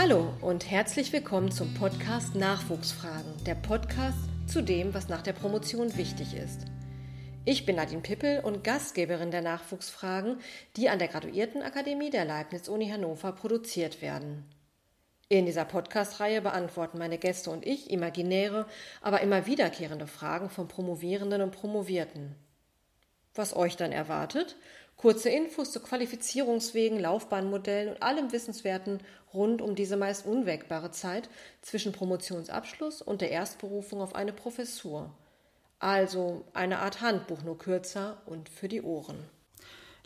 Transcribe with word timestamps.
Hallo 0.00 0.32
und 0.42 0.70
herzlich 0.70 1.12
willkommen 1.12 1.50
zum 1.50 1.74
Podcast 1.74 2.36
Nachwuchsfragen, 2.36 3.32
der 3.44 3.56
Podcast 3.56 4.16
zu 4.46 4.62
dem, 4.62 4.94
was 4.94 5.08
nach 5.08 5.22
der 5.22 5.32
Promotion 5.32 5.96
wichtig 5.96 6.36
ist. 6.36 6.66
Ich 7.44 7.66
bin 7.66 7.74
Nadine 7.74 8.02
Pippel 8.02 8.38
und 8.44 8.62
Gastgeberin 8.62 9.32
der 9.32 9.42
Nachwuchsfragen, 9.42 10.38
die 10.76 10.88
an 10.88 11.00
der 11.00 11.08
Graduiertenakademie 11.08 12.10
der 12.10 12.26
Leibniz-Uni 12.26 12.88
Hannover 12.90 13.32
produziert 13.32 14.00
werden. 14.00 14.44
In 15.28 15.46
dieser 15.46 15.64
Podcast-Reihe 15.64 16.42
beantworten 16.42 16.98
meine 16.98 17.18
Gäste 17.18 17.50
und 17.50 17.66
ich 17.66 17.90
imaginäre, 17.90 18.66
aber 19.02 19.20
immer 19.22 19.46
wiederkehrende 19.46 20.06
Fragen 20.06 20.48
von 20.48 20.68
Promovierenden 20.68 21.42
und 21.42 21.50
Promovierten. 21.50 22.36
Was 23.34 23.54
euch 23.54 23.76
dann 23.76 23.90
erwartet? 23.90 24.54
Kurze 24.98 25.30
Infos 25.30 25.70
zu 25.70 25.78
Qualifizierungswegen, 25.78 26.98
Laufbahnmodellen 26.98 27.94
und 27.94 28.02
allem 28.02 28.32
Wissenswerten 28.32 28.98
rund 29.32 29.62
um 29.62 29.76
diese 29.76 29.96
meist 29.96 30.26
unwägbare 30.26 30.90
Zeit 30.90 31.30
zwischen 31.62 31.92
Promotionsabschluss 31.92 33.00
und 33.00 33.20
der 33.20 33.30
Erstberufung 33.30 34.00
auf 34.00 34.16
eine 34.16 34.32
Professur. 34.32 35.14
Also 35.78 36.44
eine 36.52 36.80
Art 36.80 37.00
Handbuch, 37.00 37.44
nur 37.44 37.58
kürzer 37.58 38.20
und 38.26 38.48
für 38.48 38.66
die 38.66 38.82
Ohren. 38.82 39.22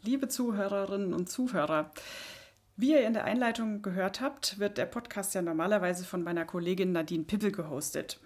Liebe 0.03 0.29
Zuhörerinnen 0.29 1.15
und 1.15 1.31
Zuhörer, 1.31 1.91
wie 2.77 2.93
ihr 2.93 3.07
in 3.07 3.13
der 3.13 3.25
Einleitung 3.25 3.83
gehört 3.83 4.21
habt, 4.21 4.59
wird 4.59 4.79
der 4.79 4.87
Podcast 4.87 5.35
ja 5.35 5.43
normalerweise 5.43 6.05
von 6.05 6.23
meiner 6.23 6.47
Kollegin 6.47 6.93
Nadine 6.93 7.25
Pippel 7.25 7.53
gehostet. 7.53 8.19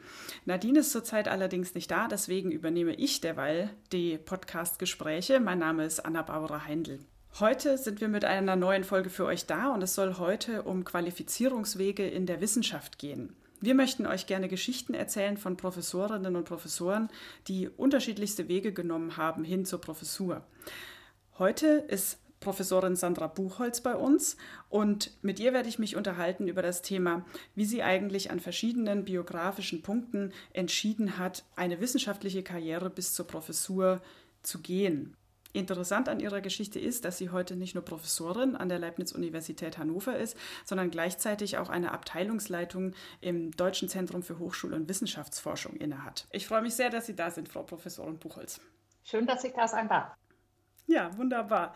Nadine 0.44 0.80
ist 0.80 0.92
zurzeit 0.92 1.26
allerdings 1.26 1.74
nicht 1.74 1.90
da, 1.90 2.06
deswegen 2.06 2.52
übernehme 2.52 2.94
ich 2.94 3.20
derweil 3.20 3.70
die 3.92 4.18
Podcast-Gespräche. 4.18 5.40
Mein 5.40 5.58
Name 5.58 5.84
ist 5.84 6.00
Anna 6.00 6.22
Bauer 6.22 6.64
Heindl. 6.64 7.00
Heute 7.40 7.76
sind 7.76 8.00
wir 8.00 8.08
mit 8.08 8.24
einer 8.24 8.56
neuen 8.56 8.84
Folge 8.84 9.10
für 9.10 9.26
euch 9.26 9.46
da 9.46 9.74
und 9.74 9.82
es 9.82 9.94
soll 9.94 10.16
heute 10.18 10.62
um 10.62 10.84
Qualifizierungswege 10.84 12.06
in 12.06 12.24
der 12.24 12.40
Wissenschaft 12.40 12.98
gehen. 12.98 13.34
Wir 13.60 13.74
möchten 13.74 14.06
euch 14.06 14.26
gerne 14.26 14.48
Geschichten 14.48 14.94
erzählen 14.94 15.36
von 15.36 15.56
Professorinnen 15.56 16.36
und 16.36 16.44
Professoren, 16.44 17.08
die 17.48 17.68
unterschiedlichste 17.68 18.48
Wege 18.48 18.72
genommen 18.72 19.16
haben 19.16 19.44
hin 19.44 19.64
zur 19.64 19.80
Professur. 19.80 20.46
Heute 21.38 21.66
ist 21.66 22.20
Professorin 22.40 22.96
Sandra 22.96 23.26
Buchholz 23.26 23.80
bei 23.80 23.94
uns 23.94 24.36
und 24.68 25.12
mit 25.22 25.40
ihr 25.40 25.52
werde 25.52 25.68
ich 25.68 25.78
mich 25.78 25.96
unterhalten 25.96 26.48
über 26.48 26.62
das 26.62 26.82
Thema, 26.82 27.24
wie 27.54 27.64
sie 27.64 27.82
eigentlich 27.82 28.30
an 28.30 28.40
verschiedenen 28.40 29.04
biografischen 29.04 29.82
Punkten 29.82 30.32
entschieden 30.52 31.18
hat, 31.18 31.44
eine 31.56 31.80
wissenschaftliche 31.80 32.42
Karriere 32.42 32.90
bis 32.90 33.14
zur 33.14 33.26
Professur 33.26 34.00
zu 34.42 34.60
gehen. 34.60 35.16
Interessant 35.56 36.10
an 36.10 36.20
ihrer 36.20 36.42
Geschichte 36.42 36.78
ist, 36.78 37.06
dass 37.06 37.16
sie 37.16 37.30
heute 37.30 37.56
nicht 37.56 37.74
nur 37.74 37.82
Professorin 37.82 38.56
an 38.56 38.68
der 38.68 38.78
Leibniz-Universität 38.78 39.78
Hannover 39.78 40.18
ist, 40.18 40.36
sondern 40.66 40.90
gleichzeitig 40.90 41.56
auch 41.56 41.70
eine 41.70 41.92
Abteilungsleitung 41.92 42.92
im 43.22 43.52
Deutschen 43.52 43.88
Zentrum 43.88 44.22
für 44.22 44.38
Hochschul- 44.38 44.74
und 44.74 44.86
Wissenschaftsforschung 44.86 45.76
innehat. 45.76 46.26
Ich 46.30 46.46
freue 46.46 46.60
mich 46.60 46.74
sehr, 46.74 46.90
dass 46.90 47.06
Sie 47.06 47.16
da 47.16 47.30
sind, 47.30 47.48
Frau 47.48 47.62
Professorin 47.62 48.18
Buchholz. 48.18 48.60
Schön, 49.02 49.26
dass 49.26 49.44
ich 49.44 49.54
da 49.54 49.66
sein 49.66 49.88
darf. 49.88 50.14
Ja, 50.88 51.16
wunderbar. 51.18 51.74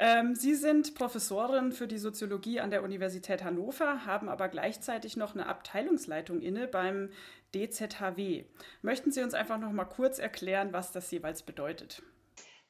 Ähm, 0.00 0.34
Sie 0.34 0.56
sind 0.56 0.96
Professorin 0.96 1.70
für 1.70 1.86
die 1.86 1.98
Soziologie 1.98 2.58
an 2.58 2.70
der 2.70 2.82
Universität 2.82 3.44
Hannover, 3.44 4.04
haben 4.04 4.28
aber 4.28 4.48
gleichzeitig 4.48 5.16
noch 5.16 5.34
eine 5.34 5.46
Abteilungsleitung 5.46 6.40
inne 6.40 6.66
beim 6.66 7.10
DZHW. 7.54 8.44
Möchten 8.82 9.12
Sie 9.12 9.22
uns 9.22 9.34
einfach 9.34 9.58
noch 9.58 9.70
mal 9.70 9.84
kurz 9.84 10.18
erklären, 10.18 10.72
was 10.72 10.90
das 10.90 11.08
jeweils 11.12 11.44
bedeutet? 11.44 12.02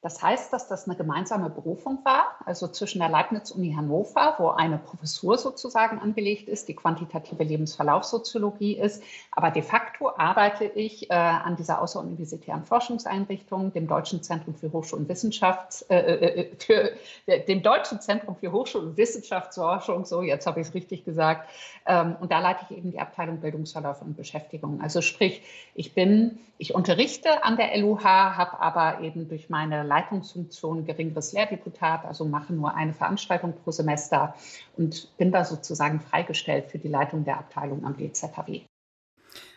Das 0.01 0.23
heißt, 0.23 0.53
dass 0.53 0.69
das 0.69 0.87
eine 0.87 0.97
gemeinsame 0.97 1.51
Berufung 1.51 2.05
war, 2.05 2.37
also 2.47 2.69
zwischen 2.69 3.01
der 3.01 3.09
Leibniz-Uni 3.09 3.75
Hannover, 3.77 4.37
wo 4.39 4.51
eine 4.51 4.79
Professur 4.79 5.37
sozusagen 5.39 5.99
angelegt 5.99 6.49
ist, 6.49 6.69
die 6.69 6.77
quantitative 6.77 7.43
Lebensverlaufssoziologie 7.43 8.79
ist. 8.79 9.03
Aber 9.33 9.51
de 9.51 9.63
facto 9.63 10.11
arbeite 10.17 10.67
ich 10.67 11.11
äh, 11.11 11.15
an 11.15 11.57
dieser 11.57 11.83
außeruniversitären 11.83 12.65
Forschungseinrichtung, 12.65 13.73
dem 13.73 13.89
Deutschen 13.89 14.23
Zentrum 14.23 14.55
für 14.55 14.69
Hochschul- 14.73 15.01
und 15.01 15.09
Wissenschafts, 15.09 15.83
äh, 15.83 15.97
äh, 15.97 16.41
äh 16.43 16.57
für, 16.57 16.93
äh, 17.27 17.45
dem 17.45 17.65
Deutschen 17.65 18.01
Zentrum 18.01 18.37
für 18.37 18.53
Hochschul- 18.53 18.83
und 18.83 18.97
Wissenschaftsforschung, 18.97 20.05
so 20.05 20.23
jetzt 20.23 20.47
habe 20.47 20.61
ich 20.61 20.69
es 20.69 20.75
richtig 20.75 21.07
gesagt. 21.07 21.49
Ähm, 21.87 22.15
und 22.21 22.31
da 22.31 22.39
leite 22.39 22.67
ich 22.71 22.77
eben 22.79 22.93
die 22.93 23.01
Abteilung 23.01 23.41
Bildungsverlauf 23.41 24.01
und 24.01 24.17
Beschäftigung. 24.17 24.81
Also 24.81 25.01
sprich, 25.01 25.43
ich 25.75 25.93
bin, 25.93 26.39
ich 26.57 26.73
unterrichte 26.73 27.43
an 27.43 27.57
der 27.57 27.77
LUH, 27.79 28.05
habe 28.05 28.61
aber 28.61 29.01
eben 29.01 29.29
durch 29.29 29.51
meine 29.51 29.88
Leitungsfunktion 29.89 30.85
geringeres 30.85 31.33
Lehrdeputat, 31.33 32.05
also 32.05 32.25
mache 32.25 32.53
nur 32.53 32.75
eine 32.75 32.95
Veranstaltung 32.95 33.55
pro 33.55 33.71
Semester 33.73 34.35
und 34.77 35.17
bin 35.17 35.33
da 35.33 35.45
sozusagen 35.45 36.01
freigestellt 36.01 36.67
für 36.67 36.79
die 36.79 36.89
Leitung 36.89 37.25
der 37.25 37.39
Abteilung 37.39 37.85
am 37.85 37.97
DZHW. 37.97 38.63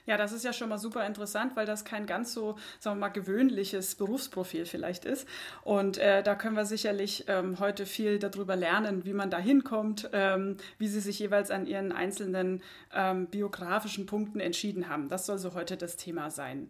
Ja, 0.08 0.18
das 0.18 0.32
ist 0.32 0.44
ja 0.44 0.52
schon 0.52 0.70
mal 0.70 0.80
super 0.80 1.06
interessant, 1.06 1.56
weil 1.56 1.68
das 1.68 1.86
kein 1.86 2.08
ganz 2.08 2.34
so, 2.34 2.58
sagen 2.80 2.98
wir 2.98 3.02
mal, 3.02 3.10
gewöhnliches 3.10 3.96
Berufsprofil 3.96 4.66
vielleicht 4.66 5.06
ist. 5.06 5.28
Und 5.64 6.00
äh, 6.00 6.24
da 6.24 6.34
können 6.34 6.56
wir 6.56 6.66
sicherlich 6.66 7.26
ähm, 7.28 7.60
heute 7.60 7.86
viel 7.86 8.18
darüber 8.18 8.56
lernen, 8.56 9.06
wie 9.06 9.14
man 9.14 9.30
da 9.30 9.38
hinkommt, 9.38 10.10
ähm, 10.12 10.58
wie 10.80 10.88
Sie 10.88 11.00
sich 11.00 11.20
jeweils 11.20 11.52
an 11.52 11.68
Ihren 11.68 11.92
einzelnen 11.92 12.64
ähm, 12.94 13.28
biografischen 13.28 14.08
Punkten 14.08 14.40
entschieden 14.40 14.90
haben. 14.90 15.08
Das 15.08 15.28
soll 15.28 15.38
so 15.38 15.54
heute 15.54 15.78
das 15.78 15.98
Thema 15.98 16.32
sein. 16.32 16.70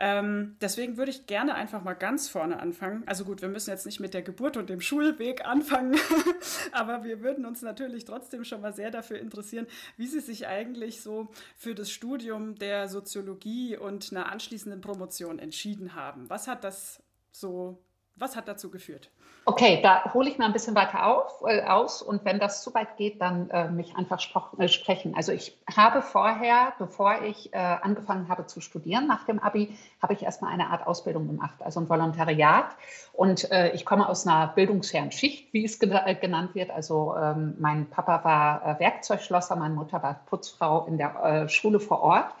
Ähm, 0.00 0.56
deswegen 0.60 0.96
würde 0.96 1.12
ich 1.12 1.26
gerne 1.26 1.54
einfach 1.54 1.84
mal 1.84 1.94
ganz 1.94 2.28
vorne 2.28 2.58
anfangen. 2.58 3.04
Also 3.06 3.24
gut, 3.24 3.42
wir 3.42 3.48
müssen 3.48 3.70
jetzt 3.70 3.86
nicht 3.86 4.00
mit 4.00 4.12
der 4.12 4.22
Geburt 4.22 4.56
und 4.56 4.68
dem 4.68 4.80
Schulweg 4.80 5.46
anfangen, 5.46 5.96
aber 6.72 7.04
wir 7.04 7.20
würden 7.20 7.46
uns 7.46 7.62
natürlich 7.62 8.04
trotzdem 8.04 8.44
schon 8.44 8.60
mal 8.60 8.72
sehr 8.72 8.90
dafür 8.90 9.20
interessieren, 9.20 9.68
wie 9.96 10.08
Sie 10.08 10.20
sich 10.20 10.48
eigentlich 10.48 11.00
so 11.00 11.28
für 11.56 11.76
das 11.76 11.90
Studium 11.90 12.56
der 12.56 12.71
der 12.72 12.88
Soziologie 12.88 13.76
und 13.76 14.12
einer 14.12 14.32
anschließenden 14.32 14.80
Promotion 14.80 15.38
entschieden 15.38 15.94
haben. 15.94 16.30
Was 16.30 16.48
hat 16.48 16.64
das 16.64 17.02
so, 17.30 17.78
was 18.16 18.34
hat 18.34 18.48
dazu 18.48 18.70
geführt? 18.70 19.10
Okay, 19.44 19.80
da 19.82 20.14
hole 20.14 20.30
ich 20.30 20.38
mal 20.38 20.46
ein 20.46 20.52
bisschen 20.54 20.74
weiter 20.74 21.04
auf, 21.04 21.42
äh, 21.44 21.64
aus 21.64 22.00
und 22.00 22.24
wenn 22.24 22.38
das 22.38 22.62
zu 22.62 22.72
weit 22.74 22.96
geht, 22.96 23.20
dann 23.20 23.50
äh, 23.50 23.68
mich 23.68 23.94
einfach 23.94 24.20
äh, 24.58 24.68
sprechen. 24.68 25.14
Also 25.16 25.32
ich 25.32 25.58
habe 25.76 26.00
vorher, 26.00 26.72
bevor 26.78 27.22
ich 27.22 27.52
äh, 27.52 27.58
angefangen 27.58 28.28
habe 28.28 28.46
zu 28.46 28.60
studieren 28.62 29.06
nach 29.06 29.26
dem 29.26 29.38
Abi, 29.40 29.76
habe 30.00 30.14
ich 30.14 30.22
erstmal 30.22 30.52
eine 30.52 30.68
Art 30.68 30.86
Ausbildung 30.86 31.26
gemacht, 31.26 31.56
also 31.60 31.80
ein 31.80 31.88
Volontariat. 31.90 32.68
Und 33.12 33.50
äh, 33.50 33.72
ich 33.72 33.84
komme 33.84 34.08
aus 34.08 34.26
einer 34.26 34.46
bildungsfernen 34.46 35.12
Schicht, 35.12 35.52
wie 35.52 35.64
es 35.64 35.78
äh, 35.82 36.14
genannt 36.14 36.54
wird. 36.54 36.70
Also 36.70 37.14
ähm, 37.16 37.54
mein 37.58 37.90
Papa 37.90 38.24
war 38.24 38.78
Werkzeugschlosser, 38.80 39.56
meine 39.56 39.74
Mutter 39.74 40.02
war 40.02 40.22
Putzfrau 40.24 40.86
in 40.86 40.96
der 40.96 41.48
Schule 41.48 41.80
vor 41.80 42.00
Ort. 42.00 42.32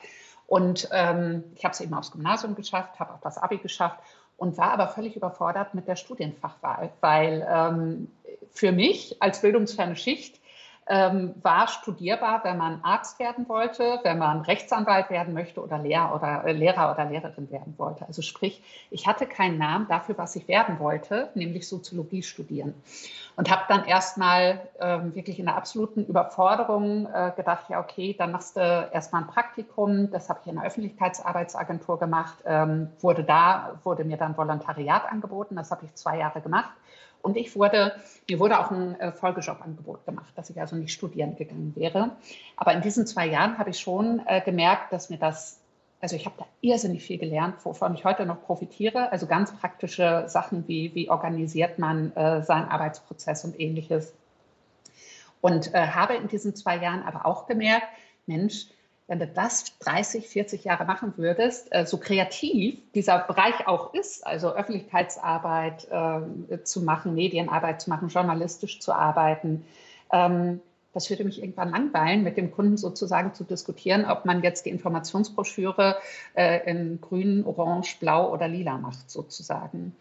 Und 0.52 0.90
ähm, 0.92 1.44
ich 1.54 1.64
habe 1.64 1.72
es 1.72 1.80
eben 1.80 1.94
aufs 1.94 2.10
Gymnasium 2.10 2.54
geschafft, 2.54 3.00
habe 3.00 3.14
auch 3.14 3.20
das 3.22 3.38
Abi 3.38 3.56
geschafft 3.56 3.98
und 4.36 4.58
war 4.58 4.72
aber 4.72 4.86
völlig 4.88 5.16
überfordert 5.16 5.72
mit 5.72 5.88
der 5.88 5.96
Studienfachwahl, 5.96 6.90
weil 7.00 7.48
ähm, 7.50 8.10
für 8.50 8.70
mich 8.70 9.16
als 9.20 9.40
bildungsferne 9.40 9.96
Schicht 9.96 10.41
ähm, 10.88 11.34
war 11.42 11.68
studierbar, 11.68 12.42
wenn 12.42 12.58
man 12.58 12.80
Arzt 12.82 13.18
werden 13.20 13.48
wollte, 13.48 14.00
wenn 14.02 14.18
man 14.18 14.40
Rechtsanwalt 14.40 15.10
werden 15.10 15.32
möchte 15.32 15.62
oder 15.62 15.78
Lehrer 15.78 16.14
oder, 16.14 16.44
äh, 16.44 16.52
Lehrer 16.52 16.92
oder 16.92 17.04
Lehrerin 17.04 17.50
werden 17.50 17.74
wollte. 17.78 18.06
Also 18.06 18.20
sprich, 18.22 18.62
ich 18.90 19.06
hatte 19.06 19.26
keinen 19.26 19.58
Namen 19.58 19.86
dafür, 19.88 20.18
was 20.18 20.34
ich 20.34 20.48
werden 20.48 20.80
wollte, 20.80 21.30
nämlich 21.34 21.68
Soziologie 21.68 22.22
studieren. 22.22 22.74
Und 23.34 23.50
habe 23.50 23.62
dann 23.68 23.84
erstmal 23.86 24.68
ähm, 24.78 25.14
wirklich 25.14 25.38
in 25.38 25.46
der 25.46 25.56
absoluten 25.56 26.04
Überforderung 26.04 27.06
äh, 27.06 27.32
gedacht, 27.34 27.70
ja, 27.70 27.80
okay, 27.80 28.14
dann 28.18 28.30
machst 28.30 28.56
du 28.56 28.60
erstmal 28.60 29.22
ein 29.22 29.28
Praktikum. 29.28 30.10
Das 30.10 30.28
habe 30.28 30.40
ich 30.42 30.50
in 30.50 30.56
der 30.56 30.64
Öffentlichkeitsarbeitsagentur 30.64 31.98
gemacht, 31.98 32.36
ähm, 32.44 32.90
wurde 33.00 33.24
da, 33.24 33.80
wurde 33.84 34.04
mir 34.04 34.18
dann 34.18 34.36
Volontariat 34.36 35.10
angeboten. 35.10 35.56
Das 35.56 35.70
habe 35.70 35.86
ich 35.86 35.94
zwei 35.94 36.18
Jahre 36.18 36.42
gemacht. 36.42 36.72
Und 37.22 37.36
ich 37.36 37.54
wurde, 37.54 37.94
mir 38.28 38.38
wurde 38.40 38.58
auch 38.58 38.70
ein 38.70 38.98
äh, 39.00 39.12
Folgejobangebot 39.12 40.04
gemacht, 40.04 40.32
dass 40.36 40.50
ich 40.50 40.60
also 40.60 40.76
nicht 40.76 40.92
studieren 40.92 41.36
gegangen 41.36 41.72
wäre. 41.76 42.10
Aber 42.56 42.72
in 42.74 42.82
diesen 42.82 43.06
zwei 43.06 43.26
Jahren 43.26 43.58
habe 43.58 43.70
ich 43.70 43.78
schon 43.78 44.20
äh, 44.26 44.40
gemerkt, 44.40 44.92
dass 44.92 45.08
mir 45.08 45.18
das, 45.18 45.60
also 46.00 46.16
ich 46.16 46.26
habe 46.26 46.34
da 46.38 46.46
irrsinnig 46.60 47.04
viel 47.04 47.18
gelernt, 47.18 47.64
wovon 47.64 47.94
ich 47.94 48.04
heute 48.04 48.26
noch 48.26 48.42
profitiere. 48.42 49.12
Also 49.12 49.26
ganz 49.26 49.52
praktische 49.56 50.24
Sachen 50.26 50.66
wie, 50.66 50.94
wie 50.94 51.08
organisiert 51.08 51.78
man 51.78 52.14
äh, 52.16 52.42
seinen 52.42 52.68
Arbeitsprozess 52.68 53.44
und 53.44 53.58
ähnliches. 53.58 54.12
Und 55.40 55.72
äh, 55.74 55.86
habe 55.88 56.14
in 56.14 56.26
diesen 56.26 56.56
zwei 56.56 56.76
Jahren 56.76 57.02
aber 57.02 57.24
auch 57.24 57.46
gemerkt, 57.46 57.86
Mensch, 58.26 58.66
wenn 59.12 59.18
du 59.18 59.26
das 59.26 59.78
30, 59.80 60.26
40 60.26 60.64
Jahre 60.64 60.86
machen 60.86 61.12
würdest, 61.18 61.68
äh, 61.70 61.84
so 61.84 61.98
kreativ 61.98 62.78
dieser 62.94 63.18
Bereich 63.18 63.68
auch 63.68 63.92
ist, 63.92 64.26
also 64.26 64.54
Öffentlichkeitsarbeit 64.54 65.86
äh, 65.90 66.62
zu 66.64 66.80
machen, 66.80 67.14
Medienarbeit 67.14 67.82
zu 67.82 67.90
machen, 67.90 68.08
journalistisch 68.08 68.80
zu 68.80 68.94
arbeiten, 68.94 69.66
ähm, 70.10 70.62
das 70.94 71.10
würde 71.10 71.24
mich 71.24 71.42
irgendwann 71.42 71.70
langweilen, 71.70 72.22
mit 72.22 72.38
dem 72.38 72.52
Kunden 72.52 72.78
sozusagen 72.78 73.34
zu 73.34 73.44
diskutieren, 73.44 74.06
ob 74.06 74.24
man 74.24 74.42
jetzt 74.42 74.64
die 74.64 74.70
Informationsbroschüre 74.70 75.96
äh, 76.32 76.70
in 76.70 76.98
grün, 77.02 77.44
orange, 77.44 77.98
blau 78.00 78.32
oder 78.32 78.48
lila 78.48 78.78
macht 78.78 79.10
sozusagen. 79.10 79.94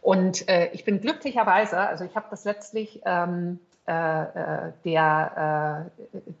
Und 0.00 0.48
äh, 0.48 0.70
ich 0.72 0.84
bin 0.84 1.02
glücklicherweise, 1.02 1.78
also 1.78 2.04
ich 2.04 2.16
habe 2.16 2.28
das 2.30 2.44
letztlich 2.44 3.02
ähm, 3.04 3.58
äh, 3.86 4.72
der, 4.84 5.90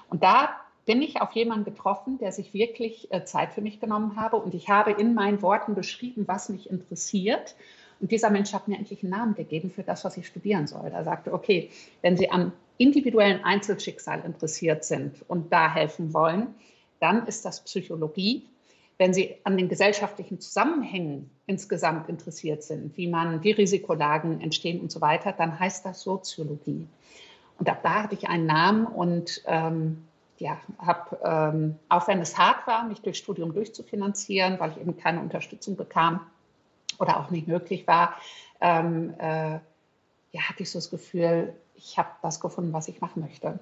Und 0.09 0.23
da 0.23 0.49
bin 0.85 1.01
ich 1.01 1.21
auf 1.21 1.31
jemanden 1.33 1.65
getroffen, 1.65 2.17
der 2.17 2.31
sich 2.31 2.53
wirklich 2.53 3.11
äh, 3.11 3.23
Zeit 3.23 3.53
für 3.53 3.61
mich 3.61 3.79
genommen 3.79 4.15
habe. 4.15 4.37
Und 4.37 4.55
ich 4.55 4.69
habe 4.69 4.91
in 4.91 5.13
meinen 5.13 5.41
Worten 5.41 5.75
beschrieben, 5.75 6.27
was 6.27 6.49
mich 6.49 6.69
interessiert. 6.69 7.55
Und 7.99 8.11
dieser 8.11 8.31
Mensch 8.31 8.51
hat 8.53 8.67
mir 8.67 8.77
endlich 8.77 9.03
einen 9.03 9.11
Namen 9.11 9.35
gegeben 9.35 9.69
für 9.69 9.83
das, 9.83 10.03
was 10.03 10.17
ich 10.17 10.25
studieren 10.25 10.65
soll. 10.65 10.89
Er 10.91 11.03
sagte, 11.03 11.33
okay, 11.33 11.69
wenn 12.01 12.17
Sie 12.17 12.31
am 12.31 12.51
individuellen 12.77 13.43
Einzelschicksal 13.43 14.23
interessiert 14.25 14.83
sind 14.83 15.23
und 15.27 15.53
da 15.53 15.71
helfen 15.71 16.13
wollen, 16.13 16.55
dann 17.01 17.25
ist 17.27 17.43
das 17.45 17.63
Psychologie. 17.63 18.47
Wenn 18.97 19.13
Sie 19.13 19.35
an 19.43 19.57
den 19.57 19.67
gesellschaftlichen 19.67 20.39
Zusammenhängen 20.39 21.29
insgesamt 21.47 22.07
interessiert 22.07 22.63
sind, 22.63 22.95
wie 22.97 23.07
man, 23.07 23.43
wie 23.43 23.51
Risikolagen 23.51 24.41
entstehen 24.41 24.79
und 24.79 24.91
so 24.91 25.01
weiter, 25.01 25.31
dann 25.31 25.59
heißt 25.59 25.85
das 25.85 26.01
Soziologie. 26.01 26.87
Und 27.57 27.67
da 27.67 27.75
hatte 27.83 28.15
ich 28.15 28.29
einen 28.29 28.45
Namen 28.45 28.85
und 28.85 29.41
ähm, 29.47 30.03
ja, 30.37 30.57
habe, 30.79 31.19
ähm, 31.23 31.75
auch 31.89 32.07
wenn 32.07 32.19
es 32.19 32.37
hart 32.37 32.65
war, 32.65 32.87
mich 32.87 33.01
durch 33.01 33.17
Studium 33.17 33.53
durchzufinanzieren, 33.53 34.59
weil 34.59 34.71
ich 34.71 34.77
eben 34.77 34.97
keine 34.97 35.19
Unterstützung 35.21 35.75
bekam 35.75 36.21
oder 36.99 37.19
auch 37.19 37.29
nicht 37.29 37.47
möglich 37.47 37.85
war, 37.87 38.15
ähm, 38.59 39.13
äh, 39.19 39.59
ja, 40.31 40.41
hatte 40.49 40.63
ich 40.63 40.71
so 40.71 40.79
das 40.79 40.89
Gefühl, 40.89 41.53
ich 41.75 41.97
habe 41.97 42.09
das 42.21 42.39
gefunden, 42.39 42.73
was 42.73 42.87
ich 42.87 43.01
machen 43.01 43.21
möchte. 43.21 43.59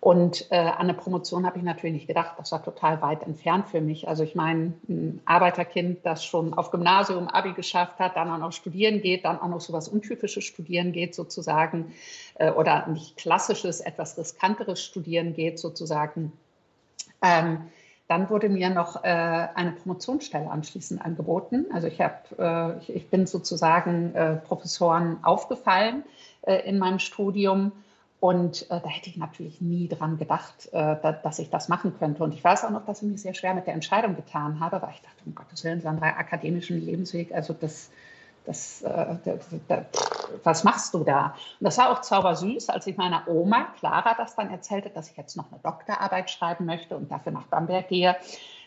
Und 0.00 0.50
äh, 0.50 0.56
an 0.56 0.78
eine 0.78 0.94
Promotion 0.94 1.44
habe 1.44 1.58
ich 1.58 1.62
natürlich 1.62 1.92
nicht 1.92 2.06
gedacht. 2.06 2.32
Das 2.38 2.52
war 2.52 2.64
total 2.64 3.02
weit 3.02 3.22
entfernt 3.22 3.68
für 3.68 3.82
mich. 3.82 4.08
Also 4.08 4.24
ich 4.24 4.34
meine, 4.34 4.72
ein 4.88 5.20
Arbeiterkind, 5.26 6.06
das 6.06 6.24
schon 6.24 6.54
auf 6.54 6.70
Gymnasium 6.70 7.28
Abi 7.28 7.52
geschafft 7.52 7.98
hat, 7.98 8.16
dann 8.16 8.30
auch 8.30 8.38
noch 8.38 8.52
studieren 8.52 9.02
geht, 9.02 9.26
dann 9.26 9.38
auch 9.38 9.48
noch 9.48 9.60
so 9.60 9.74
was 9.74 9.88
Untypisches 9.88 10.44
studieren 10.44 10.92
geht 10.92 11.14
sozusagen 11.14 11.92
äh, 12.36 12.50
oder 12.50 12.86
nicht 12.86 13.18
klassisches, 13.18 13.80
etwas 13.80 14.16
riskanteres 14.16 14.82
studieren 14.82 15.34
geht 15.34 15.58
sozusagen. 15.58 16.32
Ähm, 17.20 17.68
dann 18.08 18.30
wurde 18.30 18.48
mir 18.48 18.70
noch 18.70 19.04
äh, 19.04 19.06
eine 19.06 19.72
Promotionsstelle 19.72 20.50
anschließend 20.50 21.04
angeboten. 21.04 21.66
Also 21.74 21.88
ich, 21.88 22.00
hab, 22.00 22.26
äh, 22.38 22.78
ich, 22.78 22.96
ich, 22.96 23.08
bin 23.10 23.26
sozusagen 23.26 24.14
äh, 24.14 24.36
Professoren 24.36 25.22
aufgefallen 25.22 26.04
äh, 26.40 26.66
in 26.66 26.78
meinem 26.78 26.98
Studium 27.00 27.72
und 28.20 28.70
äh, 28.70 28.80
da 28.80 28.86
hätte 28.86 29.08
ich 29.08 29.16
natürlich 29.16 29.62
nie 29.62 29.88
dran 29.88 30.18
gedacht, 30.18 30.68
äh, 30.72 30.96
da, 31.02 31.12
dass 31.12 31.38
ich 31.38 31.48
das 31.48 31.68
machen 31.68 31.94
könnte. 31.98 32.22
Und 32.22 32.34
ich 32.34 32.44
weiß 32.44 32.64
auch 32.64 32.70
noch, 32.70 32.84
dass 32.84 33.00
ich 33.00 33.08
mich 33.08 33.22
sehr 33.22 33.32
schwer 33.32 33.54
mit 33.54 33.66
der 33.66 33.72
Entscheidung 33.72 34.14
getan 34.14 34.60
habe, 34.60 34.82
weil 34.82 34.90
ich 34.90 35.00
dachte, 35.00 35.22
um 35.24 35.34
Gottes 35.34 35.64
Willen, 35.64 35.84
einen 35.86 36.02
akademischen 36.02 36.84
Lebensweg, 36.84 37.32
also 37.32 37.54
das, 37.54 37.90
das, 38.44 38.82
äh, 38.82 39.16
das, 39.24 39.46
das, 39.68 39.84
was 40.44 40.64
machst 40.64 40.92
du 40.92 41.02
da? 41.02 41.34
Und 41.60 41.64
das 41.64 41.78
war 41.78 41.90
auch 41.90 42.02
zaubersüß, 42.02 42.68
als 42.68 42.86
ich 42.86 42.98
meiner 42.98 43.26
Oma, 43.26 43.68
Clara, 43.78 44.14
das 44.14 44.36
dann 44.36 44.50
erzählte, 44.50 44.90
dass 44.90 45.10
ich 45.10 45.16
jetzt 45.16 45.36
noch 45.38 45.50
eine 45.50 45.60
Doktorarbeit 45.62 46.30
schreiben 46.30 46.66
möchte 46.66 46.98
und 46.98 47.10
dafür 47.10 47.32
nach 47.32 47.46
Bamberg 47.46 47.88
gehe. 47.88 48.16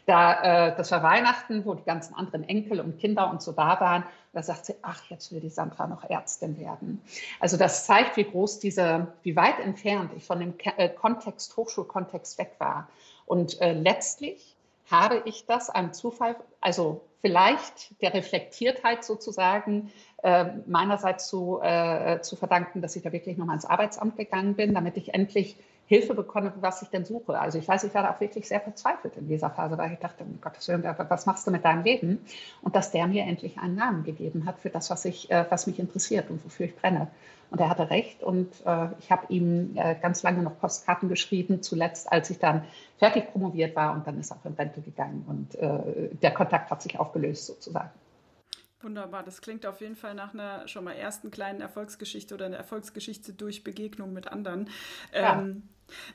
Da, 0.08 0.70
äh, 0.70 0.76
das 0.76 0.92
war 0.92 1.04
Weihnachten, 1.04 1.64
wo 1.64 1.76
die 1.76 1.84
ganzen 1.84 2.16
anderen 2.16 2.44
Enkel 2.50 2.80
und 2.80 2.98
Kinder 2.98 3.30
und 3.30 3.44
so 3.44 3.52
da 3.52 3.80
waren. 3.80 4.04
Da 4.34 4.42
sagt 4.42 4.66
sie, 4.66 4.76
ach, 4.82 5.04
jetzt 5.10 5.32
will 5.32 5.40
die 5.40 5.50
Sandra 5.50 5.86
noch 5.88 6.04
Ärztin 6.10 6.60
werden. 6.60 7.02
Also 7.40 7.56
das 7.56 7.86
zeigt, 7.86 8.18
wie 8.18 8.24
groß 8.24 8.60
diese, 8.60 9.08
wie 9.22 9.36
weit 9.36 9.60
entfernt 9.60 10.12
ich 10.18 10.26
von 10.26 10.40
dem 10.40 10.56
äh, 10.78 10.90
Kontext, 10.90 11.56
Hochschulkontext 11.56 12.40
weg 12.40 12.56
war. 12.58 12.90
Und 13.28 13.62
äh, 13.62 13.74
letztlich 13.74 14.56
habe 14.90 15.22
ich 15.26 15.46
das 15.46 15.70
einem 15.70 15.94
Zufall, 15.94 16.36
also 16.62 17.02
vielleicht 17.22 18.02
der 18.02 18.14
Reflektiertheit 18.14 19.04
sozusagen 19.04 19.92
äh, 20.24 20.46
meinerseits 20.66 21.28
zu, 21.28 21.62
äh, 21.62 22.20
zu 22.22 22.36
verdanken, 22.36 22.82
dass 22.82 22.96
ich 22.96 23.04
da 23.04 23.12
wirklich 23.12 23.38
nochmal 23.38 23.56
ins 23.56 23.66
Arbeitsamt 23.66 24.18
gegangen 24.18 24.56
bin, 24.56 24.74
damit 24.74 24.98
ich 24.98 25.14
endlich 25.14 25.56
Hilfe 25.86 26.14
bekomme, 26.14 26.54
was 26.62 26.82
ich 26.82 26.90
denn 26.90 27.06
suche. 27.06 27.38
Also 27.38 27.60
ich 27.60 27.68
weiß, 27.68 27.84
ich 27.84 27.94
war 27.94 28.04
da 28.04 28.12
auch 28.12 28.20
wirklich 28.22 28.48
sehr 28.48 28.62
verzweifelt 28.62 29.18
in 29.18 29.28
dieser 29.28 29.50
Phase, 29.50 29.78
weil 29.78 29.94
ich 29.94 30.00
dachte, 30.00 30.24
um 30.24 30.40
Gottes 30.40 30.68
Willen, 30.68 30.84
was 30.84 31.26
machst 31.26 31.46
du 31.46 31.52
mit 31.52 31.66
deinem 31.66 31.84
Leben? 31.84 32.26
Und 32.62 32.76
dass 32.76 32.92
der 32.92 33.06
mir 33.08 33.24
endlich 33.24 33.60
einen 33.60 33.76
Namen 33.76 34.04
gegeben 34.04 34.46
hat 34.46 34.60
für 34.60 34.70
das, 34.70 34.90
was, 34.90 35.06
ich, 35.06 35.30
äh, 35.30 35.46
was 35.50 35.68
mich 35.68 35.80
interessiert 35.80 36.30
und 36.30 36.44
wofür 36.46 36.68
ich 36.68 36.76
brenne. 36.76 37.10
Und 37.52 37.60
er 37.60 37.70
hatte 37.70 37.90
recht 37.90 38.24
und 38.24 38.50
äh, 38.66 38.88
ich 39.00 39.12
habe 39.12 39.26
ihm 39.30 39.76
äh, 39.76 39.96
ganz 40.02 40.24
lange 40.24 40.42
noch 40.42 40.58
Postkarten 40.60 41.10
geschrieben, 41.10 41.62
zuletzt 41.62 42.12
als 42.12 42.30
ich 42.30 42.40
dann 42.40 42.64
fertig 42.98 43.32
promoviert 43.32 43.76
war 43.76 43.94
und 43.94 44.08
dann 44.08 44.20
ist 44.20 44.32
er 44.32 44.38
auch 44.38 44.46
in 44.46 44.54
Rente 44.54 44.82
gegangen 44.82 45.26
und 45.28 45.58
der 45.60 46.32
Kontakt 46.32 46.72
hat 46.72 46.82
sich 46.82 46.98
aufgelöst 46.98 47.46
sozusagen. 47.46 47.90
Wunderbar, 48.84 49.24
das 49.24 49.42
klingt 49.42 49.66
auf 49.66 49.80
jeden 49.82 49.96
Fall 49.96 50.14
nach 50.14 50.34
einer 50.34 50.68
schon 50.68 50.84
mal 50.84 50.92
ersten 50.92 51.32
kleinen 51.32 51.62
Erfolgsgeschichte 51.62 52.34
oder 52.34 52.48
einer 52.48 52.58
Erfolgsgeschichte 52.58 53.34
durch 53.34 53.64
Begegnung 53.64 54.12
mit 54.14 54.28
anderen. 54.28 54.70
Ja. 55.14 55.40
Ähm, 55.40 55.64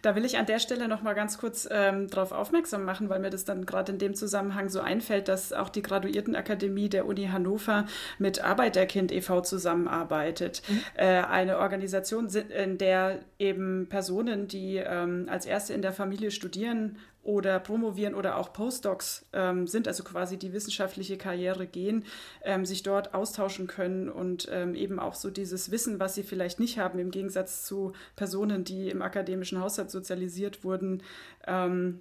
da 0.02 0.14
will 0.14 0.25
ich 0.25 0.38
an 0.38 0.46
der 0.46 0.58
Stelle 0.58 0.88
noch 0.88 1.02
mal 1.02 1.14
ganz 1.14 1.38
kurz 1.38 1.69
ähm, 1.70 2.08
darauf 2.08 2.32
aufmerksam 2.32 2.84
machen, 2.84 3.08
weil 3.08 3.20
mir 3.20 3.30
das 3.30 3.44
dann 3.44 3.66
gerade 3.66 3.92
in 3.92 3.98
dem 3.98 4.14
Zusammenhang 4.14 4.69
so 4.69 4.80
einfällt, 4.80 5.28
dass 5.28 5.52
auch 5.52 5.69
die 5.69 5.82
Graduiertenakademie 5.82 6.88
der 6.88 7.06
Uni 7.06 7.26
Hannover 7.26 7.86
mit 8.19 8.42
Arbeiterkind 8.42 9.12
e.V. 9.12 9.40
zusammenarbeitet. 9.42 10.62
Mhm. 10.69 10.80
Äh, 10.94 11.04
eine 11.22 11.58
Organisation, 11.58 12.28
in 12.28 12.78
der 12.78 13.20
eben 13.38 13.88
Personen, 13.88 14.48
die 14.48 14.76
ähm, 14.76 15.26
als 15.30 15.46
Erste 15.46 15.75
in 15.75 15.82
der 15.82 15.92
Familie 15.92 16.30
studieren 16.30 16.98
oder 17.28 17.60
promovieren 17.60 18.14
oder 18.14 18.38
auch 18.38 18.54
Postdocs 18.54 19.26
ähm, 19.34 19.66
sind, 19.66 19.86
also 19.86 20.02
quasi 20.02 20.38
die 20.38 20.54
wissenschaftliche 20.54 21.19
Karriere 21.19 21.66
gehen, 21.66 22.06
ähm, 22.42 22.64
sich 22.64 22.82
dort 22.82 23.12
austauschen 23.12 23.66
können 23.66 24.08
und 24.08 24.48
ähm, 24.50 24.75
eben 24.75 24.98
auch 24.98 25.12
so 25.12 25.28
dieses 25.28 25.70
Wissen, 25.70 26.00
was 26.00 26.14
sie 26.14 26.22
vielleicht 26.22 26.58
nicht 26.58 26.78
haben, 26.78 26.98
im 26.98 27.10
Gegensatz 27.10 27.66
zu 27.66 27.92
Personen, 28.16 28.64
die 28.64 28.88
im 28.88 29.02
akademischen 29.02 29.61
Haushalt 29.61 29.90
sozialisiert 29.90 30.64
wurden, 30.64 31.02
ähm, 31.47 32.00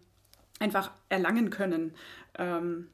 einfach 0.61 0.91
erlangen 1.09 1.49
können. 1.49 1.93
Ähm, 2.39 2.87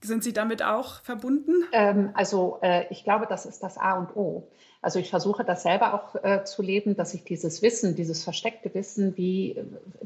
sind 0.00 0.22
Sie 0.22 0.32
damit 0.32 0.62
auch 0.62 1.00
verbunden? 1.02 1.64
Ähm, 1.72 2.10
also 2.14 2.60
äh, 2.62 2.86
ich 2.90 3.02
glaube, 3.02 3.26
das 3.28 3.46
ist 3.46 3.64
das 3.64 3.78
A 3.78 3.98
und 3.98 4.14
O. 4.14 4.48
Also 4.84 4.98
ich 4.98 5.08
versuche 5.08 5.44
das 5.44 5.62
selber 5.62 5.94
auch 5.94 6.22
äh, 6.22 6.44
zu 6.44 6.60
leben, 6.60 6.94
dass 6.94 7.14
ich 7.14 7.24
dieses 7.24 7.62
Wissen, 7.62 7.96
dieses 7.96 8.22
versteckte 8.22 8.74
Wissen, 8.74 9.16
wie, 9.16 9.56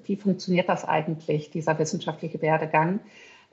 wie 0.04 0.14
funktioniert 0.14 0.68
das 0.68 0.84
eigentlich, 0.84 1.50
dieser 1.50 1.76
wissenschaftliche 1.80 2.40
Werdegang, 2.40 3.00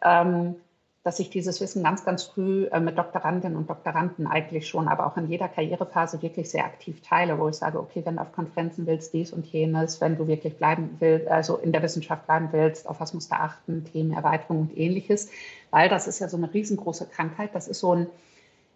ähm, 0.03 0.55
dass 1.01 1.17
ich 1.17 1.31
dieses 1.31 1.61
Wissen 1.61 1.81
ganz, 1.81 2.05
ganz 2.05 2.25
früh 2.25 2.65
äh, 2.65 2.79
mit 2.79 2.99
Doktorandinnen 2.99 3.57
und 3.57 3.71
Doktoranden 3.71 4.27
eigentlich 4.27 4.67
schon, 4.67 4.87
aber 4.87 5.07
auch 5.07 5.17
in 5.17 5.27
jeder 5.27 5.47
Karrierephase 5.47 6.21
wirklich 6.21 6.47
sehr 6.47 6.63
aktiv 6.63 7.01
teile, 7.01 7.39
wo 7.39 7.49
ich 7.49 7.55
sage, 7.55 7.79
okay, 7.79 8.03
wenn 8.05 8.17
du 8.17 8.21
auf 8.21 8.31
Konferenzen 8.31 8.85
willst, 8.85 9.11
dies 9.15 9.33
und 9.33 9.47
jenes, 9.47 10.01
wenn 10.01 10.17
du 10.17 10.27
wirklich 10.27 10.57
bleiben 10.57 10.97
willst, 10.99 11.27
also 11.27 11.57
in 11.57 11.71
der 11.71 11.81
Wissenschaft 11.81 12.27
bleiben 12.27 12.49
willst, 12.51 12.87
auf 12.87 12.99
was 12.99 13.15
musst 13.15 13.31
du 13.31 13.35
achten, 13.35 13.83
Themenerweiterung 13.83 14.59
und 14.61 14.77
ähnliches, 14.77 15.31
weil 15.71 15.89
das 15.89 16.07
ist 16.07 16.19
ja 16.19 16.29
so 16.29 16.37
eine 16.37 16.53
riesengroße 16.53 17.07
Krankheit, 17.07 17.55
das 17.55 17.67
ist 17.67 17.79
so 17.79 17.95
ein 17.95 18.07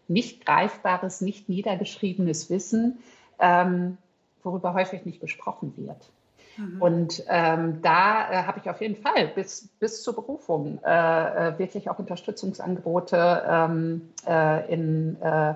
nicht 0.09 0.45
greifbares, 0.45 1.21
nicht 1.21 1.49
niedergeschriebenes 1.49 2.49
Wissen, 2.49 2.99
ähm, 3.39 3.97
worüber 4.43 4.73
häufig 4.73 5.05
nicht 5.05 5.21
gesprochen 5.21 5.73
wird. 5.77 6.09
Mhm. 6.57 6.81
Und 6.81 7.23
ähm, 7.27 7.81
da 7.81 8.31
äh, 8.31 8.43
habe 8.43 8.59
ich 8.59 8.69
auf 8.69 8.81
jeden 8.81 8.95
Fall 8.95 9.27
bis, 9.29 9.69
bis 9.79 10.03
zur 10.03 10.15
Berufung 10.15 10.79
äh, 10.83 11.49
äh 11.49 11.59
wirklich 11.59 11.89
auch 11.89 11.99
Unterstützungsangebote 11.99 13.43
ähm, 13.47 14.09
äh, 14.27 14.73
in, 14.73 15.17
äh, 15.21 15.53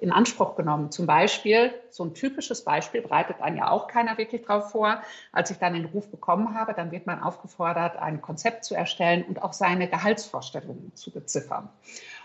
in 0.00 0.12
Anspruch 0.12 0.56
genommen. 0.56 0.90
Zum 0.90 1.06
Beispiel, 1.06 1.72
so 1.94 2.04
ein 2.04 2.14
typisches 2.14 2.64
Beispiel, 2.64 3.02
bereitet 3.02 3.40
einen 3.40 3.56
ja 3.56 3.70
auch 3.70 3.86
keiner 3.86 4.18
wirklich 4.18 4.42
drauf 4.42 4.70
vor. 4.70 5.02
Als 5.32 5.50
ich 5.50 5.58
dann 5.58 5.74
den 5.74 5.86
Ruf 5.86 6.10
bekommen 6.10 6.54
habe, 6.54 6.74
dann 6.74 6.90
wird 6.90 7.06
man 7.06 7.22
aufgefordert, 7.22 7.96
ein 7.96 8.22
Konzept 8.22 8.64
zu 8.64 8.74
erstellen 8.74 9.24
und 9.24 9.42
auch 9.42 9.52
seine 9.52 9.88
Gehaltsvorstellungen 9.88 10.94
zu 10.94 11.10
beziffern. 11.10 11.68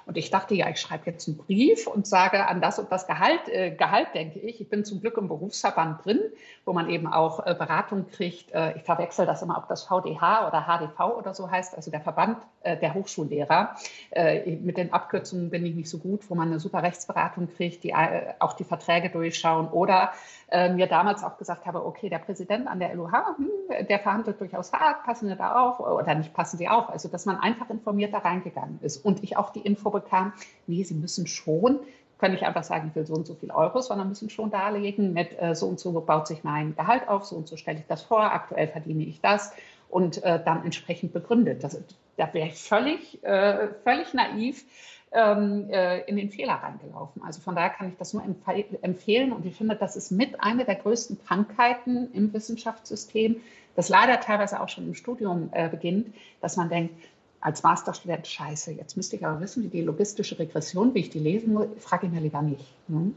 Und 0.07 0.15
ich 0.15 0.29
dachte, 0.29 0.55
ja, 0.55 0.69
ich 0.69 0.79
schreibe 0.79 1.11
jetzt 1.11 1.27
einen 1.27 1.35
Brief 1.35 1.85
und 1.85 2.07
sage 2.07 2.47
an 2.47 2.61
das 2.61 2.79
und 2.79 2.89
das 2.93 3.07
Gehalt, 3.07 3.49
äh, 3.49 3.71
Gehalt 3.71 4.07
denke 4.13 4.39
ich. 4.39 4.61
Ich 4.61 4.69
bin 4.69 4.85
zum 4.85 5.01
Glück 5.01 5.17
im 5.17 5.27
Berufsverband 5.27 6.05
drin, 6.05 6.21
wo 6.63 6.71
man 6.71 6.89
eben 6.89 7.07
auch 7.07 7.45
äh, 7.45 7.53
Beratung 7.53 8.07
kriegt. 8.07 8.53
Äh, 8.53 8.77
ich 8.77 8.83
verwechsel 8.83 9.25
das 9.25 9.41
immer, 9.41 9.57
ob 9.57 9.67
das 9.67 9.83
VDH 9.83 10.47
oder 10.47 10.65
HDV 10.65 11.17
oder 11.17 11.33
so 11.33 11.51
heißt, 11.51 11.75
also 11.75 11.91
der 11.91 11.99
Verband 11.99 12.37
äh, 12.61 12.77
der 12.77 12.93
Hochschullehrer. 12.93 13.75
Äh, 14.11 14.55
mit 14.55 14.77
den 14.77 14.93
Abkürzungen 14.93 15.49
bin 15.49 15.65
ich 15.65 15.75
nicht 15.75 15.89
so 15.89 15.97
gut, 15.97 16.29
wo 16.29 16.35
man 16.35 16.47
eine 16.47 16.61
super 16.61 16.83
Rechtsberatung 16.83 17.49
kriegt, 17.53 17.83
die 17.83 17.89
äh, 17.89 18.33
auch 18.39 18.53
die 18.53 18.63
Verträge 18.63 19.09
durchschauen 19.57 19.67
oder 19.69 20.11
mir 20.49 20.87
damals 20.87 21.25
auch 21.25 21.37
gesagt 21.37 21.65
habe, 21.65 21.85
okay, 21.85 22.07
der 22.07 22.19
Präsident 22.19 22.67
an 22.67 22.79
der 22.79 22.95
LUH, 22.95 23.37
hm, 23.37 23.87
der 23.89 23.99
verhandelt 23.99 24.39
durchaus 24.39 24.71
hart, 24.71 25.03
passen 25.03 25.27
Sie 25.27 25.35
da 25.35 25.59
auf 25.59 25.79
oder 25.81 26.15
nicht 26.15 26.33
passen 26.33 26.57
Sie 26.57 26.69
auf. 26.69 26.89
Also, 26.89 27.09
dass 27.09 27.25
man 27.25 27.37
einfach 27.37 27.69
informiert 27.69 28.13
da 28.13 28.19
reingegangen 28.19 28.79
ist 28.81 29.03
und 29.03 29.23
ich 29.23 29.35
auch 29.35 29.49
die 29.49 29.59
Info 29.59 29.89
bekam, 29.89 30.31
nee, 30.65 30.83
Sie 30.83 30.93
müssen 30.93 31.27
schon 31.27 31.79
kann 32.19 32.33
ich 32.33 32.45
einfach 32.45 32.63
sagen, 32.63 32.87
ich 32.89 32.95
will 32.95 33.05
so 33.05 33.13
und 33.13 33.27
so 33.27 33.35
viel 33.35 33.51
Euro, 33.51 33.81
sondern 33.81 34.09
müssen 34.09 34.29
schon 34.29 34.49
darlegen, 34.49 35.13
mit 35.13 35.39
äh, 35.39 35.53
so 35.53 35.67
und 35.67 35.79
so 35.79 35.91
baut 36.01 36.27
sich 36.27 36.43
mein 36.43 36.75
Gehalt 36.75 37.07
auf, 37.07 37.25
so 37.25 37.35
und 37.35 37.47
so 37.47 37.57
stelle 37.57 37.79
ich 37.79 37.85
das 37.87 38.01
vor, 38.01 38.23
aktuell 38.23 38.67
verdiene 38.67 39.03
ich 39.03 39.21
das 39.21 39.53
und 39.89 40.23
äh, 40.23 40.43
dann 40.43 40.63
entsprechend 40.63 41.13
begründet. 41.13 41.63
Das, 41.63 41.79
da 42.17 42.33
wäre 42.33 42.47
ich 42.47 42.55
völlig, 42.55 43.23
äh, 43.23 43.67
völlig 43.83 44.13
naiv 44.13 44.65
ähm, 45.11 45.69
äh, 45.69 46.01
in 46.01 46.17
den 46.17 46.29
Fehler 46.29 46.55
reingelaufen. 46.55 47.23
Also 47.23 47.41
von 47.41 47.55
daher 47.55 47.69
kann 47.69 47.89
ich 47.89 47.97
das 47.97 48.13
nur 48.13 48.23
empfehlen 48.23 49.31
und 49.31 49.45
ich 49.45 49.55
finde, 49.55 49.75
das 49.75 49.95
ist 49.95 50.11
mit 50.11 50.41
einer 50.41 50.63
der 50.65 50.75
größten 50.75 51.19
Krankheiten 51.25 52.11
im 52.13 52.33
Wissenschaftssystem, 52.33 53.37
das 53.75 53.89
leider 53.89 54.19
teilweise 54.19 54.59
auch 54.59 54.69
schon 54.69 54.85
im 54.85 54.93
Studium 54.95 55.49
äh, 55.53 55.69
beginnt, 55.69 56.13
dass 56.41 56.57
man 56.57 56.69
denkt, 56.69 56.95
als 57.39 57.61
Masterstudent, 57.61 58.25
scheiße, 58.27 58.71
jetzt 58.71 58.97
müsste 58.97 59.15
ich 59.15 59.25
aber 59.25 59.39
wissen, 59.39 59.63
wie 59.63 59.67
die 59.67 59.81
logistische 59.81 60.37
Regression, 60.39 60.93
wie 60.95 60.99
ich 60.99 61.11
die 61.11 61.19
lesen 61.19 61.53
muss, 61.53 61.67
frage 61.77 62.07
ich 62.07 62.11
mir 62.11 62.19
lieber 62.19 62.41
nicht. 62.41 62.65
Ne? 62.87 63.11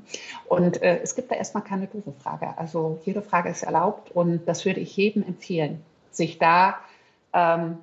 Und 0.46 0.82
äh, 0.82 1.00
es 1.02 1.14
gibt 1.16 1.30
da 1.30 1.36
erstmal 1.36 1.64
keine 1.64 1.86
doofe 1.86 2.12
Frage. 2.12 2.56
Also 2.58 3.00
jede 3.04 3.22
Frage 3.22 3.48
ist 3.48 3.62
erlaubt 3.62 4.10
und 4.10 4.46
das 4.46 4.64
würde 4.66 4.80
ich 4.80 4.94
jedem 4.96 5.22
empfehlen, 5.22 5.82
sich 6.10 6.38
da 6.38 6.78
ähm, 7.32 7.78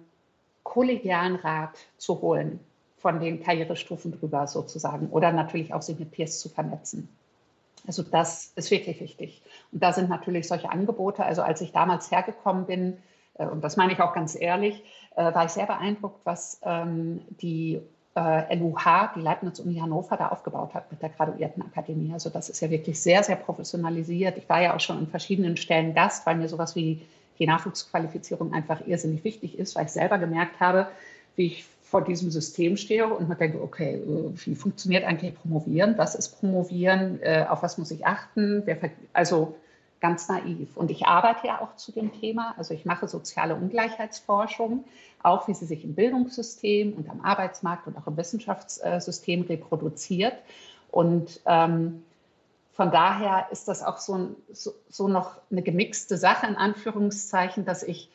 kollegialen 0.64 1.38
Rat 1.38 1.78
zu 1.98 2.22
holen 2.22 2.60
von 3.08 3.22
den 3.22 3.42
Karrierestufen 3.42 4.12
drüber 4.20 4.48
sozusagen 4.48 5.08
oder 5.12 5.32
natürlich 5.32 5.74
auch 5.74 5.82
sich 5.82 5.98
mit 5.98 6.12
Peers 6.12 6.42
zu 6.42 6.50
vernetzen. 6.50 7.08
Also 7.88 8.04
das 8.04 8.52
ist 8.58 8.70
wirklich 8.70 9.00
wichtig. 9.00 9.42
Und 9.72 9.82
da 9.82 9.94
sind 9.94 10.10
natürlich 10.10 10.46
solche 10.46 10.70
Angebote, 10.70 11.24
also 11.24 11.42
als 11.42 11.62
ich 11.62 11.72
damals 11.72 12.12
hergekommen 12.12 12.66
bin, 12.66 12.98
äh, 13.36 13.46
und 13.46 13.64
das 13.64 13.78
meine 13.78 13.94
ich 13.94 14.02
auch 14.02 14.14
ganz 14.14 14.36
ehrlich, 14.36 14.84
äh, 15.16 15.34
war 15.34 15.46
ich 15.46 15.52
sehr 15.52 15.68
beeindruckt, 15.68 16.20
was 16.26 16.60
ähm, 16.66 17.22
die 17.40 17.80
äh, 18.18 18.54
LUH, 18.54 19.14
die 19.16 19.22
Leibniz-Uni 19.22 19.80
Hannover, 19.80 20.18
da 20.18 20.28
aufgebaut 20.28 20.74
hat 20.74 20.92
mit 20.92 21.02
der 21.02 21.08
Graduiertenakademie. 21.08 22.12
Also 22.12 22.30
das 22.30 22.50
ist 22.50 22.60
ja 22.60 22.70
wirklich 22.70 23.02
sehr, 23.02 23.24
sehr 23.24 23.38
professionalisiert. 23.38 24.38
Ich 24.38 24.50
war 24.50 24.62
ja 24.62 24.76
auch 24.76 24.82
schon 24.82 24.98
an 24.98 25.08
verschiedenen 25.08 25.56
Stellen 25.56 25.94
Gast, 25.94 26.26
weil 26.26 26.36
mir 26.36 26.50
sowas 26.50 26.76
wie 26.76 27.08
die 27.40 27.48
Nachwuchsqualifizierung 27.48 28.54
einfach 28.54 28.86
irrsinnig 28.86 29.24
wichtig 29.24 29.58
ist, 29.58 29.78
weil 29.78 29.86
ich 29.86 29.92
selber 29.94 30.18
gemerkt 30.18 30.60
habe, 30.60 30.88
wie 31.38 31.46
ich 31.46 31.66
vor 31.90 32.04
diesem 32.04 32.32
System 32.32 32.76
stehe 32.76 33.08
und 33.08 33.30
man 33.30 33.38
denke, 33.38 33.62
okay, 33.62 34.02
wie 34.36 34.56
funktioniert 34.56 35.06
eigentlich 35.06 35.36
Promovieren? 35.36 35.98
Was 35.98 36.16
ist 36.16 36.40
Promovieren? 36.40 37.20
Auf 37.48 37.64
was 37.64 37.78
muss 37.78 37.92
ich 37.92 38.06
achten? 38.06 38.64
Also 39.14 39.56
ganz 40.00 40.28
naiv. 40.28 40.76
Und 40.76 40.92
ich 40.92 41.06
arbeite 41.06 41.48
ja 41.48 41.62
auch 41.62 41.76
zu 41.76 41.92
dem 41.92 42.12
Thema. 42.20 42.54
Also 42.58 42.74
ich 42.74 42.86
mache 42.86 43.08
soziale 43.08 43.56
Ungleichheitsforschung, 43.56 44.84
auch 45.24 45.48
wie 45.48 45.54
sie 45.54 45.66
sich 45.66 45.84
im 45.84 45.96
Bildungssystem 45.96 46.94
und 46.94 47.10
am 47.10 47.22
Arbeitsmarkt 47.22 47.88
und 47.88 47.98
auch 47.98 48.08
im 48.08 48.18
Wissenschaftssystem 48.18 49.44
reproduziert. 49.44 50.36
Und 50.92 51.40
ähm, 51.46 52.04
von 52.74 52.92
daher 52.92 53.48
ist 53.52 53.68
das 53.68 53.82
auch 53.82 53.98
so, 53.98 54.36
so, 54.52 54.74
so 54.90 55.08
noch 55.08 55.38
eine 55.50 55.64
gemixte 55.64 56.18
Sache 56.18 56.48
in 56.48 56.56
Anführungszeichen, 56.56 57.66
dass 57.66 57.82
ich 57.82 58.12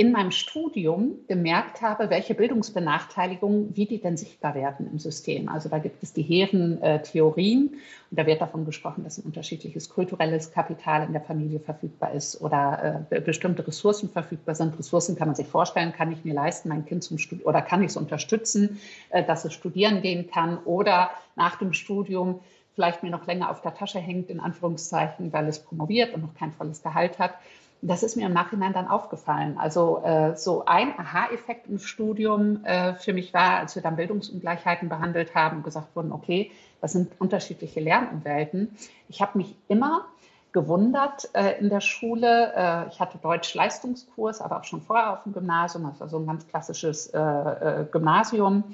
in 0.00 0.12
meinem 0.12 0.30
Studium 0.30 1.16
gemerkt 1.28 1.82
habe, 1.82 2.08
welche 2.08 2.34
Bildungsbenachteiligungen, 2.34 3.76
wie 3.76 3.84
die 3.84 4.00
denn 4.00 4.16
sichtbar 4.16 4.54
werden 4.54 4.88
im 4.90 4.98
System. 4.98 5.50
Also 5.50 5.68
da 5.68 5.78
gibt 5.78 6.02
es 6.02 6.14
die 6.14 6.22
hehren 6.22 6.80
äh, 6.80 7.02
Theorien 7.02 7.74
und 8.10 8.18
da 8.18 8.24
wird 8.24 8.40
davon 8.40 8.64
gesprochen, 8.64 9.04
dass 9.04 9.18
ein 9.18 9.24
unterschiedliches 9.24 9.90
kulturelles 9.90 10.52
Kapital 10.52 11.04
in 11.04 11.12
der 11.12 11.20
Familie 11.20 11.60
verfügbar 11.60 12.12
ist 12.12 12.40
oder 12.40 13.04
äh, 13.10 13.20
bestimmte 13.20 13.66
Ressourcen 13.66 14.08
verfügbar 14.08 14.54
sind. 14.54 14.78
Ressourcen 14.78 15.16
kann 15.16 15.28
man 15.28 15.34
sich 15.34 15.48
vorstellen, 15.48 15.92
kann 15.92 16.10
ich 16.10 16.24
mir 16.24 16.32
leisten, 16.32 16.70
mein 16.70 16.86
Kind 16.86 17.04
zum 17.04 17.18
Studium 17.18 17.46
oder 17.46 17.60
kann 17.60 17.82
ich 17.82 17.90
es 17.90 17.98
unterstützen, 17.98 18.80
äh, 19.10 19.22
dass 19.22 19.44
es 19.44 19.52
studieren 19.52 20.00
gehen 20.00 20.30
kann 20.30 20.56
oder 20.64 21.10
nach 21.36 21.56
dem 21.56 21.74
Studium 21.74 22.40
vielleicht 22.74 23.02
mir 23.02 23.10
noch 23.10 23.26
länger 23.26 23.50
auf 23.50 23.60
der 23.60 23.74
Tasche 23.74 23.98
hängt, 23.98 24.30
in 24.30 24.40
Anführungszeichen, 24.40 25.30
weil 25.34 25.46
es 25.46 25.58
promoviert 25.58 26.14
und 26.14 26.22
noch 26.22 26.34
kein 26.34 26.52
volles 26.52 26.82
Gehalt 26.82 27.18
hat. 27.18 27.34
Das 27.82 28.02
ist 28.02 28.16
mir 28.16 28.26
im 28.26 28.34
Nachhinein 28.34 28.74
dann 28.74 28.88
aufgefallen. 28.88 29.56
Also 29.58 30.02
äh, 30.04 30.36
so 30.36 30.64
ein 30.66 30.92
Aha-Effekt 30.98 31.66
im 31.66 31.78
Studium 31.78 32.62
äh, 32.64 32.94
für 32.94 33.14
mich 33.14 33.32
war, 33.32 33.58
als 33.58 33.74
wir 33.74 33.82
dann 33.82 33.96
Bildungsungleichheiten 33.96 34.90
behandelt 34.90 35.34
haben 35.34 35.58
und 35.58 35.62
gesagt 35.64 35.96
wurden, 35.96 36.12
okay, 36.12 36.50
das 36.82 36.92
sind 36.92 37.12
unterschiedliche 37.18 37.80
Lernumwelten. 37.80 38.76
Ich 39.08 39.22
habe 39.22 39.38
mich 39.38 39.56
immer 39.68 40.06
gewundert 40.52 41.30
äh, 41.34 41.58
in 41.58 41.68
der 41.68 41.80
Schule. 41.80 42.52
Äh, 42.54 42.88
ich 42.88 43.00
hatte 43.00 43.18
Deutsch-Leistungskurs, 43.18 44.40
aber 44.40 44.58
auch 44.58 44.64
schon 44.64 44.82
vorher 44.82 45.12
auf 45.12 45.22
dem 45.22 45.32
Gymnasium, 45.32 45.86
also 45.86 46.06
so 46.06 46.18
ein 46.18 46.26
ganz 46.26 46.46
klassisches 46.46 47.06
äh, 47.08 47.18
äh, 47.18 47.86
Gymnasium. 47.90 48.64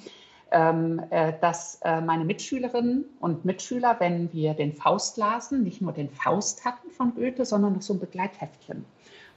Ähm, 0.49 1.03
dass 1.41 1.81
meine 1.83 2.25
Mitschülerinnen 2.25 3.05
und 3.19 3.45
Mitschüler, 3.45 3.97
wenn 3.99 4.33
wir 4.33 4.55
den 4.55 4.75
Faust 4.75 5.17
lasen, 5.17 5.65
nicht 5.65 5.83
nur 5.83 5.93
den 5.93 6.09
Faust 6.09 6.65
hatten 6.65 6.89
von 6.91 7.17
Goethe, 7.17 7.45
sondern 7.45 7.73
noch 7.73 7.83
so 7.83 7.95
ein 7.95 7.99
Begleithäftchen. 7.99 8.85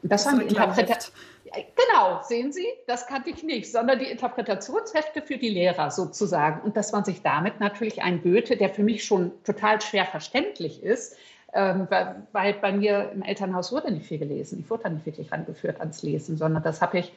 Das, 0.01 0.23
das 0.23 0.31
waren 0.31 0.39
die 0.39 0.47
Interpretationen. 0.47 1.19
Genau, 1.51 2.21
sehen 2.23 2.51
Sie, 2.51 2.67
das 2.85 3.07
kannte 3.07 3.31
ich 3.31 3.43
nicht, 3.43 3.71
sondern 3.71 3.97
die 3.97 4.05
Interpretationshefte 4.05 5.21
für 5.21 5.37
die 5.37 5.49
Lehrer 5.49 5.89
sozusagen. 5.89 6.61
Und 6.61 6.77
dass 6.77 6.91
man 6.91 7.03
sich 7.03 7.21
damit 7.23 7.59
natürlich 7.59 8.03
ein 8.03 8.21
Goethe, 8.21 8.55
der 8.55 8.69
für 8.69 8.83
mich 8.83 9.03
schon 9.03 9.31
total 9.43 9.81
schwer 9.81 10.05
verständlich 10.05 10.83
ist, 10.83 11.17
ähm, 11.53 11.87
weil, 11.89 12.53
bei 12.53 12.71
mir 12.71 13.11
im 13.11 13.23
Elternhaus 13.23 13.71
wurde 13.71 13.91
nicht 13.91 14.05
viel 14.05 14.19
gelesen. 14.19 14.59
Ich 14.59 14.69
wurde 14.69 14.83
da 14.83 14.89
nicht 14.89 15.05
wirklich 15.05 15.31
rangeführt 15.31 15.79
ans 15.79 16.03
Lesen, 16.03 16.37
sondern 16.37 16.61
das 16.61 16.81
habe 16.81 16.99
ich 16.99 17.11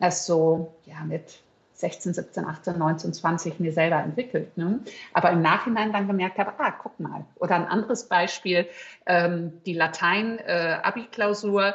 erst 0.00 0.24
so 0.24 0.72
ja, 0.86 1.02
mit 1.04 1.40
16, 1.74 2.14
17, 2.14 2.46
18, 2.46 2.78
19, 2.78 3.12
20 3.12 3.60
mir 3.60 3.72
selber 3.72 3.96
entwickelt. 3.96 4.56
Ne? 4.56 4.80
Aber 5.12 5.30
im 5.30 5.42
Nachhinein 5.42 5.92
dann 5.92 6.06
gemerkt 6.06 6.38
habe, 6.38 6.54
ah, 6.56 6.70
guck 6.70 6.98
mal. 6.98 7.26
Oder 7.38 7.56
ein 7.56 7.66
anderes 7.66 8.04
Beispiel, 8.04 8.66
ähm, 9.04 9.60
die 9.66 9.74
Latein-Abi-Klausur. 9.74 11.66
Äh, 11.66 11.74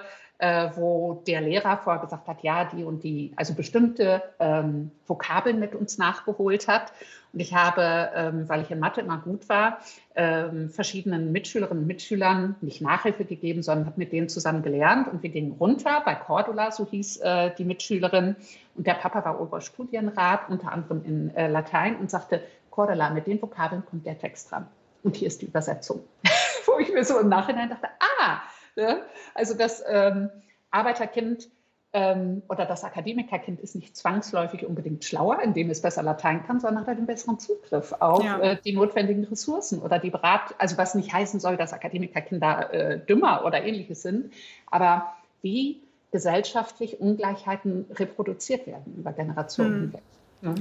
wo 0.75 1.21
der 1.27 1.41
Lehrer 1.41 1.77
vorher 1.77 2.01
gesagt 2.01 2.27
hat, 2.27 2.41
ja, 2.41 2.65
die 2.65 2.83
und 2.83 3.03
die, 3.03 3.31
also 3.36 3.53
bestimmte 3.53 4.24
ähm, 4.39 4.91
Vokabeln 5.05 5.60
mit 5.60 5.75
uns 5.75 5.98
nachgeholt 5.98 6.67
hat. 6.67 6.91
Und 7.33 7.39
ich 7.39 7.53
habe, 7.53 8.10
ähm, 8.15 8.50
weil 8.50 8.62
ich 8.62 8.71
in 8.71 8.79
Mathe 8.79 9.01
immer 9.01 9.19
gut 9.19 9.48
war, 9.48 9.79
ähm, 10.15 10.69
verschiedenen 10.69 11.31
Mitschülerinnen 11.31 11.83
und 11.83 11.88
Mitschülern 11.88 12.55
nicht 12.62 12.81
Nachhilfe 12.81 13.24
gegeben, 13.24 13.63
sondern 13.63 13.86
habe 13.86 14.00
mit 14.00 14.12
denen 14.12 14.27
zusammen 14.29 14.63
gelernt. 14.63 15.07
Und 15.07 15.24
wir 15.24 15.29
gingen 15.29 15.53
runter 15.53 16.01
bei 16.03 16.15
Cordula, 16.15 16.71
so 16.71 16.86
hieß 16.86 17.17
äh, 17.17 17.51
die 17.57 17.63
Mitschülerin. 17.63 18.36
Und 18.75 18.88
der 18.88 18.95
Papa 18.95 19.24
war 19.24 19.39
Oberstudienrat, 19.39 20.50
unter 20.50 20.71
anderem 20.71 21.03
in 21.05 21.36
äh, 21.36 21.48
Latein, 21.48 21.98
und 21.98 22.10
sagte, 22.12 22.41
Cordula, 22.69 23.12
mit 23.12 23.27
den 23.27 23.41
Vokabeln 23.41 23.83
kommt 23.86 24.05
der 24.05 24.17
Text 24.17 24.51
dran. 24.51 24.67
Und 25.03 25.15
hier 25.15 25.27
ist 25.27 25.41
die 25.41 25.45
Übersetzung. 25.45 26.01
Wo 26.65 26.79
ich 26.79 26.93
mir 26.93 27.05
so 27.05 27.19
im 27.19 27.29
Nachhinein 27.29 27.69
dachte, 27.69 27.88
ah, 28.19 28.41
Ne? 28.75 29.01
Also 29.33 29.53
das 29.53 29.83
ähm, 29.87 30.29
Arbeiterkind 30.71 31.49
ähm, 31.93 32.41
oder 32.47 32.65
das 32.65 32.83
Akademikerkind 32.83 33.59
ist 33.59 33.75
nicht 33.75 33.97
zwangsläufig 33.97 34.65
unbedingt 34.65 35.03
schlauer, 35.03 35.41
indem 35.41 35.69
es 35.69 35.81
besser 35.81 36.03
Latein 36.03 36.45
kann, 36.45 36.59
sondern 36.59 36.87
hat 36.87 36.97
einen 36.97 37.05
besseren 37.05 37.39
Zugriff 37.39 37.93
auf 37.99 38.23
ja. 38.23 38.39
äh, 38.39 38.57
die 38.63 38.73
notwendigen 38.73 39.25
Ressourcen 39.25 39.81
oder 39.81 39.99
die 39.99 40.09
Berat, 40.09 40.55
also 40.57 40.77
was 40.77 40.95
nicht 40.95 41.11
heißen 41.11 41.39
soll, 41.39 41.57
dass 41.57 41.73
Akademikerkinder 41.73 42.73
äh, 42.73 42.99
dümmer 42.99 43.43
oder 43.45 43.63
ähnliches 43.63 44.01
sind, 44.01 44.31
aber 44.67 45.13
wie 45.41 45.81
gesellschaftlich 46.11 46.99
Ungleichheiten 46.99 47.85
reproduziert 47.91 48.67
werden 48.67 48.95
über 48.97 49.11
Generationen 49.11 49.73
hm. 49.73 49.81
hinweg. 49.81 50.01
Ne? 50.41 50.55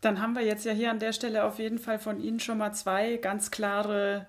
Dann 0.00 0.22
haben 0.22 0.34
wir 0.34 0.42
jetzt 0.42 0.64
ja 0.64 0.72
hier 0.72 0.92
an 0.92 1.00
der 1.00 1.12
Stelle 1.12 1.44
auf 1.44 1.58
jeden 1.58 1.78
Fall 1.78 1.98
von 1.98 2.20
Ihnen 2.20 2.38
schon 2.38 2.58
mal 2.58 2.72
zwei 2.72 3.16
ganz 3.16 3.50
klare 3.50 4.26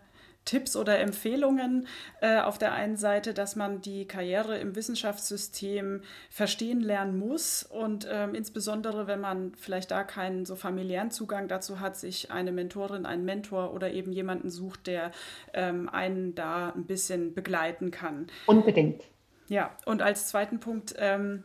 Tipps 0.50 0.75
oder 0.75 0.98
Empfehlungen. 0.98 1.86
Äh, 2.22 2.39
auf 2.39 2.58
der 2.58 2.74
einen 2.74 2.98
Seite, 2.98 3.36
dass 3.36 3.56
man 3.56 3.82
die 3.82 4.08
Karriere 4.08 4.58
im 4.58 4.75
Wissenschaftssystem 4.75 6.01
verstehen 6.32 6.82
lernen 6.82 7.20
muss 7.20 7.62
und 7.62 8.08
ähm, 8.12 8.34
insbesondere, 8.34 9.06
wenn 9.06 9.20
man 9.22 9.53
vielleicht 9.53 9.91
da 9.91 10.03
keinen 10.03 10.48
so 10.48 10.56
familiären 10.56 11.12
Zugang 11.12 11.48
dazu 11.48 11.79
hat, 11.79 11.98
sich 11.98 12.32
eine 12.32 12.51
Mentorin, 12.51 13.06
einen 13.06 13.25
Mentor 13.25 13.75
oder 13.75 13.91
eben 13.91 14.12
jemanden 14.12 14.50
sucht, 14.50 14.88
der 14.88 15.12
ähm, 15.53 15.88
einen 15.88 16.34
da 16.34 16.70
ein 16.70 16.86
bisschen 16.86 17.36
begleiten 17.36 17.91
kann. 17.91 18.25
Unbedingt. 18.48 19.03
Ja, 19.50 19.75
und 19.86 20.01
als 20.01 20.29
zweiten 20.29 20.60
Punkt, 20.60 20.96
ähm, 20.98 21.44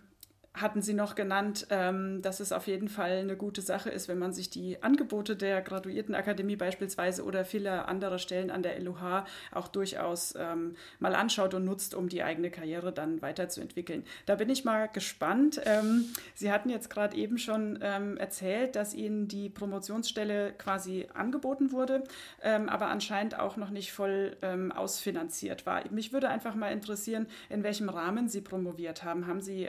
hatten 0.55 0.83
Sie 0.83 0.95
noch 0.95 1.17
genannt, 1.17 1.67
ähm, 1.71 2.23
dass 2.23 2.39
es 2.39 2.53
auf 2.53 2.69
jeden 2.69 2.89
Fall 2.89 3.19
eine 3.19 3.37
gute 3.37 3.61
Sache 3.61 3.91
ist, 3.91 4.07
wenn 4.07 4.21
man 4.21 4.33
sich 4.33 4.51
die 4.51 4.81
Angebote 4.85 5.35
der 5.35 5.61
Graduiertenakademie 5.61 6.55
beispielsweise 6.55 7.25
oder 7.25 7.45
vieler 7.45 7.89
anderer 7.89 8.19
Stellen 8.19 8.53
an 8.53 8.63
der 8.63 8.79
LUH 8.81 9.25
auch 9.51 9.67
durchaus 9.67 10.33
ähm, 10.39 10.77
mal 11.01 11.17
anschaut 11.17 11.55
und 11.55 11.65
nutzt, 11.65 11.97
um 11.97 12.09
die 12.09 12.23
eigene 12.23 12.53
Karriere 12.53 12.93
dann 12.93 13.21
weiterzuentwickeln. 13.21 14.05
Da 14.27 14.37
bin 14.37 14.49
ich 14.49 14.65
mal 14.65 14.87
gespannt. 14.87 15.61
Ähm, 15.65 16.05
Sie 16.35 16.53
hatten 16.53 16.71
jetzt 16.71 16.89
gerade 16.89 17.17
eben 17.17 17.39
schon 17.39 17.81
erzählt, 17.83 18.77
dass 18.77 18.95
Ihnen 18.95 19.29
die 19.29 19.49
Promotionsstelle 19.49 20.53
quasi 20.53 21.07
angeboten 21.15 21.73
wurde, 21.73 22.05
aber 22.43 22.89
anscheinend 22.89 23.39
auch 23.39 23.57
noch 23.57 23.71
nicht 23.71 23.93
voll 23.93 24.37
ausfinanziert 24.75 25.67
war. 25.67 25.83
Mich 25.91 26.13
würde 26.13 26.29
einfach 26.29 26.55
mal 26.55 26.73
interessieren, 26.73 27.27
in 27.49 27.63
welchem 27.63 27.89
Rahmen 27.89 28.29
Sie 28.29 28.41
promoviert 28.41 29.05
haben. 29.05 29.27
Haben 29.27 29.41
Sie 29.41 29.69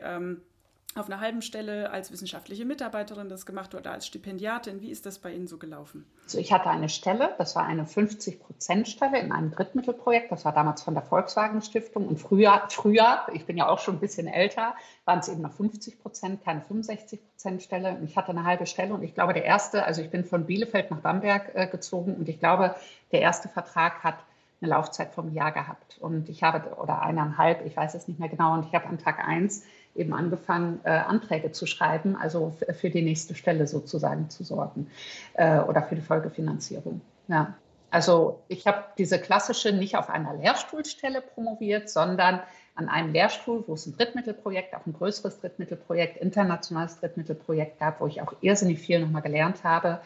auf 0.98 1.08
einer 1.08 1.20
halben 1.20 1.42
Stelle 1.42 1.92
als 1.92 2.10
wissenschaftliche 2.14 2.64
Mitarbeiterin 2.64 3.28
das 3.28 3.46
gemacht 3.46 3.76
oder 3.76 3.92
als 3.92 4.08
Stipendiatin. 4.08 4.80
Wie 4.80 4.90
ist 4.90 5.06
das 5.06 5.20
bei 5.20 5.34
Ihnen 5.34 5.46
so 5.46 5.58
gelaufen? 5.58 6.06
Also 6.24 6.38
ich 6.38 6.54
hatte 6.54 6.70
eine 6.70 6.88
Stelle, 6.88 7.36
das 7.38 7.54
war 7.58 7.66
eine 7.66 7.84
50-Prozent-Stelle 7.84 9.20
in 9.20 9.34
einem 9.34 9.52
Drittmittelprojekt. 9.52 10.32
Das 10.32 10.46
war 10.46 10.54
damals 10.54 10.84
von 10.84 10.94
der 10.94 11.04
Volkswagen 11.04 11.62
Stiftung. 11.62 12.08
Und 12.08 12.18
früher, 12.18 12.64
früher, 12.70 13.28
ich 13.34 13.46
bin 13.46 13.58
ja 13.58 13.68
auch 13.68 13.80
schon 13.80 13.96
ein 13.96 14.00
bisschen 14.00 14.28
älter, 14.28 14.74
waren 15.04 15.20
es 15.20 15.28
eben 15.28 15.42
noch 15.42 15.52
50 15.52 16.00
Prozent, 16.02 16.46
keine 16.46 16.62
65 16.62 17.20
Prozent 17.30 17.62
Stelle. 17.62 17.98
Und 17.98 18.06
ich 18.06 18.16
hatte 18.16 18.30
eine 18.30 18.46
halbe 18.46 18.66
Stelle. 18.66 18.94
Und 18.94 19.04
ich 19.04 19.14
glaube, 19.14 19.34
der 19.34 19.44
erste, 19.44 19.84
also 19.84 20.02
ich 20.02 20.10
bin 20.10 20.24
von 20.24 20.46
Bielefeld 20.46 20.92
nach 20.92 21.02
Bamberg 21.02 21.52
äh, 21.56 21.68
gezogen 21.68 22.16
und 22.16 22.30
ich 22.30 22.40
glaube, 22.40 22.74
der 23.12 23.20
erste 23.20 23.50
Vertrag 23.50 24.02
hat 24.06 24.16
eine 24.62 24.72
Laufzeit 24.72 25.14
vom 25.14 25.34
Jahr 25.34 25.52
gehabt. 25.52 25.98
Und 26.00 26.30
ich 26.30 26.42
habe, 26.42 26.76
oder 26.78 27.02
eineinhalb, 27.02 27.66
ich 27.66 27.76
weiß 27.76 27.96
es 27.96 28.08
nicht 28.08 28.20
mehr 28.20 28.30
genau, 28.30 28.54
und 28.54 28.66
ich 28.66 28.74
habe 28.74 28.86
an 28.88 28.98
Tag 28.98 29.20
eins 29.20 29.66
eben 29.96 30.14
angefangen, 30.14 30.80
äh, 30.84 30.90
Anträge 30.90 31.52
zu 31.52 31.66
schreiben, 31.66 32.16
also 32.16 32.56
für 32.74 32.90
die 32.90 33.02
nächste 33.02 33.36
Stelle 33.36 33.68
sozusagen 33.68 34.30
zu 34.30 34.44
sorgen 34.44 34.88
äh, 35.34 35.60
oder 35.60 35.84
für 35.84 35.96
die 35.96 36.02
Folgefinanzierung. 36.02 37.02
Ja. 37.28 37.56
Also 37.92 38.42
ich 38.50 38.68
habe 38.68 38.84
diese 38.98 39.20
klassische 39.20 39.72
nicht 39.72 39.96
auf 39.96 40.10
einer 40.10 40.34
Lehrstuhlstelle 40.34 41.22
promoviert, 41.22 41.90
sondern 41.90 42.42
an 42.76 42.90
einem 42.90 43.14
Lehrstuhl, 43.14 43.64
wo 43.68 43.74
es 43.74 43.86
ein 43.86 43.96
Drittmittelprojekt, 43.96 44.76
auch 44.76 44.86
ein 44.86 44.92
größeres 44.92 45.40
Drittmittelprojekt, 45.40 46.18
internationales 46.18 47.00
Drittmittelprojekt 47.00 47.80
gab, 47.80 48.02
wo 48.02 48.08
ich 48.08 48.22
auch 48.22 48.34
irrsinnig 48.42 48.80
viel 48.80 49.00
nochmal 49.00 49.22
gelernt 49.22 49.64
habe 49.64 50.02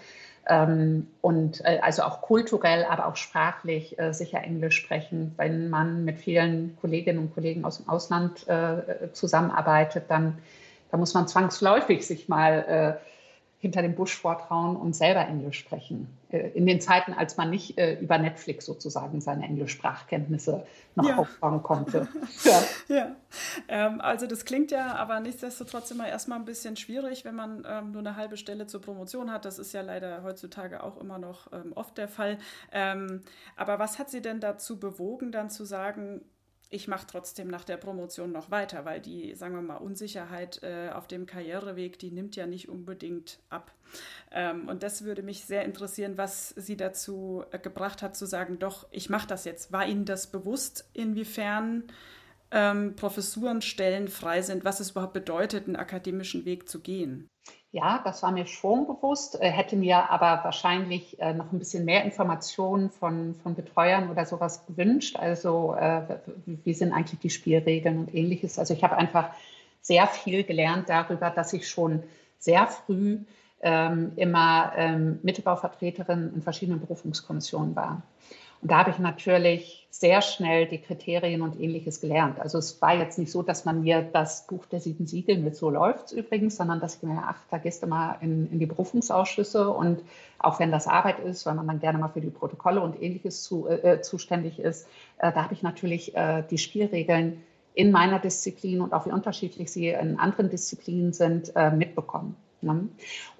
und 0.48 1.62
äh, 1.64 1.80
also 1.82 2.04
auch 2.04 2.22
kulturell, 2.22 2.86
aber 2.86 3.08
auch 3.08 3.16
sprachlich 3.16 4.00
äh, 4.00 4.14
sicher 4.14 4.44
Englisch 4.44 4.78
sprechen. 4.78 5.34
Wenn 5.38 5.70
man 5.70 6.06
mit 6.06 6.18
vielen 6.18 6.76
Kolleginnen 6.82 7.20
und 7.20 7.34
Kollegen 7.36 7.66
aus 7.66 7.78
dem 7.78 7.90
Ausland 7.90 8.48
äh, 8.48 9.12
zusammenarbeitet, 9.14 10.06
dann, 10.08 10.40
dann 10.92 11.00
muss 11.00 11.14
man 11.14 11.28
zwangsläufig 11.28 12.06
sich 12.06 12.30
mal 12.30 13.00
hinter 13.60 13.82
dem 13.82 13.94
Busch 13.94 14.16
vortrauen 14.16 14.78
und 14.78 14.96
selber 14.96 15.28
Englisch 15.28 15.60
sprechen. 15.60 16.08
Äh, 16.30 16.52
in 16.52 16.66
den 16.66 16.80
Zeiten, 16.80 17.14
als 17.14 17.36
man 17.36 17.50
nicht 17.50 17.78
äh, 17.78 18.00
über 18.00 18.18
Netflix 18.18 18.66
sozusagen 18.66 19.20
seine 19.20 19.44
Englischsprachkenntnisse 19.44 20.66
noch 20.96 21.10
ja. 21.10 21.18
aufbauen 21.18 21.62
konnte. 21.62 22.08
Ja, 22.44 22.64
ja. 22.88 23.16
Ähm, 23.68 24.00
also 24.00 24.26
das 24.26 24.46
klingt 24.46 24.72
ja 24.72 24.96
aber 24.96 25.20
nichtsdestotrotz 25.20 25.92
immer 25.92 26.08
erstmal 26.08 26.40
ein 26.40 26.46
bisschen 26.46 26.78
schwierig, 26.78 27.26
wenn 27.26 27.36
man 27.36 27.66
ähm, 27.68 27.92
nur 27.92 28.00
eine 28.00 28.16
halbe 28.16 28.38
Stelle 28.38 28.66
zur 28.66 28.82
Promotion 28.82 29.32
hat. 29.32 29.44
Das 29.44 29.60
ist 29.60 29.74
ja 29.74 29.82
leider 29.82 30.24
heutzutage 30.24 30.82
auch 30.82 30.98
immer 30.98 31.18
noch 31.18 31.52
ähm, 31.52 31.74
oft 31.76 31.98
der 31.98 32.08
Fall. 32.08 32.38
Ähm, 32.72 33.24
aber 33.58 33.78
was 33.78 34.00
hat 34.00 34.10
Sie 34.10 34.22
denn 34.22 34.40
dazu 34.40 34.80
bewogen, 34.80 35.32
dann 35.32 35.50
zu 35.50 35.66
sagen, 35.66 36.22
ich 36.72 36.88
mache 36.88 37.08
trotzdem 37.08 37.48
nach 37.48 37.64
der 37.64 37.78
Promotion 37.78 38.32
noch 38.32 38.52
weiter, 38.52 38.86
weil 38.86 39.02
die, 39.02 39.34
sagen 39.34 39.56
wir 39.56 39.62
mal, 39.62 39.78
Unsicherheit 39.78 40.62
äh, 40.62 40.90
auf 40.94 41.08
dem 41.08 41.26
Karriereweg, 41.26 41.98
die 41.98 42.12
nimmt 42.12 42.36
ja 42.36 42.46
nicht 42.46 42.70
unbedingt 42.70 43.40
ab. 43.50 43.72
Ähm, 44.32 44.68
und 44.68 44.84
das 44.84 45.04
würde 45.04 45.24
mich 45.24 45.46
sehr 45.46 45.66
interessieren, 45.66 46.18
was 46.18 46.50
Sie 46.50 46.78
dazu 46.78 47.44
äh, 47.52 47.58
gebracht 47.58 48.04
hat, 48.04 48.16
zu 48.16 48.28
sagen, 48.28 48.60
doch, 48.60 48.88
ich 48.92 49.10
mache 49.10 49.28
das 49.28 49.46
jetzt. 49.46 49.72
War 49.72 49.88
Ihnen 49.88 50.06
das 50.06 50.28
bewusst, 50.28 50.88
inwiefern 50.94 51.86
ähm, 52.52 52.96
Professurenstellen 52.96 54.08
frei 54.08 54.44
sind, 54.44 54.64
was 54.64 54.80
es 54.80 54.92
überhaupt 54.92 55.14
bedeutet, 55.14 55.66
einen 55.66 55.76
akademischen 55.76 56.46
Weg 56.46 56.70
zu 56.70 56.82
gehen? 56.82 57.28
Ja, 57.72 58.02
das 58.04 58.24
war 58.24 58.32
mir 58.32 58.48
schon 58.48 58.88
bewusst, 58.88 59.40
äh, 59.40 59.50
hätte 59.50 59.76
mir 59.76 60.10
aber 60.10 60.44
wahrscheinlich 60.44 61.20
äh, 61.20 61.34
noch 61.34 61.52
ein 61.52 61.60
bisschen 61.60 61.86
mehr 61.86 62.04
Informationen 62.04 62.90
von, 62.90 63.36
von 63.44 63.54
Betreuern 63.54 64.10
oder 64.10 64.26
sowas 64.26 64.66
gewünscht. 64.66 65.18
Also 65.18 65.76
äh, 65.76 66.02
wie 66.46 66.74
sind 66.74 66.94
eigentlich 66.94 67.20
die 67.20 67.30
Spielregeln 67.30 68.00
und 68.00 68.16
ähnliches. 68.16 68.58
Also 68.58 68.74
ich 68.74 68.84
habe 68.84 68.98
einfach 68.98 69.30
sehr 69.82 70.08
viel 70.08 70.44
gelernt 70.44 70.90
darüber, 70.90 71.30
dass 71.30 71.54
ich 71.54 71.68
schon 71.68 72.02
sehr 72.40 72.66
früh 72.66 73.20
ähm, 73.62 74.14
immer 74.16 74.72
ähm, 74.76 75.20
Mittelbauvertreterin 75.22 76.34
in 76.34 76.42
verschiedenen 76.42 76.80
Berufungskommissionen 76.80 77.76
war. 77.76 78.02
Und 78.62 78.72
da 78.72 78.80
habe 78.80 78.92
ich 78.92 79.00
natürlich 79.00 79.88
sehr 79.90 80.22
schnell 80.22 80.68
die 80.68 80.78
Kriterien 80.78 81.42
und 81.42 81.60
ähnliches 81.60 82.00
gelernt. 82.00 82.40
Also 82.40 82.58
es 82.58 82.82
war 82.82 82.96
jetzt 82.96 83.18
nicht 83.18 83.32
so, 83.32 83.42
dass 83.42 83.66
man 83.66 83.82
mir 83.82 84.02
das 84.02 84.46
Buch 84.48 84.66
der 84.66 84.80
sieben 84.80 85.08
Siegel 85.08 85.38
mit 85.40 85.56
so 85.56 85.70
läuft 85.70 86.12
übrigens, 86.12 86.58
sondern 86.58 86.80
dass 86.80 86.98
ich 86.98 87.04
mir, 87.04 87.24
ach, 87.26 87.40
da 87.50 87.58
gehst 87.58 87.82
du 87.82 87.88
mal 87.88 88.18
in, 88.22 88.52
in 88.52 88.60
die 88.60 88.66
Berufungsausschüsse 88.66 89.70
und 89.70 90.02
auch 90.38 90.60
wenn 90.60 90.72
das 90.72 90.88
Arbeit 90.88 91.20
ist, 91.20 91.46
weil 91.46 91.56
man 91.56 91.68
dann 91.68 91.80
gerne 91.80 91.98
mal 91.98 92.10
für 92.10 92.22
die 92.22 92.30
Protokolle 92.30 92.82
und 92.82 93.02
ähnliches 93.02 93.44
zu, 93.44 93.68
äh, 93.68 94.02
zuständig 94.02 94.60
ist, 94.60 94.88
äh, 95.18 95.32
da 95.32 95.44
habe 95.44 95.54
ich 95.54 95.64
natürlich 95.64 96.16
äh, 96.16 96.44
die 96.50 96.58
Spielregeln 96.58 97.42
in 97.74 97.92
meiner 97.92 98.20
Disziplin 98.20 98.82
und 98.82 98.94
auch 98.94 99.06
wie 99.06 99.12
unterschiedlich 99.12 99.72
sie 99.72 99.88
in 99.90 100.20
anderen 100.20 100.50
Disziplinen 100.50 101.14
sind, 101.14 101.56
äh, 101.56 101.72
mitbekommen. 101.72 102.36
Ne? 102.62 102.90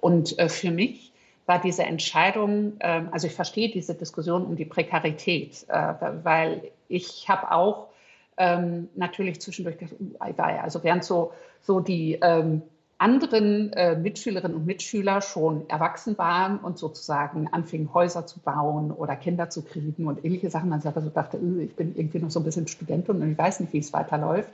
Und 0.00 0.38
äh, 0.38 0.48
für 0.48 0.70
mich 0.70 1.09
war 1.50 1.60
diese 1.60 1.82
Entscheidung, 1.82 2.74
ähm, 2.78 3.08
also 3.10 3.26
ich 3.26 3.34
verstehe 3.34 3.68
diese 3.68 3.92
Diskussion 3.96 4.46
um 4.46 4.54
die 4.54 4.64
Prekarität, 4.64 5.66
äh, 5.66 5.94
weil 6.22 6.70
ich 6.86 7.28
habe 7.28 7.50
auch 7.50 7.88
ähm, 8.36 8.88
natürlich 8.94 9.40
zwischendurch, 9.40 9.76
also 10.20 10.84
während 10.84 11.02
so, 11.02 11.32
so 11.60 11.80
die 11.80 12.20
ähm, 12.22 12.62
anderen 12.98 13.72
äh, 13.72 13.96
Mitschülerinnen 13.96 14.56
und 14.56 14.64
Mitschüler 14.64 15.22
schon 15.22 15.68
erwachsen 15.68 16.16
waren 16.18 16.60
und 16.60 16.78
sozusagen 16.78 17.48
anfingen, 17.48 17.92
Häuser 17.92 18.26
zu 18.26 18.38
bauen 18.38 18.92
oder 18.92 19.16
Kinder 19.16 19.50
zu 19.50 19.62
kriegen 19.62 20.06
und 20.06 20.24
ähnliche 20.24 20.50
Sachen. 20.50 20.68
Man 20.68 20.80
selber 20.80 21.00
so 21.00 21.10
dachte, 21.10 21.36
äh, 21.36 21.64
ich 21.64 21.74
bin 21.74 21.96
irgendwie 21.96 22.20
noch 22.20 22.30
so 22.30 22.38
ein 22.38 22.44
bisschen 22.44 22.68
Studentin 22.68 23.20
und 23.20 23.32
ich 23.32 23.38
weiß 23.38 23.58
nicht, 23.58 23.72
wie 23.72 23.78
es 23.78 23.92
weiterläuft. 23.92 24.50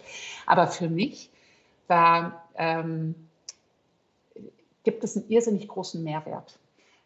Aber 0.47 0.67
für 0.67 0.89
mich 0.89 1.29
war, 1.89 2.43
gibt 4.83 5.05
es 5.05 5.17
einen 5.17 5.29
irrsinnig 5.29 5.69
großen 5.69 6.03
Mehrwert 6.03 6.59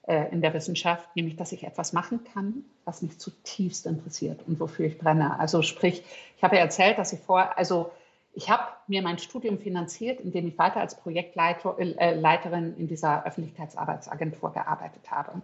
in 0.07 0.41
der 0.41 0.55
Wissenschaft, 0.55 1.15
nämlich 1.15 1.37
dass 1.37 1.53
ich 1.53 1.65
etwas 1.65 1.93
machen 1.93 2.25
kann, 2.25 2.65
was 2.85 3.03
mich 3.03 3.19
zutiefst 3.19 3.87
interessiert 3.87 4.41
und 4.47 4.59
wofür 4.59 4.87
ich 4.87 4.99
brenne. 4.99 5.39
Also 5.39 5.63
sprich, 5.63 6.03
ich 6.37 6.43
habe 6.43 6.59
erzählt, 6.59 6.99
dass 6.99 7.13
ich 7.13 7.21
vor, 7.21 7.57
also 7.59 7.93
ich 8.33 8.49
habe 8.49 8.63
mir 8.87 9.03
mein 9.03 9.19
Studium 9.19 9.59
finanziert, 9.59 10.21
indem 10.21 10.47
ich 10.47 10.59
weiter 10.59 10.81
als 10.81 10.95
Projektleiterin 10.95 11.99
äh, 11.99 12.81
in 12.81 12.87
dieser 12.87 13.27
Öffentlichkeitsarbeitsagentur 13.27 14.53
gearbeitet 14.53 15.11
habe. 15.11 15.43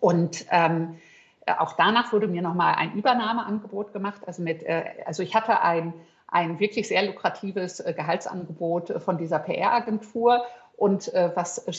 Und 0.00 0.46
ähm, 0.50 0.98
auch 1.46 1.72
danach 1.74 2.12
wurde 2.12 2.26
mir 2.26 2.42
nochmal 2.42 2.74
ein 2.74 2.94
Übernahmeangebot 2.94 3.92
gemacht. 3.92 4.22
Also, 4.26 4.42
mit, 4.42 4.62
äh, 4.64 4.84
also 5.06 5.22
ich 5.22 5.34
hatte 5.34 5.62
ein, 5.62 5.94
ein 6.26 6.58
wirklich 6.58 6.88
sehr 6.88 7.04
lukratives 7.04 7.80
äh, 7.80 7.92
Gehaltsangebot 7.96 9.02
von 9.02 9.16
dieser 9.18 9.38
PR-Agentur. 9.38 10.42
Und 10.76 11.12
äh, 11.14 11.30
was 11.34 11.58
äh, 11.58 11.72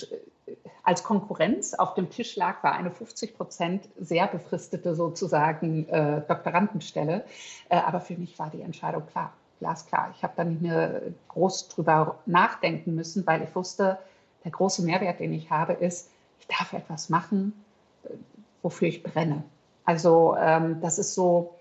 als 0.83 1.03
Konkurrenz 1.03 1.73
auf 1.73 1.93
dem 1.93 2.09
Tisch 2.09 2.35
lag, 2.35 2.61
war 2.61 2.73
eine 2.73 2.91
50 2.91 3.37
Prozent 3.37 3.87
sehr 3.99 4.27
befristete 4.27 4.95
sozusagen 4.95 5.87
äh, 5.87 6.21
Doktorandenstelle. 6.27 7.23
Äh, 7.69 7.77
aber 7.77 8.01
für 8.01 8.15
mich 8.15 8.37
war 8.37 8.49
die 8.49 8.61
Entscheidung 8.61 9.05
klar, 9.07 9.31
glasklar. 9.59 10.13
Ich 10.15 10.23
habe 10.23 10.33
da 10.35 10.43
nicht 10.43 10.61
mehr 10.61 11.01
groß 11.29 11.69
drüber 11.69 12.19
nachdenken 12.25 12.95
müssen, 12.95 13.25
weil 13.25 13.43
ich 13.43 13.55
wusste, 13.55 13.97
der 14.43 14.51
große 14.51 14.83
Mehrwert, 14.83 15.21
den 15.21 15.33
ich 15.33 15.49
habe, 15.49 15.73
ist, 15.73 16.09
ich 16.41 16.47
darf 16.47 16.73
etwas 16.73 17.07
machen, 17.09 17.63
äh, 18.03 18.09
wofür 18.61 18.89
ich 18.89 19.03
brenne. 19.03 19.43
Also 19.85 20.35
ähm, 20.37 20.81
das 20.81 20.99
ist 20.99 21.13
so, 21.13 21.55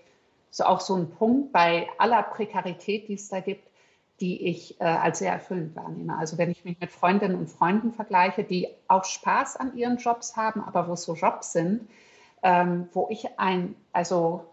so 0.51 0.65
auch 0.65 0.81
so 0.81 0.95
ein 0.95 1.09
Punkt 1.09 1.53
bei 1.53 1.87
aller 1.97 2.23
Prekarität, 2.23 3.07
die 3.07 3.13
es 3.13 3.29
da 3.29 3.39
gibt 3.39 3.72
die 4.19 4.47
ich 4.47 4.79
äh, 4.79 4.85
als 4.85 5.19
sehr 5.19 5.33
erfüllend 5.33 5.75
wahrnehme. 5.75 6.17
Also 6.17 6.37
wenn 6.37 6.51
ich 6.51 6.63
mich 6.65 6.79
mit 6.79 6.91
Freundinnen 6.91 7.35
und 7.35 7.49
Freunden 7.49 7.91
vergleiche, 7.91 8.43
die 8.43 8.67
auch 8.87 9.05
Spaß 9.05 9.57
an 9.57 9.75
ihren 9.75 9.97
Jobs 9.97 10.35
haben, 10.35 10.61
aber 10.61 10.87
wo 10.87 10.93
es 10.93 11.03
so 11.03 11.15
Jobs 11.15 11.51
sind, 11.53 11.87
ähm, 12.43 12.87
wo 12.93 13.07
ich 13.09 13.39
ein, 13.39 13.75
also 13.91 14.45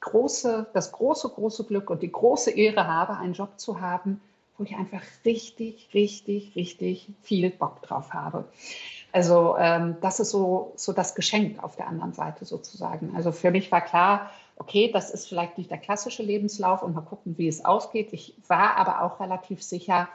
große, 0.00 0.66
das 0.74 0.92
große, 0.92 1.30
große 1.30 1.64
Glück 1.64 1.90
und 1.90 2.02
die 2.02 2.12
große 2.12 2.50
Ehre 2.50 2.86
habe, 2.86 3.16
einen 3.16 3.32
Job 3.32 3.58
zu 3.58 3.80
haben, 3.80 4.20
wo 4.58 4.64
ich 4.64 4.76
einfach 4.76 5.02
richtig, 5.24 5.88
richtig, 5.94 6.54
richtig 6.54 7.08
viel 7.22 7.50
Bock 7.50 7.82
drauf 7.82 8.12
habe. 8.12 8.44
Also 9.12 9.56
ähm, 9.58 9.96
das 10.00 10.20
ist 10.20 10.30
so, 10.30 10.72
so 10.76 10.92
das 10.92 11.14
Geschenk 11.14 11.62
auf 11.62 11.76
der 11.76 11.88
anderen 11.88 12.12
Seite 12.12 12.44
sozusagen. 12.44 13.14
Also 13.16 13.32
für 13.32 13.50
mich 13.50 13.72
war 13.72 13.80
klar, 13.80 14.30
okay, 14.56 14.90
das 14.92 15.10
ist 15.10 15.28
vielleicht 15.28 15.58
nicht 15.58 15.70
der 15.70 15.78
klassische 15.78 16.22
Lebenslauf 16.22 16.82
und 16.82 16.94
mal 16.94 17.00
gucken, 17.02 17.36
wie 17.38 17.48
es 17.48 17.64
ausgeht. 17.64 18.12
Ich 18.12 18.34
war 18.48 18.76
aber 18.76 19.02
auch 19.02 19.20
relativ 19.20 19.62
sicher, 19.62 20.08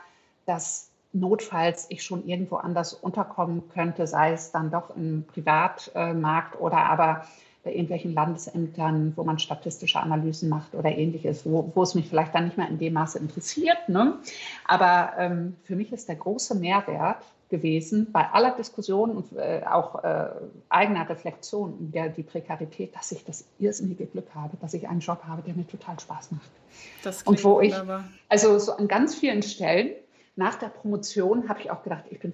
dass 0.45 0.89
notfalls 1.11 1.87
ich 1.89 2.03
schon 2.03 2.25
irgendwo 2.25 2.57
anders 2.57 2.93
unterkommen 2.93 3.69
könnte, 3.69 4.07
sei 4.07 4.33
es 4.33 4.51
dann 4.51 4.71
doch 4.71 4.95
im 4.95 5.25
Privatmarkt 5.25 6.59
oder 6.59 6.77
aber 6.77 7.25
bei 7.63 7.71
irgendwelchen 7.71 8.13
Landesämtern, 8.13 9.13
wo 9.15 9.23
man 9.23 9.37
statistische 9.37 9.99
Analysen 9.99 10.49
macht 10.49 10.75
oder 10.75 10.95
ähnliches, 10.95 11.45
wo, 11.45 11.71
wo 11.75 11.83
es 11.83 11.93
mich 11.93 12.07
vielleicht 12.07 12.33
dann 12.33 12.45
nicht 12.45 12.57
mehr 12.57 12.69
in 12.69 12.77
dem 12.77 12.93
Maße 12.93 13.19
interessiert. 13.19 13.89
Ne? 13.89 14.17
Aber 14.65 15.13
ähm, 15.17 15.57
für 15.63 15.75
mich 15.75 15.91
ist 15.91 16.07
der 16.07 16.15
große 16.15 16.55
Mehrwert 16.55 17.23
gewesen, 17.49 18.11
bei 18.11 18.29
aller 18.31 18.51
Diskussion 18.51 19.11
und 19.11 19.37
äh, 19.37 19.61
auch 19.65 20.03
äh, 20.03 20.29
eigener 20.69 21.09
Reflexion 21.09 21.77
über 21.79 22.09
die 22.09 22.23
Prekarität, 22.23 22.95
dass 22.95 23.11
ich 23.11 23.25
das 23.25 23.45
irrsinnige 23.57 24.05
Glück 24.05 24.27
habe, 24.35 24.55
dass 24.61 24.73
ich 24.73 24.87
einen 24.87 24.99
Job 24.99 25.23
habe, 25.27 25.41
der 25.41 25.55
mir 25.55 25.67
total 25.67 25.99
Spaß 25.99 26.31
macht. 26.31 26.49
Das 27.03 27.23
und 27.23 27.43
wo 27.43 27.59
ich, 27.59 27.73
also 28.29 28.59
so 28.59 28.73
an 28.73 28.87
ganz 28.87 29.15
vielen 29.15 29.41
Stellen 29.41 29.91
nach 30.35 30.55
der 30.55 30.67
Promotion 30.67 31.49
habe 31.49 31.59
ich 31.59 31.69
auch 31.71 31.83
gedacht, 31.83 32.05
ich 32.09 32.19
bin, 32.19 32.33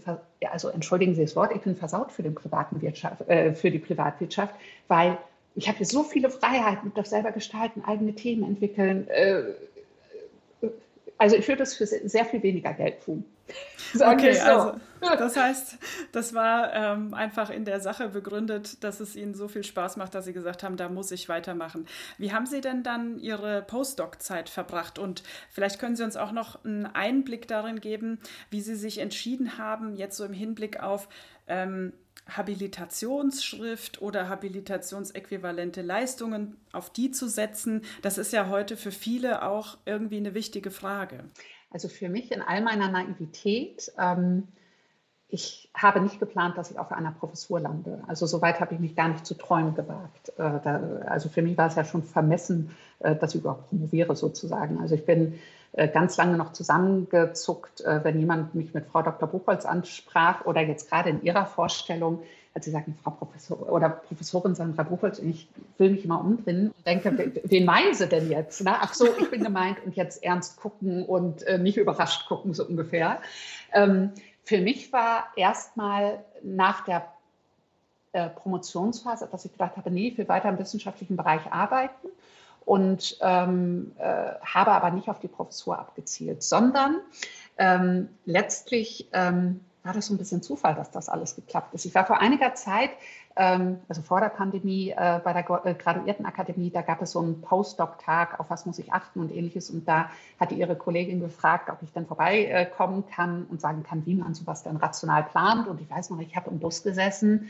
also 0.52 0.70
entschuldigen 0.70 1.16
Sie 1.16 1.24
das 1.24 1.36
Wort, 1.36 1.56
ich 1.56 1.62
bin 1.62 1.76
versaut 1.76 2.12
für, 2.12 2.22
den 2.22 2.36
privaten 2.36 2.82
Wirtschaft, 2.82 3.28
äh, 3.28 3.54
für 3.54 3.72
die 3.72 3.80
Privatwirtschaft, 3.80 4.54
weil 4.88 5.18
ich 5.56 5.68
habe 5.68 5.78
hier 5.78 5.88
so 5.88 6.04
viele 6.04 6.30
Freiheiten, 6.30 6.90
ich 6.90 6.94
darf 6.94 7.08
selber 7.08 7.32
gestalten, 7.32 7.84
eigene 7.84 8.14
Themen 8.14 8.44
entwickeln. 8.44 9.08
Äh, 9.08 9.44
also 11.18 11.36
ich 11.36 11.48
würde 11.48 11.60
das 11.60 11.74
für 11.74 11.88
sehr 11.88 12.26
viel 12.26 12.44
weniger 12.44 12.74
Geld 12.74 13.02
tun. 13.04 13.24
Sagen 13.94 14.20
okay, 14.20 14.34
so. 14.34 14.42
also 14.42 14.80
das 15.18 15.38
heißt, 15.38 15.78
das 16.12 16.34
war 16.34 16.74
ähm, 16.74 17.14
einfach 17.14 17.50
in 17.50 17.66
der 17.66 17.80
Sache 17.80 18.10
begründet, 18.10 18.84
dass 18.84 19.00
es 19.00 19.16
Ihnen 19.16 19.34
so 19.34 19.48
viel 19.48 19.64
Spaß 19.64 19.98
macht, 19.98 20.16
dass 20.16 20.26
Sie 20.26 20.34
gesagt 20.34 20.64
haben, 20.64 20.78
da 20.78 20.90
muss 20.90 21.12
ich 21.12 21.30
weitermachen. 21.30 21.88
Wie 22.18 22.34
haben 22.34 22.46
Sie 22.46 22.62
denn 22.62 22.84
dann 22.84 23.20
Ihre 23.20 23.62
Postdoc-Zeit 23.62 24.50
verbracht? 24.50 25.00
Und 25.00 25.24
vielleicht 25.52 25.80
können 25.80 25.96
Sie 25.96 26.04
uns 26.04 26.18
auch 26.18 26.32
noch 26.32 26.64
einen 26.66 26.86
Einblick 26.86 27.48
darin 27.48 27.80
geben, 27.80 28.20
wie 28.50 28.62
Sie 28.62 28.76
sich 28.76 28.98
entschieden 28.98 29.58
haben, 29.58 29.96
jetzt 29.96 30.18
so 30.18 30.26
im 30.26 30.34
Hinblick 30.34 30.82
auf 30.82 31.08
ähm, 31.48 31.94
Habilitationsschrift 32.28 34.02
oder 34.02 34.30
habilitationsäquivalente 34.30 35.84
Leistungen 35.84 36.58
auf 36.72 36.90
die 36.90 37.12
zu 37.12 37.30
setzen. 37.30 37.84
Das 38.02 38.18
ist 38.18 38.34
ja 38.34 38.50
heute 38.50 38.78
für 38.78 38.92
viele 38.92 39.44
auch 39.44 39.78
irgendwie 39.86 40.18
eine 40.18 40.34
wichtige 40.34 40.72
Frage. 40.72 41.26
Also 41.70 41.88
für 41.90 42.10
mich 42.10 42.32
in 42.32 42.42
all 42.42 42.62
meiner 42.62 42.90
Naivität, 42.90 43.92
ähm, 43.98 44.48
ich 45.28 45.70
habe 45.74 46.00
nicht 46.00 46.20
geplant, 46.20 46.58
dass 46.58 46.72
ich 46.72 46.80
auf 46.80 46.92
einer 46.92 47.12
Professur 47.12 47.60
lande. 47.60 48.02
Also 48.08 48.26
soweit 48.26 48.60
habe 48.60 48.76
ich 48.76 48.80
mich 48.80 48.96
gar 48.96 49.10
nicht 49.10 49.26
zu 49.26 49.34
träumen 49.34 49.76
gewagt. 49.76 50.30
Äh, 50.38 50.60
da, 50.64 51.02
also 51.08 51.30
für 51.30 51.42
mich 51.42 51.58
war 51.58 51.68
es 51.68 51.76
ja 51.76 51.84
schon 51.84 52.04
vermessen, 52.04 52.72
äh, 53.00 53.16
dass 53.16 53.36
ich 53.36 53.42
überhaupt 53.42 53.70
promoviere 53.70 54.16
sozusagen. 54.16 54.80
Also 54.80 54.96
ich 54.96 55.06
bin 55.06 55.40
äh, 55.74 55.90
ganz 55.90 56.16
lange 56.16 56.38
noch 56.38 56.54
zusammengezuckt, 56.54 57.82
äh, 57.82 58.04
wenn 58.04 58.20
jemand 58.20 58.56
mich 58.56 58.74
mit 58.74 58.86
Frau 58.86 59.02
Dr. 59.02 59.28
Buchholz 59.28 59.66
ansprach 59.66 60.46
oder 60.46 60.62
jetzt 60.62 60.90
gerade 60.90 61.10
in 61.10 61.24
ihrer 61.24 61.46
Vorstellung, 61.46 62.22
als 62.56 62.66
sie 62.66 62.72
sagten, 62.72 62.98
Frau 63.04 63.12
Professor 63.12 63.70
oder 63.72 63.90
Professorin 63.90 64.56
Sandra 64.56 64.84
Buchholz, 64.84 65.20
ich 65.20 65.50
will 65.78 65.92
mich 65.92 66.06
immer 66.06 66.22
umdrehen 66.22 66.72
und 66.76 66.88
denke, 66.88 67.42
wen 67.44 67.66
meinen 67.66 67.94
Sie 67.94 68.08
denn 68.08 68.32
jetzt? 68.32 68.64
Ne? 68.64 68.74
Ach 68.80 68.94
so, 68.94 69.08
ich 69.20 69.30
bin 69.30 69.44
gemeint 69.44 69.78
und 69.86 69.96
jetzt 69.96 70.24
ernst 70.24 70.58
gucken 70.58 71.06
und 71.06 71.44
äh, 71.44 71.58
nicht 71.58 71.78
überrascht 71.78 72.28
gucken, 72.28 72.54
so 72.54 72.66
ungefähr. 72.66 73.20
Ähm, 73.74 74.12
für 74.44 74.62
mich 74.62 74.94
war 74.94 75.28
erstmal 75.36 76.24
nach 76.44 76.86
der 76.86 77.12
Promotionsphase, 78.36 79.28
dass 79.30 79.44
ich 79.44 79.52
gedacht 79.52 79.76
habe, 79.76 79.92
nee, 79.92 80.08
ich 80.08 80.18
will 80.18 80.30
weiter 80.30 80.48
im 80.48 80.58
wissenschaftlichen 80.58 81.18
Bereich 81.18 81.52
arbeiten 81.52 82.08
und 82.64 83.18
ähm, 83.22 83.92
äh, 83.98 84.32
habe 84.42 84.72
aber 84.72 84.92
nicht 84.92 85.10
auf 85.10 85.20
die 85.20 85.28
Professur 85.28 85.78
abgezielt, 85.78 86.42
sondern 86.42 87.02
ähm, 87.58 88.10
letztlich 88.26 89.10
ähm, 89.12 89.60
war 89.86 89.94
das 89.94 90.08
so 90.08 90.14
ein 90.14 90.18
bisschen 90.18 90.42
Zufall, 90.42 90.74
dass 90.74 90.90
das 90.90 91.10
alles 91.10 91.36
geklappt 91.36 91.74
ist. 91.76 91.86
Ich 91.86 91.94
war 91.94 92.06
vor 92.06 92.20
einiger 92.20 92.56
Zeit, 92.56 92.90
also 93.36 94.02
vor 94.02 94.22
der 94.22 94.30
Pandemie, 94.30 94.92
äh, 94.92 95.20
bei 95.24 95.34
der 95.34 95.66
äh, 95.66 95.74
Graduiertenakademie, 95.74 96.72
da 96.72 96.82
gab 96.82 97.02
es 97.02 97.12
so 97.12 97.20
einen 97.20 97.42
Postdoc-Tag, 97.42 98.40
auf 98.40 98.50
was 98.50 98.66
muss 98.66 98.80
ich 98.80 98.94
achten 98.94 99.20
und 99.20 99.32
ähnliches. 99.32 99.70
Und 99.70 99.88
da 99.88 100.10
hatte 100.40 100.56
ihre 100.56 100.76
Kollegin 100.76 101.20
gefragt, 101.20 101.70
ob 101.70 101.82
ich 101.82 101.92
dann 101.92 102.06
vorbeikommen 102.06 103.04
kann 103.08 103.46
und 103.46 103.60
sagen 103.60 103.84
kann, 103.84 104.06
wie 104.06 104.16
man 104.16 104.34
sowas 104.34 104.64
dann 104.64 104.78
rational 104.78 105.24
plant. 105.24 105.68
Und 105.68 105.82
ich 105.82 105.90
weiß 105.90 106.12
noch, 106.12 106.20
ich 106.20 106.36
habe 106.36 106.50
im 106.50 106.60
Bus 106.60 106.84
gesessen 106.84 107.50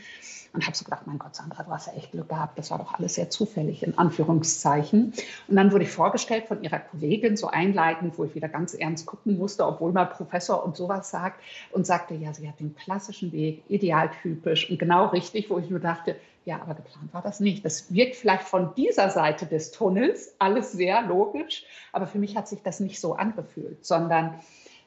und 0.52 0.66
habe 0.66 0.76
so 0.76 0.84
gedacht, 0.84 1.06
mein 1.06 1.18
Gott, 1.18 1.36
Sandra, 1.36 1.62
du 1.62 1.70
hast 1.70 1.86
ja 1.86 1.92
echt 1.92 2.12
Glück 2.12 2.28
gehabt. 2.28 2.58
Das 2.58 2.70
war 2.70 2.78
doch 2.78 2.94
alles 2.94 3.14
sehr 3.14 3.30
zufällig, 3.30 3.82
in 3.82 3.96
Anführungszeichen. 3.96 5.12
Und 5.46 5.56
dann 5.56 5.70
wurde 5.70 5.84
ich 5.84 5.90
vorgestellt 5.90 6.46
von 6.46 6.62
ihrer 6.62 6.78
Kollegin, 6.78 7.36
so 7.36 7.48
einleitend, 7.48 8.18
wo 8.18 8.24
ich 8.24 8.34
wieder 8.34 8.48
ganz 8.48 8.74
ernst 8.74 9.06
gucken 9.06 9.36
musste, 9.36 9.66
obwohl 9.66 9.92
mal 9.92 10.06
Professor 10.06 10.64
und 10.64 10.76
sowas 10.76 11.10
sagt, 11.10 11.40
und 11.72 11.86
sagte, 11.86 12.14
ja, 12.14 12.32
sie 12.32 12.48
hat 12.48 12.58
den 12.58 12.74
klassischen 12.74 13.32
Weg, 13.32 13.62
idealtypisch 13.68 14.70
und 14.70 14.78
genau 14.78 15.06
richtig, 15.06 15.50
wo 15.50 15.58
ich 15.58 15.70
nur 15.76 15.82
dachte, 15.82 16.16
ja, 16.44 16.60
aber 16.60 16.74
geplant 16.74 17.12
war 17.12 17.22
das 17.22 17.40
nicht. 17.40 17.64
Das 17.64 17.92
wirkt 17.92 18.16
vielleicht 18.16 18.44
von 18.44 18.74
dieser 18.76 19.10
Seite 19.10 19.46
des 19.46 19.72
Tunnels 19.72 20.34
alles 20.38 20.72
sehr 20.72 21.02
logisch, 21.02 21.64
aber 21.92 22.06
für 22.06 22.18
mich 22.18 22.36
hat 22.36 22.48
sich 22.48 22.62
das 22.62 22.80
nicht 22.80 23.00
so 23.00 23.14
angefühlt, 23.14 23.84
sondern 23.84 24.40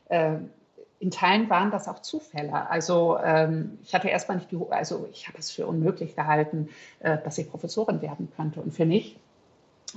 äh, 0.07 0.37
in 0.99 1.11
Teilen 1.11 1.49
waren 1.49 1.71
das 1.71 1.87
auch 1.87 1.99
Zufälle. 1.99 2.69
Also 2.69 3.17
ähm, 3.23 3.77
ich 3.83 3.93
hatte 3.93 4.09
erstmal 4.09 4.37
nicht 4.37 4.51
die, 4.51 4.59
also 4.69 5.07
ich 5.11 5.27
habe 5.27 5.37
es 5.37 5.51
für 5.51 5.67
unmöglich 5.67 6.15
gehalten, 6.15 6.69
äh, 6.99 7.17
dass 7.23 7.37
ich 7.37 7.49
Professorin 7.49 8.01
werden 8.01 8.31
könnte. 8.35 8.61
Und 8.61 8.73
für 8.73 8.85
mich 8.85 9.17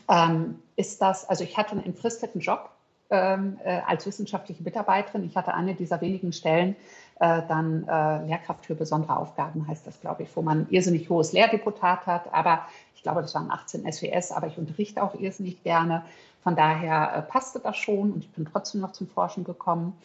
ähm, 0.08 0.58
ist 0.76 1.00
das, 1.00 1.28
also 1.28 1.42
ich 1.42 1.56
hatte 1.56 1.72
einen 1.72 1.84
entfristeten 1.84 2.40
Job 2.40 2.70
ähm, 3.12 3.58
äh, 3.64 3.80
als 3.86 4.06
wissenschaftliche 4.06 4.62
Mitarbeiterin. 4.64 5.24
Ich 5.24 5.36
hatte 5.36 5.54
eine 5.54 5.74
dieser 5.74 6.00
wenigen 6.00 6.32
Stellen, 6.32 6.74
äh, 7.20 7.42
dann 7.46 7.86
äh, 7.86 8.26
Lehrkraft 8.26 8.66
für 8.66 8.74
besondere 8.74 9.16
Aufgaben 9.16 9.68
heißt 9.68 9.86
das, 9.86 10.00
glaube 10.00 10.24
ich, 10.24 10.36
wo 10.36 10.42
man 10.42 10.66
irrsinnig 10.70 11.08
hohes 11.08 11.32
Lehrdeputat 11.32 12.06
hat. 12.06 12.32
Aber 12.34 12.66
ich 12.96 13.02
glaube, 13.04 13.22
das 13.22 13.34
waren 13.34 13.50
18 13.50 13.90
SWS, 13.92 14.32
aber 14.32 14.48
ich 14.48 14.58
unterrichte 14.58 15.02
auch 15.02 15.14
irrsinnig 15.14 15.62
gerne. 15.62 16.04
Von 16.42 16.56
daher 16.56 17.14
äh, 17.14 17.22
passte 17.22 17.60
das 17.60 17.76
schon 17.76 18.12
und 18.12 18.24
ich 18.24 18.30
bin 18.32 18.44
trotzdem 18.44 18.80
noch 18.80 18.92
zum 18.92 19.06
Forschen 19.06 19.44
gekommen. 19.44 19.96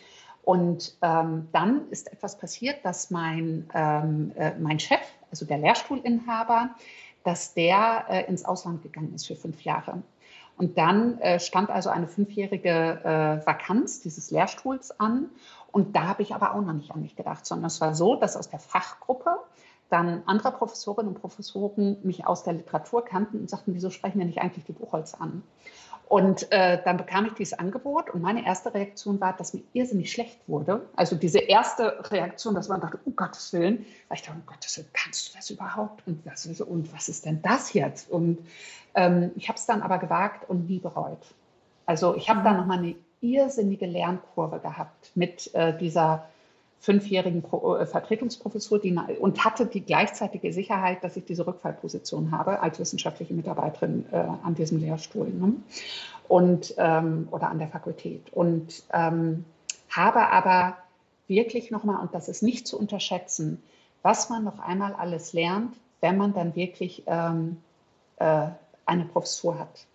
Und 0.43 0.95
ähm, 1.01 1.47
dann 1.51 1.89
ist 1.89 2.11
etwas 2.11 2.37
passiert, 2.37 2.85
dass 2.85 3.09
mein, 3.09 3.69
ähm, 3.73 4.31
äh, 4.35 4.51
mein 4.59 4.79
Chef, 4.79 5.01
also 5.31 5.45
der 5.45 5.57
Lehrstuhlinhaber, 5.57 6.69
dass 7.23 7.53
der 7.53 8.05
äh, 8.09 8.25
ins 8.27 8.45
Ausland 8.45 8.83
gegangen 8.83 9.13
ist 9.15 9.27
für 9.27 9.35
fünf 9.35 9.63
Jahre. 9.63 10.03
Und 10.57 10.77
dann 10.77 11.19
äh, 11.19 11.39
stand 11.39 11.69
also 11.69 11.89
eine 11.89 12.07
fünfjährige 12.07 12.69
äh, 12.69 13.45
Vakanz 13.45 14.01
dieses 14.01 14.31
Lehrstuhls 14.31 14.99
an. 14.99 15.29
Und 15.71 15.95
da 15.95 16.07
habe 16.07 16.23
ich 16.23 16.33
aber 16.33 16.55
auch 16.55 16.61
noch 16.61 16.73
nicht 16.73 16.91
an 16.91 17.01
mich 17.01 17.15
gedacht, 17.15 17.45
sondern 17.45 17.67
es 17.67 17.79
war 17.79 17.93
so, 17.93 18.15
dass 18.15 18.35
aus 18.35 18.49
der 18.49 18.59
Fachgruppe 18.59 19.37
dann 19.89 20.23
andere 20.25 20.51
Professorinnen 20.51 21.13
und 21.13 21.21
Professoren 21.21 21.97
mich 22.03 22.25
aus 22.25 22.43
der 22.43 22.53
Literatur 22.53 23.05
kannten 23.05 23.39
und 23.39 23.49
sagten, 23.49 23.73
wieso 23.73 23.89
sprechen 23.89 24.19
wir 24.19 24.25
nicht 24.25 24.39
eigentlich 24.39 24.65
die 24.65 24.73
Buchholz 24.73 25.13
an? 25.13 25.43
Und 26.09 26.49
äh, 26.53 26.81
dann 26.85 26.95
bekam 26.95 27.25
ich 27.25 27.33
dieses 27.33 27.59
Angebot 27.59 28.09
und 28.11 28.21
meine 28.21 28.45
erste 28.45 28.73
Reaktion 28.73 29.19
war, 29.19 29.35
dass 29.35 29.53
mir 29.53 29.61
irrsinnig 29.73 30.11
schlecht 30.11 30.39
wurde. 30.47 30.87
Also 30.95 31.17
diese 31.17 31.39
erste 31.39 32.01
Reaktion, 32.11 32.55
dass 32.55 32.69
man 32.69 32.79
dachte, 32.79 32.97
um 33.03 33.15
Gottes 33.15 33.51
Willen, 33.51 33.85
weil 34.07 34.17
ich 34.17 34.21
dachte, 34.21 34.37
um 34.37 34.45
Gottes 34.45 34.77
Willen, 34.77 34.87
kannst 34.93 35.29
du 35.29 35.37
das 35.37 35.49
überhaupt? 35.49 36.07
Und, 36.07 36.25
das 36.25 36.45
und 36.61 36.93
was 36.93 37.09
ist 37.09 37.25
denn 37.25 37.41
das 37.41 37.73
jetzt? 37.73 38.09
Und 38.09 38.39
ähm, 38.95 39.31
ich 39.35 39.49
habe 39.49 39.57
es 39.57 39.65
dann 39.65 39.81
aber 39.81 39.97
gewagt 39.97 40.49
und 40.49 40.69
nie 40.69 40.79
bereut. 40.79 41.35
Also 41.85 42.15
ich 42.15 42.29
habe 42.29 42.39
mhm. 42.39 42.43
da 42.45 42.53
nochmal 42.53 42.77
eine 42.77 42.95
irrsinnige 43.19 43.85
Lernkurve 43.85 44.59
gehabt 44.59 45.11
mit 45.15 45.53
äh, 45.55 45.77
dieser 45.77 46.29
fünfjährigen 46.79 47.41
Pro 47.41 47.75
äh, 47.75 47.85
Vertretungsprofessur 47.85 48.79
die, 48.79 48.95
und 49.19 49.43
hatte 49.43 49.65
die 49.65 49.81
gleichzeitige 49.81 50.53
Sicherheit, 50.53 51.03
dass 51.03 51.17
ich 51.17 51.25
diese 51.25 51.45
Rückfallposition 51.45 52.31
habe 52.31 52.61
als 52.61 52.79
wissenschaftliche 52.79 53.33
Mitarbeiterin 53.33 54.05
äh, 54.11 54.17
an 54.43 54.55
diesem 54.55 54.79
Lehrstuhl 54.79 55.29
ne? 55.29 55.53
und, 56.27 56.75
ähm, 56.77 57.27
oder 57.31 57.49
an 57.49 57.59
der 57.59 57.67
Fakultät. 57.67 58.31
Und 58.31 58.83
ähm, 58.93 59.45
habe 59.89 60.29
aber 60.29 60.77
wirklich 61.27 61.71
nochmal, 61.71 62.01
und 62.01 62.13
das 62.13 62.29
ist 62.29 62.43
nicht 62.43 62.67
zu 62.67 62.79
unterschätzen, 62.79 63.61
was 64.01 64.29
man 64.29 64.43
noch 64.43 64.59
einmal 64.59 64.93
alles 64.93 65.33
lernt, 65.33 65.75
wenn 65.99 66.17
man 66.17 66.33
dann 66.33 66.55
wirklich 66.55 67.03
ähm, 67.07 67.57
äh, 68.17 68.47
eine 68.85 69.05
Professur 69.05 69.59
hat. 69.59 69.85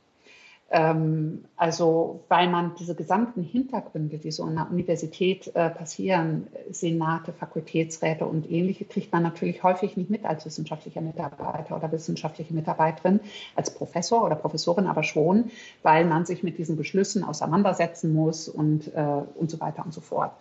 Ähm, 0.75 1.45
also 1.57 2.25
weil 2.29 2.49
man 2.49 2.75
diese 2.79 2.95
gesamten 2.95 3.43
Hintergründe, 3.43 4.17
die 4.17 4.31
so 4.31 4.47
in 4.47 4.55
der 4.55 4.71
Universität 4.71 5.55
äh, 5.55 5.69
passieren, 5.69 6.47
Senate, 6.71 7.35
Fakultätsräte 7.35 8.25
und 8.25 8.51
ähnliche, 8.51 8.87
kriegt 8.87 9.13
man 9.13 9.23
natürlich 9.23 9.63
häufig 9.63 9.99
nicht 9.99 10.09
mit 10.09 10.25
als 10.25 10.47
wissenschaftlicher 10.47 11.03
Mitarbeiter 11.03 11.77
oder 11.77 11.93
wissenschaftliche 11.93 12.55
Mitarbeiterin, 12.55 13.21
als 13.55 13.75
Professor 13.75 14.25
oder 14.25 14.35
Professorin 14.35 14.87
aber 14.87 15.03
schon, 15.03 15.51
weil 15.83 16.07
man 16.07 16.25
sich 16.25 16.43
mit 16.43 16.57
diesen 16.57 16.79
Beschlüssen 16.79 17.23
auseinandersetzen 17.23 18.15
muss 18.15 18.49
und, 18.49 18.95
äh, 18.95 19.23
und 19.35 19.51
so 19.51 19.61
weiter 19.61 19.85
und 19.85 19.93
so 19.93 20.01
fort. 20.01 20.33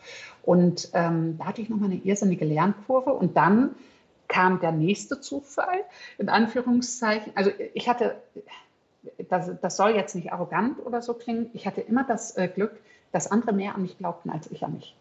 Und 0.44 0.92
ähm, 0.94 1.38
da 1.40 1.48
hatte 1.48 1.62
ich 1.62 1.68
nochmal 1.68 1.92
eine 1.92 2.00
irrsinnige 2.00 2.46
Lernkurve 2.46 3.12
und 3.12 3.36
dann 3.36 3.72
kam 4.30 4.62
der 4.62 4.72
nächste 4.72 5.20
Zufall, 5.20 5.82
in 6.18 6.30
Anführungszeichen. 6.30 7.34
Also 7.36 7.52
ich 7.74 7.90
hatte 7.90 8.16
das, 9.30 9.52
das 9.62 9.78
soll 9.78 9.92
jetzt 9.92 10.16
nicht 10.16 10.32
arrogant 10.32 10.80
oder 10.86 11.02
so 11.02 11.14
klingen. 11.14 11.50
Ich 11.54 11.66
hatte 11.66 11.82
immer 11.82 12.04
das 12.04 12.38
äh, 12.38 12.48
Glück, 12.48 12.74
dass 13.12 13.30
andere 13.30 13.54
mehr 13.54 13.76
an 13.76 13.82
mich 13.82 13.98
glaubten 13.98 14.30
als 14.30 14.50
ich 14.52 14.64
an 14.64 14.74
mich. 14.74 14.96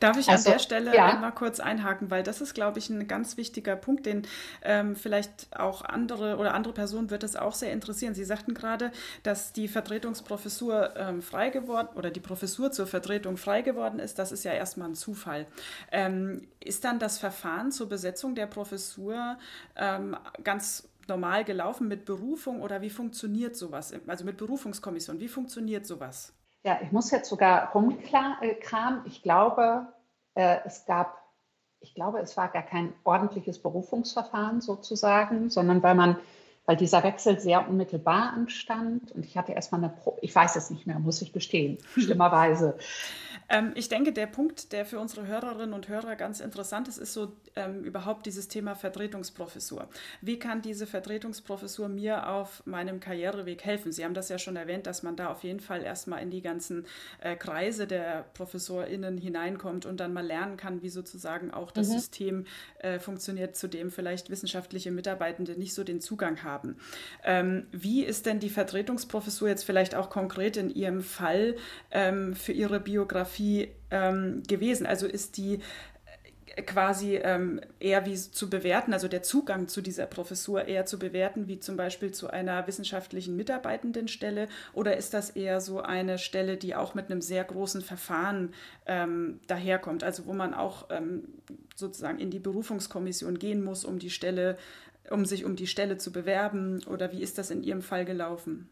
Darf 0.00 0.16
ich 0.16 0.28
also, 0.28 0.48
an 0.48 0.54
der 0.54 0.58
Stelle 0.60 0.94
ja. 0.94 1.06
einmal 1.06 1.32
kurz 1.32 1.60
einhaken, 1.60 2.10
weil 2.10 2.22
das 2.22 2.40
ist, 2.40 2.54
glaube 2.54 2.78
ich, 2.78 2.88
ein 2.90 3.08
ganz 3.08 3.36
wichtiger 3.36 3.76
Punkt, 3.76 4.06
den 4.06 4.22
ähm, 4.62 4.96
vielleicht 4.96 5.48
auch 5.58 5.84
andere 5.84 6.36
oder 6.36 6.54
andere 6.54 6.72
Personen 6.72 7.10
wird 7.10 7.24
es 7.24 7.36
auch 7.36 7.54
sehr 7.54 7.72
interessieren. 7.72 8.14
Sie 8.14 8.24
sagten 8.24 8.54
gerade, 8.54 8.92
dass 9.22 9.52
die 9.52 9.68
Vertretungsprofessur 9.68 10.94
ähm, 10.96 11.22
frei 11.22 11.50
geworden 11.50 11.88
oder 11.94 12.10
die 12.10 12.20
Professur 12.20 12.70
zur 12.72 12.86
Vertretung 12.86 13.36
frei 13.36 13.62
geworden 13.62 13.98
ist. 13.98 14.18
Das 14.18 14.32
ist 14.32 14.44
ja 14.44 14.52
erstmal 14.52 14.90
ein 14.90 14.94
Zufall. 14.94 15.46
Ähm, 15.90 16.46
ist 16.60 16.84
dann 16.84 16.98
das 16.98 17.18
Verfahren 17.18 17.72
zur 17.72 17.88
Besetzung 17.88 18.34
der 18.34 18.46
Professur 18.46 19.36
ähm, 19.76 20.16
ganz 20.44 20.88
normal 21.08 21.44
gelaufen 21.44 21.88
mit 21.88 22.04
Berufung 22.04 22.62
oder 22.62 22.82
wie 22.82 22.90
funktioniert 22.90 23.56
sowas? 23.56 23.92
Also 24.06 24.24
mit 24.24 24.36
Berufungskommission, 24.36 25.20
wie 25.20 25.28
funktioniert 25.28 25.86
sowas? 25.86 26.32
Ja, 26.64 26.80
ich 26.82 26.90
muss 26.90 27.10
jetzt 27.10 27.28
sogar 27.28 27.70
rumkramen. 27.72 29.02
Ich 29.04 29.22
glaube, 29.22 29.86
äh, 30.34 30.58
es 30.64 30.84
gab, 30.84 31.16
ich 31.80 31.94
glaube, 31.94 32.18
es 32.18 32.36
war 32.36 32.48
gar 32.48 32.64
kein 32.64 32.92
ordentliches 33.04 33.60
Berufungsverfahren 33.60 34.60
sozusagen, 34.60 35.48
sondern 35.48 35.82
weil 35.82 35.94
man, 35.94 36.16
weil 36.64 36.76
dieser 36.76 37.04
Wechsel 37.04 37.38
sehr 37.38 37.68
unmittelbar 37.68 38.32
anstand 38.32 39.12
und 39.12 39.24
ich 39.24 39.36
hatte 39.36 39.52
erstmal 39.52 39.84
eine, 39.84 39.90
Pro 39.90 40.18
ich 40.22 40.34
weiß 40.34 40.56
es 40.56 40.70
nicht 40.70 40.86
mehr, 40.86 40.98
muss 40.98 41.22
ich 41.22 41.32
gestehen, 41.32 41.78
schlimmerweise. 41.94 42.76
Ähm, 43.48 43.72
ich 43.74 43.88
denke, 43.88 44.12
der 44.12 44.26
Punkt, 44.26 44.72
der 44.72 44.84
für 44.84 44.98
unsere 44.98 45.26
Hörerinnen 45.26 45.72
und 45.72 45.88
Hörer 45.88 46.16
ganz 46.16 46.40
interessant 46.40 46.88
ist, 46.88 46.98
ist 46.98 47.12
so 47.12 47.32
ähm, 47.54 47.84
überhaupt 47.84 48.26
dieses 48.26 48.48
Thema 48.48 48.74
Vertretungsprofessur. 48.74 49.88
Wie 50.20 50.38
kann 50.38 50.62
diese 50.62 50.86
Vertretungsprofessur 50.86 51.88
mir 51.88 52.28
auf 52.28 52.64
meinem 52.66 53.00
Karriereweg 53.00 53.64
helfen? 53.64 53.92
Sie 53.92 54.04
haben 54.04 54.14
das 54.14 54.28
ja 54.28 54.38
schon 54.38 54.56
erwähnt, 54.56 54.86
dass 54.86 55.02
man 55.02 55.16
da 55.16 55.30
auf 55.30 55.44
jeden 55.44 55.60
Fall 55.60 55.82
erstmal 55.82 56.22
in 56.22 56.30
die 56.30 56.42
ganzen 56.42 56.86
äh, 57.20 57.36
Kreise 57.36 57.86
der 57.86 58.24
ProfessorInnen 58.34 59.18
hineinkommt 59.18 59.86
und 59.86 60.00
dann 60.00 60.12
mal 60.12 60.26
lernen 60.26 60.56
kann, 60.56 60.82
wie 60.82 60.88
sozusagen 60.88 61.52
auch 61.52 61.70
das 61.70 61.88
mhm. 61.88 61.92
System 61.92 62.46
äh, 62.80 62.98
funktioniert, 62.98 63.56
zu 63.56 63.68
dem 63.68 63.90
vielleicht 63.90 64.30
wissenschaftliche 64.30 64.90
Mitarbeitende 64.90 65.52
nicht 65.52 65.74
so 65.74 65.84
den 65.84 66.00
Zugang 66.00 66.42
haben. 66.42 66.76
Ähm, 67.24 67.66
wie 67.70 68.04
ist 68.04 68.26
denn 68.26 68.40
die 68.40 68.50
Vertretungsprofessur 68.50 69.48
jetzt 69.48 69.64
vielleicht 69.64 69.94
auch 69.94 70.10
konkret 70.10 70.56
in 70.56 70.70
Ihrem 70.70 71.02
Fall 71.02 71.56
ähm, 71.92 72.34
für 72.34 72.52
Ihre 72.52 72.80
Biografie? 72.80 73.35
Biografie 73.36 73.68
ähm, 73.90 74.42
gewesen? 74.46 74.86
Also 74.86 75.06
ist 75.06 75.36
die 75.36 75.60
äh, 76.56 76.62
quasi 76.62 77.16
ähm, 77.16 77.60
eher 77.80 78.06
wie 78.06 78.16
zu 78.16 78.50
bewerten, 78.50 78.92
also 78.92 79.08
der 79.08 79.22
Zugang 79.22 79.68
zu 79.68 79.80
dieser 79.80 80.06
Professur 80.06 80.66
eher 80.66 80.86
zu 80.86 80.98
bewerten, 80.98 81.48
wie 81.48 81.58
zum 81.58 81.76
Beispiel 81.76 82.12
zu 82.12 82.28
einer 82.28 82.66
wissenschaftlichen 82.66 83.36
Mitarbeitendenstelle, 83.36 84.48
oder 84.72 84.96
ist 84.96 85.14
das 85.14 85.30
eher 85.30 85.60
so 85.60 85.80
eine 85.80 86.18
Stelle, 86.18 86.56
die 86.56 86.74
auch 86.74 86.94
mit 86.94 87.10
einem 87.10 87.20
sehr 87.20 87.44
großen 87.44 87.82
Verfahren 87.82 88.52
ähm, 88.86 89.40
daherkommt, 89.46 90.02
also 90.02 90.26
wo 90.26 90.32
man 90.32 90.54
auch 90.54 90.86
ähm, 90.90 91.24
sozusagen 91.74 92.18
in 92.18 92.30
die 92.30 92.40
Berufungskommission 92.40 93.38
gehen 93.38 93.62
muss, 93.62 93.84
um 93.84 93.98
die 93.98 94.10
Stelle, 94.10 94.56
um 95.10 95.24
sich 95.24 95.44
um 95.44 95.56
die 95.56 95.68
Stelle 95.68 95.98
zu 95.98 96.10
bewerben, 96.10 96.82
oder 96.86 97.12
wie 97.12 97.22
ist 97.22 97.38
das 97.38 97.50
in 97.50 97.62
Ihrem 97.62 97.82
Fall 97.82 98.04
gelaufen? 98.04 98.68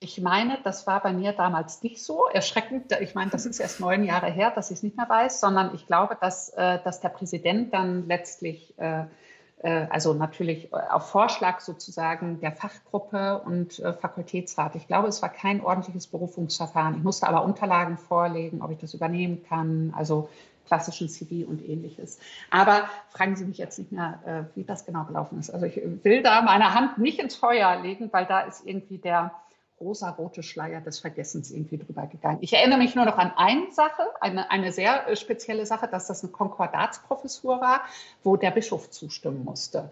Ich 0.00 0.20
meine, 0.20 0.58
das 0.62 0.86
war 0.86 1.02
bei 1.02 1.12
mir 1.12 1.32
damals 1.32 1.82
nicht 1.82 2.00
so 2.00 2.26
erschreckend. 2.26 2.96
Ich 3.00 3.16
meine, 3.16 3.32
das 3.32 3.46
ist 3.46 3.58
erst 3.58 3.80
neun 3.80 4.04
Jahre 4.04 4.30
her, 4.30 4.52
dass 4.54 4.70
ich 4.70 4.76
es 4.76 4.82
nicht 4.84 4.96
mehr 4.96 5.08
weiß, 5.08 5.40
sondern 5.40 5.74
ich 5.74 5.86
glaube, 5.86 6.16
dass, 6.20 6.50
äh, 6.50 6.78
dass 6.84 7.00
der 7.00 7.08
Präsident 7.08 7.74
dann 7.74 8.06
letztlich, 8.06 8.78
äh, 8.78 9.06
äh, 9.58 9.86
also 9.90 10.14
natürlich 10.14 10.72
auf 10.72 11.10
Vorschlag 11.10 11.58
sozusagen 11.58 12.38
der 12.38 12.52
Fachgruppe 12.52 13.40
und 13.44 13.82
Fakultätsrat, 14.00 14.76
ich 14.76 14.86
glaube, 14.86 15.08
es 15.08 15.20
war 15.20 15.30
kein 15.30 15.60
ordentliches 15.60 16.06
Berufungsverfahren. 16.06 16.94
Ich 16.96 17.02
musste 17.02 17.26
aber 17.26 17.42
Unterlagen 17.42 17.98
vorlegen, 17.98 18.62
ob 18.62 18.70
ich 18.70 18.78
das 18.78 18.94
übernehmen 18.94 19.42
kann, 19.48 19.92
also 19.96 20.28
klassischen 20.68 21.08
CV 21.08 21.48
und 21.48 21.68
ähnliches. 21.68 22.20
Aber 22.50 22.88
fragen 23.08 23.34
Sie 23.34 23.46
mich 23.46 23.58
jetzt 23.58 23.78
nicht 23.80 23.90
mehr, 23.90 24.48
wie 24.54 24.64
das 24.64 24.84
genau 24.84 25.04
gelaufen 25.04 25.40
ist. 25.40 25.50
Also 25.50 25.64
ich 25.66 25.80
will 26.04 26.22
da 26.22 26.42
meine 26.42 26.74
Hand 26.74 26.98
nicht 26.98 27.18
ins 27.18 27.34
Feuer 27.34 27.80
legen, 27.80 28.10
weil 28.12 28.26
da 28.26 28.40
ist 28.40 28.66
irgendwie 28.66 28.98
der 28.98 29.32
rosa-rote 29.80 30.42
Schleier 30.42 30.80
des 30.80 30.98
Vergessens 30.98 31.50
irgendwie 31.50 31.78
drüber 31.78 32.06
gegangen. 32.06 32.38
Ich 32.40 32.52
erinnere 32.52 32.78
mich 32.78 32.94
nur 32.94 33.04
noch 33.04 33.18
an 33.18 33.32
eine 33.36 33.70
Sache, 33.70 34.02
eine, 34.20 34.50
eine 34.50 34.72
sehr 34.72 35.08
äh, 35.08 35.16
spezielle 35.16 35.66
Sache, 35.66 35.88
dass 35.88 36.06
das 36.06 36.22
eine 36.22 36.32
Konkordatsprofessur 36.32 37.60
war, 37.60 37.82
wo 38.24 38.36
der 38.36 38.50
Bischof 38.50 38.90
zustimmen 38.90 39.44
musste. 39.44 39.90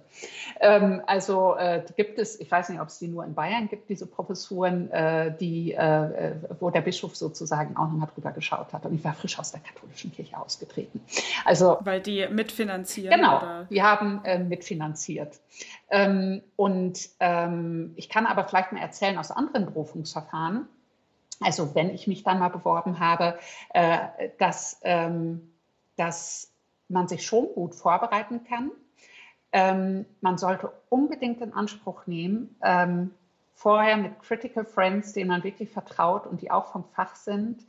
Ähm, 0.60 1.02
also 1.06 1.54
äh, 1.56 1.84
die 1.88 1.94
gibt 1.94 2.18
es, 2.18 2.38
ich 2.40 2.50
weiß 2.50 2.68
nicht, 2.68 2.80
ob 2.80 2.88
es 2.88 2.98
die 2.98 3.08
nur 3.08 3.24
in 3.24 3.34
Bayern 3.34 3.68
gibt, 3.68 3.88
diese 3.88 4.06
Professuren, 4.06 4.90
äh, 4.90 5.36
die, 5.36 5.72
äh, 5.72 6.34
wo 6.58 6.70
der 6.70 6.80
Bischof 6.80 7.16
sozusagen 7.16 7.76
auch 7.76 7.88
nochmal 7.88 8.08
drüber 8.14 8.32
geschaut 8.32 8.72
hat. 8.72 8.84
Und 8.86 8.94
ich 8.94 9.04
war 9.04 9.14
frisch 9.14 9.38
aus 9.38 9.52
der 9.52 9.60
katholischen 9.60 10.12
Kirche 10.12 10.36
ausgetreten. 10.38 11.00
Also, 11.44 11.78
Weil 11.80 12.00
die 12.00 12.26
mitfinanzieren? 12.28 13.14
Genau, 13.14 13.38
oder? 13.38 13.66
wir 13.68 13.82
haben 13.82 14.20
äh, 14.24 14.38
mitfinanziert. 14.38 15.38
Ähm, 15.88 16.42
und 16.56 17.08
ähm, 17.20 17.92
ich 17.96 18.08
kann 18.08 18.26
aber 18.26 18.44
vielleicht 18.44 18.72
mal 18.72 18.80
erzählen 18.80 19.18
aus 19.18 19.30
anderen 19.30 19.66
Berufungsverfahren, 19.66 20.68
also 21.40 21.74
wenn 21.74 21.90
ich 21.90 22.06
mich 22.06 22.22
dann 22.24 22.38
mal 22.38 22.48
beworben 22.48 22.98
habe, 22.98 23.38
äh, 23.70 23.98
dass, 24.38 24.80
ähm, 24.82 25.52
dass 25.96 26.50
man 26.88 27.08
sich 27.08 27.24
schon 27.24 27.46
gut 27.54 27.74
vorbereiten 27.74 28.44
kann. 28.44 28.70
Ähm, 29.52 30.06
man 30.20 30.38
sollte 30.38 30.72
unbedingt 30.88 31.40
in 31.40 31.52
Anspruch 31.52 32.06
nehmen, 32.06 32.56
ähm, 32.62 33.12
vorher 33.54 33.96
mit 33.96 34.20
Critical 34.20 34.64
Friends, 34.64 35.12
denen 35.12 35.28
man 35.28 35.44
wirklich 35.44 35.70
vertraut 35.70 36.26
und 36.26 36.42
die 36.42 36.50
auch 36.50 36.66
vom 36.72 36.84
Fach 36.94 37.14
sind, 37.16 37.64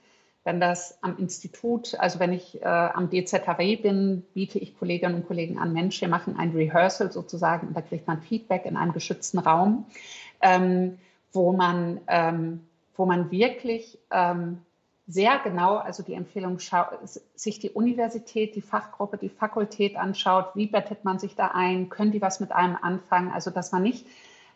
wenn 0.47 0.62
das 0.62 0.97
am 1.01 1.17
Institut, 1.17 1.99
also 1.99 2.21
wenn 2.21 2.31
ich 2.31 2.62
äh, 2.62 2.65
am 2.65 3.10
DZHW 3.10 3.75
bin, 3.75 4.23
biete 4.33 4.57
ich 4.60 4.79
Kolleginnen 4.79 5.15
und 5.15 5.27
Kollegen 5.27 5.60
an, 5.60 5.73
Mensch, 5.73 5.99
wir 5.99 6.07
machen 6.07 6.38
ein 6.39 6.51
Rehearsal 6.51 7.12
sozusagen 7.12 7.67
und 7.67 7.75
da 7.75 7.81
kriegt 7.81 8.07
man 8.07 8.21
Feedback 8.21 8.65
in 8.65 8.77
einem 8.77 8.93
geschützten 8.93 9.39
Raum, 9.39 9.88
ähm, 10.41 10.99
wo, 11.33 11.51
man, 11.51 11.99
ähm, 12.07 12.62
wo 12.95 13.05
man 13.05 13.29
wirklich 13.29 13.99
ähm, 14.10 14.60
sehr 15.05 15.38
genau, 15.43 15.75
also 15.75 16.01
die 16.01 16.13
Empfehlung, 16.13 16.60
sich 17.36 17.60
die 17.60 17.71
Universität, 17.71 18.55
die 18.55 18.62
Fachgruppe, 18.62 19.17
die 19.17 19.27
Fakultät 19.27 19.97
anschaut, 19.97 20.55
wie 20.55 20.67
bettet 20.67 21.03
man 21.03 21.19
sich 21.19 21.36
da 21.36 21.47
ein, 21.47 21.89
können 21.89 22.13
die 22.13 22.21
was 22.21 22.39
mit 22.39 22.53
einem 22.53 22.77
anfangen, 22.81 23.31
also 23.33 23.51
dass 23.51 23.73
man 23.73 23.83
nicht 23.83 24.05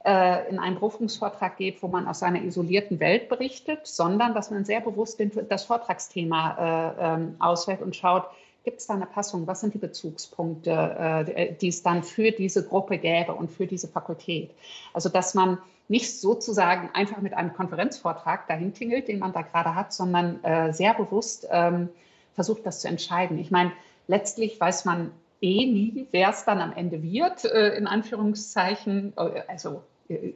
äh, 0.03 0.49
in 0.49 0.59
einen 0.59 0.75
Berufungsvortrag 0.75 1.57
geht, 1.57 1.81
wo 1.83 1.87
man 1.87 2.07
aus 2.07 2.19
seiner 2.19 2.41
isolierten 2.41 2.99
Welt 2.99 3.29
berichtet, 3.29 3.85
sondern 3.85 4.33
dass 4.33 4.51
man 4.51 4.65
sehr 4.65 4.81
bewusst 4.81 5.19
den, 5.19 5.31
das 5.49 5.65
Vortragsthema 5.65 6.95
äh, 6.97 7.13
ähm, 7.15 7.35
auswählt 7.39 7.81
und 7.81 7.95
schaut, 7.95 8.25
gibt 8.63 8.79
es 8.79 8.87
da 8.87 8.95
eine 8.95 9.05
Passung? 9.05 9.47
Was 9.47 9.61
sind 9.61 9.73
die 9.73 9.79
Bezugspunkte, 9.79 11.25
äh, 11.35 11.53
die 11.53 11.67
es 11.67 11.83
dann 11.83 12.03
für 12.03 12.31
diese 12.31 12.67
Gruppe 12.67 12.97
gäbe 12.97 13.33
und 13.33 13.51
für 13.51 13.67
diese 13.67 13.87
Fakultät? 13.87 14.51
Also, 14.93 15.09
dass 15.09 15.33
man 15.33 15.57
nicht 15.87 16.19
sozusagen 16.19 16.89
einfach 16.93 17.21
mit 17.21 17.33
einem 17.33 17.53
Konferenzvortrag 17.53 18.47
dahin 18.47 18.73
tingelt, 18.73 19.07
den 19.07 19.19
man 19.19 19.33
da 19.33 19.41
gerade 19.41 19.75
hat, 19.75 19.93
sondern 19.93 20.43
äh, 20.43 20.73
sehr 20.73 20.93
bewusst 20.93 21.47
ähm, 21.51 21.89
versucht, 22.33 22.65
das 22.65 22.79
zu 22.79 22.87
entscheiden. 22.87 23.37
Ich 23.37 23.51
meine, 23.51 23.71
letztlich 24.07 24.59
weiß 24.59 24.85
man 24.85 25.11
eh 25.41 25.65
nie, 25.65 26.07
wer 26.11 26.29
es 26.29 26.45
dann 26.45 26.61
am 26.61 26.71
Ende 26.71 27.03
wird, 27.03 27.45
äh, 27.45 27.75
in 27.75 27.87
Anführungszeichen. 27.87 29.13
Also 29.47 29.83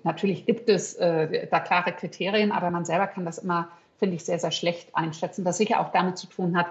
natürlich 0.04 0.46
gibt 0.46 0.70
es 0.70 0.96
äh, 0.96 1.48
da 1.48 1.60
klare 1.60 1.92
Kriterien, 1.92 2.52
aber 2.52 2.70
man 2.72 2.86
selber 2.86 3.08
kann 3.08 3.26
das 3.26 3.38
immer, 3.38 3.70
finde 3.98 4.16
ich, 4.16 4.26
sehr, 4.26 4.40
sehr 4.40 4.52
schlecht 4.52 4.96
einschätzen, 4.96 5.46
was 5.46 5.58
sicher 5.58 5.80
auch 5.80 5.92
damit 5.92 6.18
zu 6.18 6.28
tun 6.28 6.58
hat, 6.58 6.68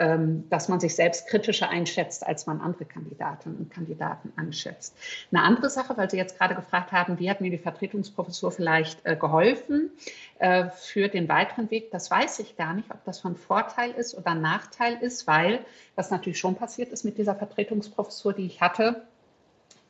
ähm, 0.00 0.48
dass 0.48 0.68
man 0.68 0.80
sich 0.80 0.94
selbst 0.94 1.26
kritischer 1.26 1.68
einschätzt, 1.68 2.26
als 2.26 2.46
man 2.46 2.60
andere 2.60 2.86
Kandidatinnen 2.86 3.58
und 3.58 3.70
Kandidaten 3.70 4.32
anschätzt. 4.36 4.96
Eine 5.30 5.42
andere 5.42 5.68
Sache, 5.68 5.94
weil 5.96 6.08
Sie 6.08 6.16
jetzt 6.16 6.38
gerade 6.38 6.54
gefragt 6.54 6.90
haben, 6.92 7.18
wie 7.18 7.28
hat 7.28 7.42
mir 7.42 7.50
die 7.50 7.58
Vertretungsprofessur 7.58 8.50
vielleicht 8.50 9.04
äh, 9.04 9.14
geholfen 9.14 9.90
äh, 10.38 10.70
für 10.70 11.08
den 11.08 11.28
weiteren 11.28 11.70
Weg, 11.70 11.90
das 11.90 12.10
weiß 12.10 12.38
ich 12.38 12.56
gar 12.56 12.72
nicht, 12.72 12.90
ob 12.90 13.04
das 13.04 13.20
von 13.20 13.36
Vorteil 13.36 13.90
ist 13.90 14.16
oder 14.16 14.34
Nachteil 14.34 14.96
ist, 15.02 15.26
weil 15.26 15.60
was 15.96 16.10
natürlich 16.10 16.38
schon 16.38 16.54
passiert 16.54 16.90
ist 16.92 17.04
mit 17.04 17.18
dieser 17.18 17.34
Vertretungsprofessur, 17.34 18.32
die 18.32 18.46
ich 18.46 18.62
hatte, 18.62 19.02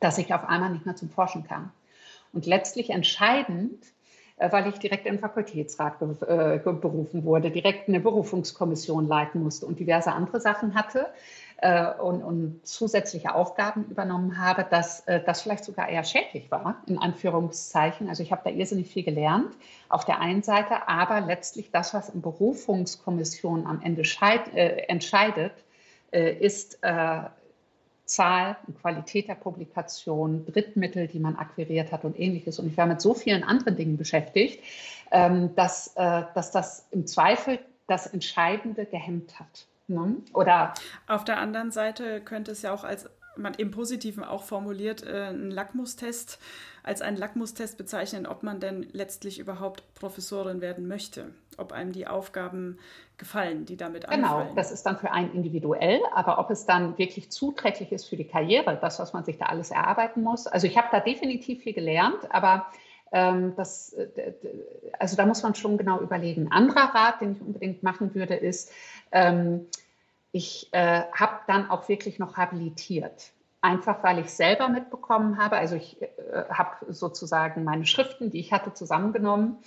dass 0.01 0.17
ich 0.17 0.33
auf 0.33 0.43
einmal 0.43 0.71
nicht 0.71 0.85
mehr 0.85 0.97
zum 0.97 1.09
Forschen 1.09 1.47
kam. 1.47 1.71
Und 2.33 2.45
letztlich 2.45 2.89
entscheidend, 2.89 3.83
äh, 4.41 4.51
weil 4.51 4.67
ich 4.67 4.79
direkt 4.79 5.05
im 5.05 5.19
Fakultätsrat 5.19 6.01
äh, 6.01 6.59
berufen 6.63 7.23
wurde, 7.25 7.51
direkt 7.51 7.87
eine 7.87 7.99
Berufungskommission 7.99 9.07
leiten 9.07 9.43
musste 9.43 9.67
und 9.67 9.79
diverse 9.79 10.11
andere 10.11 10.41
Sachen 10.41 10.73
hatte 10.73 11.05
äh, 11.57 11.93
und, 11.99 12.23
und 12.23 12.65
zusätzliche 12.65 13.35
Aufgaben 13.35 13.85
übernommen 13.85 14.39
habe, 14.39 14.65
dass 14.67 15.05
das 15.05 15.43
vielleicht 15.43 15.63
sogar 15.63 15.89
eher 15.89 16.03
schädlich 16.03 16.49
war, 16.49 16.81
in 16.87 16.97
Anführungszeichen. 16.97 18.09
Also 18.09 18.23
ich 18.23 18.31
habe 18.31 18.41
da 18.43 18.49
irrsinnig 18.49 18.87
viel 18.87 19.03
gelernt 19.03 19.53
auf 19.89 20.05
der 20.05 20.19
einen 20.19 20.41
Seite, 20.41 20.87
aber 20.87 21.21
letztlich 21.21 21.69
das, 21.69 21.93
was 21.93 22.09
in 22.09 22.21
Berufungskommissionen 22.21 23.67
am 23.67 23.81
Ende 23.83 24.01
entscheidet, 24.87 25.53
ist 26.11 26.79
Zahl 28.11 28.57
und 28.67 28.79
Qualität 28.81 29.27
der 29.27 29.35
Publikation, 29.35 30.45
Drittmittel, 30.45 31.07
die 31.07 31.19
man 31.19 31.35
akquiriert 31.35 31.91
hat 31.91 32.03
und 32.03 32.19
ähnliches. 32.19 32.59
Und 32.59 32.67
ich 32.67 32.77
war 32.77 32.85
mit 32.85 33.01
so 33.01 33.13
vielen 33.13 33.43
anderen 33.43 33.75
Dingen 33.75 33.97
beschäftigt, 33.97 34.63
ähm, 35.11 35.55
dass, 35.55 35.95
äh, 35.95 36.23
dass 36.35 36.51
das 36.51 36.87
im 36.91 37.07
Zweifel 37.07 37.59
das 37.87 38.07
Entscheidende 38.07 38.85
gehemmt 38.85 39.39
hat. 39.39 39.65
Ne? 39.87 40.15
Oder 40.33 40.73
auf 41.07 41.23
der 41.25 41.37
anderen 41.37 41.71
Seite 41.71 42.21
könnte 42.21 42.51
es 42.51 42.61
ja 42.61 42.73
auch 42.73 42.83
als 42.83 43.09
man 43.35 43.53
im 43.53 43.71
Positiven 43.71 44.23
auch 44.23 44.43
formuliert, 44.43 45.05
äh, 45.05 45.27
einen 45.29 45.51
Lackmustest 45.51 46.39
als 46.83 47.01
einen 47.01 47.17
Lackmustest 47.17 47.77
bezeichnen, 47.77 48.25
ob 48.25 48.43
man 48.43 48.59
denn 48.59 48.87
letztlich 48.91 49.39
überhaupt 49.39 49.83
Professorin 49.93 50.61
werden 50.61 50.87
möchte, 50.87 51.27
ob 51.57 51.71
einem 51.71 51.91
die 51.91 52.07
Aufgaben 52.07 52.79
gefallen, 53.17 53.65
die 53.65 53.77
damit 53.77 54.07
genau, 54.07 54.15
anfallen. 54.15 54.43
Genau, 54.45 54.55
das 54.55 54.71
ist 54.71 54.83
dann 54.83 54.97
für 54.97 55.11
einen 55.11 55.31
individuell, 55.33 55.99
aber 56.13 56.39
ob 56.39 56.49
es 56.49 56.65
dann 56.65 56.97
wirklich 56.97 57.31
zuträglich 57.31 57.91
ist 57.91 58.05
für 58.05 58.17
die 58.17 58.27
Karriere, 58.27 58.77
das, 58.81 58.99
was 58.99 59.13
man 59.13 59.23
sich 59.23 59.37
da 59.37 59.45
alles 59.45 59.69
erarbeiten 59.69 60.23
muss. 60.23 60.47
Also 60.47 60.65
ich 60.65 60.77
habe 60.77 60.87
da 60.91 60.99
definitiv 60.99 61.61
viel 61.61 61.73
gelernt, 61.73 62.31
aber 62.31 62.65
ähm, 63.11 63.53
das, 63.55 63.93
äh, 63.93 64.33
also 64.97 65.15
da 65.15 65.25
muss 65.25 65.43
man 65.43 65.53
schon 65.53 65.77
genau 65.77 65.99
überlegen. 65.99 66.47
Ein 66.47 66.51
anderer 66.51 66.95
Rat, 66.95 67.21
den 67.21 67.33
ich 67.33 67.41
unbedingt 67.41 67.83
machen 67.83 68.15
würde, 68.15 68.35
ist, 68.35 68.71
ähm, 69.11 69.67
ich 70.31 70.69
äh, 70.71 71.03
habe 71.13 71.39
dann 71.47 71.69
auch 71.69 71.89
wirklich 71.89 72.19
noch 72.19 72.37
habilitiert. 72.37 73.31
Einfach 73.61 74.03
weil 74.03 74.19
ich 74.19 74.31
selber 74.31 74.69
mitbekommen 74.69 75.37
habe, 75.37 75.57
also 75.57 75.75
ich 75.75 76.01
äh, 76.01 76.07
habe 76.49 76.77
sozusagen 76.91 77.63
meine 77.63 77.85
Schriften, 77.85 78.31
die 78.31 78.39
ich 78.39 78.51
hatte, 78.53 78.73
zusammengenommen 78.73 79.57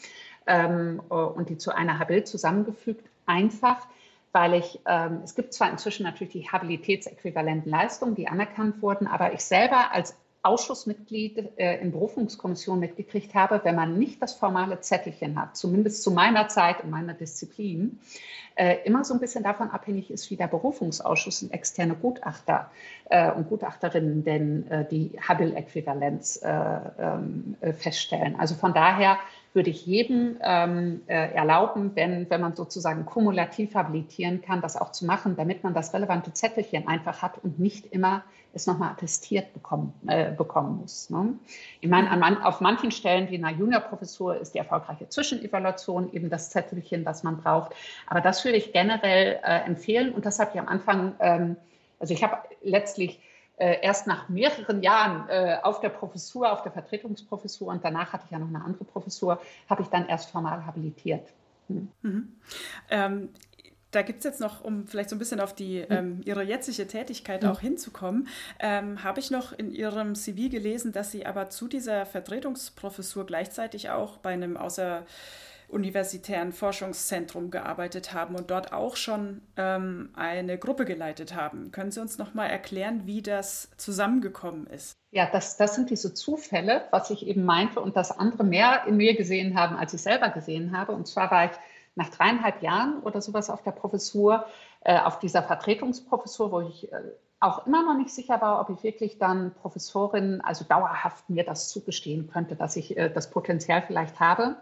ähm, 0.46 1.00
und 1.08 1.48
die 1.48 1.58
zu 1.58 1.74
einer 1.74 1.98
Habil 1.98 2.24
zusammengefügt. 2.24 3.08
Einfach 3.26 3.86
weil 4.34 4.54
ich, 4.54 4.80
ähm, 4.84 5.20
es 5.22 5.36
gibt 5.36 5.54
zwar 5.54 5.70
inzwischen 5.70 6.02
natürlich 6.02 6.32
die 6.32 6.50
habilitätsäquivalenten 6.50 7.70
Leistungen, 7.70 8.16
die 8.16 8.26
anerkannt 8.26 8.82
wurden, 8.82 9.06
aber 9.06 9.32
ich 9.32 9.44
selber 9.44 9.92
als 9.92 10.16
Ausschussmitglied 10.44 11.58
äh, 11.58 11.80
in 11.80 11.90
Berufungskommission 11.90 12.78
mitgekriegt 12.78 13.34
habe, 13.34 13.60
wenn 13.64 13.74
man 13.74 13.98
nicht 13.98 14.20
das 14.20 14.34
formale 14.34 14.80
Zettelchen 14.80 15.40
hat, 15.40 15.56
zumindest 15.56 16.02
zu 16.02 16.10
meiner 16.10 16.48
Zeit 16.48 16.84
in 16.84 16.90
meiner 16.90 17.14
Disziplin, 17.14 17.98
äh, 18.56 18.76
immer 18.84 19.04
so 19.04 19.14
ein 19.14 19.20
bisschen 19.20 19.42
davon 19.42 19.70
abhängig 19.70 20.10
ist, 20.10 20.30
wie 20.30 20.36
der 20.36 20.46
Berufungsausschuss 20.46 21.42
und 21.42 21.52
externe 21.52 21.94
Gutachter 21.94 22.70
äh, 23.10 23.32
und 23.32 23.48
Gutachterinnen 23.48 24.22
denn 24.22 24.70
äh, 24.70 24.84
die 24.88 25.12
Hubble-Äquivalenz 25.28 26.40
äh, 26.42 26.48
ähm, 26.98 27.56
äh, 27.60 27.72
feststellen. 27.72 28.36
Also 28.38 28.54
von 28.54 28.74
daher 28.74 29.18
würde 29.54 29.70
ich 29.70 29.86
jedem 29.86 30.36
ähm, 30.40 31.02
äh, 31.06 31.32
erlauben, 31.32 31.92
wenn, 31.94 32.28
wenn 32.28 32.40
man 32.40 32.54
sozusagen 32.54 33.06
kumulativ 33.06 33.74
habilitieren 33.74 34.42
kann, 34.42 34.60
das 34.60 34.76
auch 34.76 34.92
zu 34.92 35.06
machen, 35.06 35.36
damit 35.36 35.64
man 35.64 35.74
das 35.74 35.94
relevante 35.94 36.32
Zettelchen 36.32 36.86
einfach 36.86 37.22
hat 37.22 37.38
und 37.42 37.58
nicht 37.58 37.86
immer 37.86 38.24
es 38.54 38.66
nochmal 38.66 38.90
attestiert 38.90 39.52
bekommen, 39.52 39.92
äh, 40.06 40.30
bekommen 40.30 40.80
muss. 40.80 41.10
Ne? 41.10 41.34
Ich 41.80 41.88
meine, 41.88 42.10
an, 42.10 42.42
auf 42.42 42.60
manchen 42.60 42.90
Stellen 42.90 43.28
wie 43.30 43.34
in 43.34 43.44
einer 43.44 43.56
Juniorprofessur 43.56 44.36
ist 44.36 44.54
die 44.54 44.58
erfolgreiche 44.58 45.08
Zwischenevaluation 45.08 46.12
eben 46.12 46.30
das 46.30 46.50
Zettelchen, 46.50 47.04
das 47.04 47.22
man 47.22 47.38
braucht. 47.38 47.72
Aber 48.06 48.20
das 48.20 48.44
würde 48.44 48.58
ich 48.58 48.72
generell 48.72 49.40
äh, 49.42 49.60
empfehlen 49.66 50.12
und 50.14 50.24
das 50.24 50.38
habe 50.38 50.52
ich 50.54 50.60
am 50.60 50.68
Anfang, 50.68 51.14
ähm, 51.18 51.56
also 51.98 52.14
ich 52.14 52.22
habe 52.22 52.38
letztlich 52.62 53.20
äh, 53.56 53.80
erst 53.82 54.06
nach 54.06 54.28
mehreren 54.28 54.82
Jahren 54.82 55.28
äh, 55.28 55.58
auf 55.62 55.80
der 55.80 55.88
Professur, 55.88 56.52
auf 56.52 56.62
der 56.62 56.72
Vertretungsprofessur 56.72 57.68
und 57.68 57.84
danach 57.84 58.12
hatte 58.12 58.24
ich 58.26 58.30
ja 58.30 58.38
noch 58.38 58.48
eine 58.48 58.64
andere 58.64 58.84
Professur, 58.84 59.40
habe 59.68 59.82
ich 59.82 59.88
dann 59.88 60.08
erst 60.08 60.30
formal 60.30 60.64
habilitiert. 60.66 61.28
Hm. 61.68 61.88
Mhm. 62.02 62.32
Ähm, 62.90 63.28
da 63.94 64.02
gibt 64.02 64.18
es 64.18 64.24
jetzt 64.24 64.40
noch, 64.40 64.64
um 64.64 64.86
vielleicht 64.86 65.10
so 65.10 65.16
ein 65.16 65.18
bisschen 65.18 65.40
auf 65.40 65.54
die, 65.54 65.78
ähm, 65.78 66.20
Ihre 66.24 66.42
jetzige 66.42 66.86
Tätigkeit 66.86 67.44
auch 67.44 67.60
hinzukommen, 67.60 68.28
ähm, 68.58 69.04
habe 69.04 69.20
ich 69.20 69.30
noch 69.30 69.52
in 69.52 69.72
Ihrem 69.72 70.14
CV 70.14 70.48
gelesen, 70.48 70.92
dass 70.92 71.10
Sie 71.10 71.26
aber 71.26 71.50
zu 71.50 71.68
dieser 71.68 72.06
Vertretungsprofessur 72.06 73.26
gleichzeitig 73.26 73.90
auch 73.90 74.18
bei 74.18 74.30
einem 74.30 74.56
außer 74.56 75.04
universitären 75.68 76.52
Forschungszentrum 76.52 77.50
gearbeitet 77.50 78.12
haben 78.12 78.36
und 78.36 78.50
dort 78.50 78.72
auch 78.72 78.96
schon 78.96 79.40
ähm, 79.56 80.10
eine 80.14 80.58
Gruppe 80.58 80.84
geleitet 80.84 81.34
haben. 81.34 81.72
Können 81.72 81.90
Sie 81.90 82.00
uns 82.00 82.18
noch 82.18 82.34
mal 82.34 82.46
erklären, 82.46 83.02
wie 83.06 83.22
das 83.22 83.70
zusammengekommen 83.76 84.66
ist? 84.66 84.92
Ja, 85.10 85.28
das, 85.30 85.56
das 85.56 85.74
sind 85.74 85.90
diese 85.90 86.14
Zufälle, 86.14 86.84
was 86.90 87.10
ich 87.10 87.26
eben 87.26 87.44
meinte 87.44 87.80
und 87.80 87.96
dass 87.96 88.16
andere 88.16 88.44
mehr 88.44 88.84
in 88.86 88.96
mir 88.96 89.16
gesehen 89.16 89.58
haben, 89.58 89.76
als 89.76 89.94
ich 89.94 90.02
selber 90.02 90.28
gesehen 90.30 90.76
habe. 90.76 90.92
Und 90.92 91.06
zwar 91.08 91.30
war 91.30 91.46
ich 91.46 91.52
nach 91.94 92.08
dreieinhalb 92.08 92.62
Jahren 92.62 93.00
oder 93.02 93.20
sowas 93.20 93.50
auf 93.50 93.62
der 93.62 93.70
Professur, 93.70 94.44
äh, 94.80 94.98
auf 94.98 95.18
dieser 95.18 95.42
Vertretungsprofessur, 95.42 96.50
wo 96.52 96.60
ich 96.60 96.92
äh, 96.92 96.96
auch 97.40 97.66
immer 97.66 97.84
noch 97.84 97.96
nicht 97.96 98.10
sicher 98.10 98.40
war, 98.40 98.60
ob 98.60 98.70
ich 98.70 98.82
wirklich 98.82 99.18
dann 99.18 99.52
Professorin, 99.60 100.40
also 100.40 100.64
dauerhaft 100.64 101.28
mir 101.28 101.44
das 101.44 101.68
zugestehen 101.68 102.30
könnte, 102.30 102.56
dass 102.56 102.76
ich 102.76 102.96
äh, 102.96 103.10
das 103.10 103.30
Potenzial 103.30 103.82
vielleicht 103.86 104.18
habe. 104.18 104.56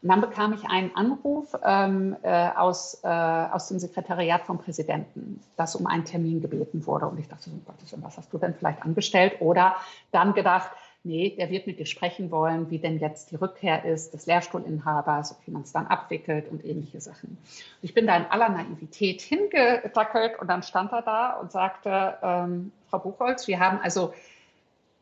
Und 0.00 0.10
dann 0.10 0.20
bekam 0.20 0.52
ich 0.52 0.64
einen 0.64 0.94
Anruf 0.94 1.56
ähm, 1.64 2.16
äh, 2.22 2.50
aus, 2.50 3.00
äh, 3.02 3.08
aus 3.08 3.68
dem 3.68 3.80
Sekretariat 3.80 4.42
vom 4.42 4.58
Präsidenten, 4.58 5.40
dass 5.56 5.74
um 5.74 5.88
einen 5.88 6.04
Termin 6.04 6.40
gebeten 6.40 6.86
wurde. 6.86 7.06
Und 7.06 7.18
ich 7.18 7.26
dachte, 7.26 7.50
oh 7.52 7.60
Gottes 7.66 7.92
was 7.96 8.16
hast 8.16 8.32
du 8.32 8.38
denn 8.38 8.54
vielleicht 8.54 8.82
angestellt? 8.82 9.40
Oder 9.40 9.74
dann 10.12 10.34
gedacht, 10.34 10.70
nee, 11.08 11.34
der 11.36 11.50
wird 11.50 11.66
mit 11.66 11.78
dir 11.78 11.86
sprechen 11.86 12.30
wollen, 12.30 12.70
wie 12.70 12.78
denn 12.78 12.98
jetzt 12.98 13.32
die 13.32 13.36
Rückkehr 13.36 13.84
ist 13.84 14.12
des 14.14 14.26
Lehrstuhlinhabers, 14.26 15.36
wie 15.44 15.50
man 15.50 15.62
es 15.62 15.72
dann 15.72 15.86
abwickelt 15.86 16.48
und 16.48 16.64
ähnliche 16.64 17.00
Sachen. 17.00 17.30
Und 17.30 17.38
ich 17.82 17.94
bin 17.94 18.06
da 18.06 18.16
in 18.16 18.26
aller 18.26 18.50
Naivität 18.50 19.22
hingedackelt 19.22 20.38
und 20.38 20.48
dann 20.48 20.62
stand 20.62 20.92
er 20.92 21.02
da 21.02 21.30
und 21.32 21.50
sagte, 21.50 22.18
ähm, 22.22 22.72
Frau 22.90 22.98
Buchholz, 22.98 23.48
wir 23.48 23.58
haben 23.58 23.80
also 23.82 24.12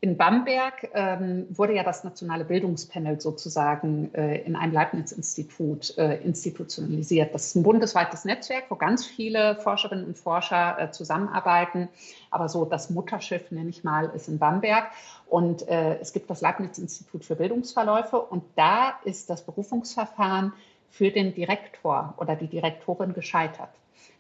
in 0.00 0.16
Bamberg 0.18 0.90
ähm, 0.92 1.46
wurde 1.48 1.74
ja 1.74 1.82
das 1.82 2.04
nationale 2.04 2.44
Bildungspanel 2.44 3.18
sozusagen 3.18 4.14
äh, 4.14 4.42
in 4.42 4.54
einem 4.54 4.72
Leibniz-Institut 4.72 5.96
äh, 5.96 6.18
institutionalisiert. 6.18 7.34
Das 7.34 7.46
ist 7.46 7.54
ein 7.56 7.62
bundesweites 7.62 8.26
Netzwerk, 8.26 8.64
wo 8.68 8.76
ganz 8.76 9.06
viele 9.06 9.56
Forscherinnen 9.56 10.04
und 10.04 10.18
Forscher 10.18 10.78
äh, 10.78 10.90
zusammenarbeiten. 10.90 11.88
Aber 12.30 12.50
so 12.50 12.66
das 12.66 12.90
Mutterschiff, 12.90 13.50
nenne 13.50 13.70
ich 13.70 13.84
mal, 13.84 14.10
ist 14.14 14.28
in 14.28 14.38
Bamberg. 14.38 14.90
Und 15.28 15.66
äh, 15.66 15.98
es 15.98 16.12
gibt 16.12 16.28
das 16.28 16.42
Leibniz-Institut 16.42 17.24
für 17.24 17.34
Bildungsverläufe. 17.34 18.20
Und 18.20 18.44
da 18.54 19.00
ist 19.04 19.30
das 19.30 19.46
Berufungsverfahren 19.46 20.52
für 20.90 21.10
den 21.10 21.34
Direktor 21.34 22.14
oder 22.18 22.36
die 22.36 22.48
Direktorin 22.48 23.14
gescheitert. 23.14 23.70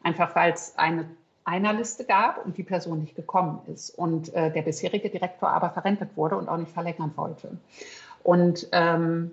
Einfach 0.02 0.34
weil 0.34 0.52
es 0.52 0.76
eine 0.78 1.06
einer 1.46 1.72
Liste 1.72 2.04
gab 2.04 2.44
und 2.44 2.58
die 2.58 2.64
Person 2.64 3.00
nicht 3.00 3.14
gekommen 3.14 3.60
ist 3.72 3.90
und 3.90 4.34
äh, 4.34 4.52
der 4.52 4.62
bisherige 4.62 5.08
Direktor 5.08 5.48
aber 5.48 5.70
verrentet 5.70 6.16
wurde 6.16 6.36
und 6.36 6.48
auch 6.48 6.56
nicht 6.56 6.72
verlängern 6.72 7.12
wollte. 7.16 7.56
Und 8.24 8.68
ähm, 8.72 9.30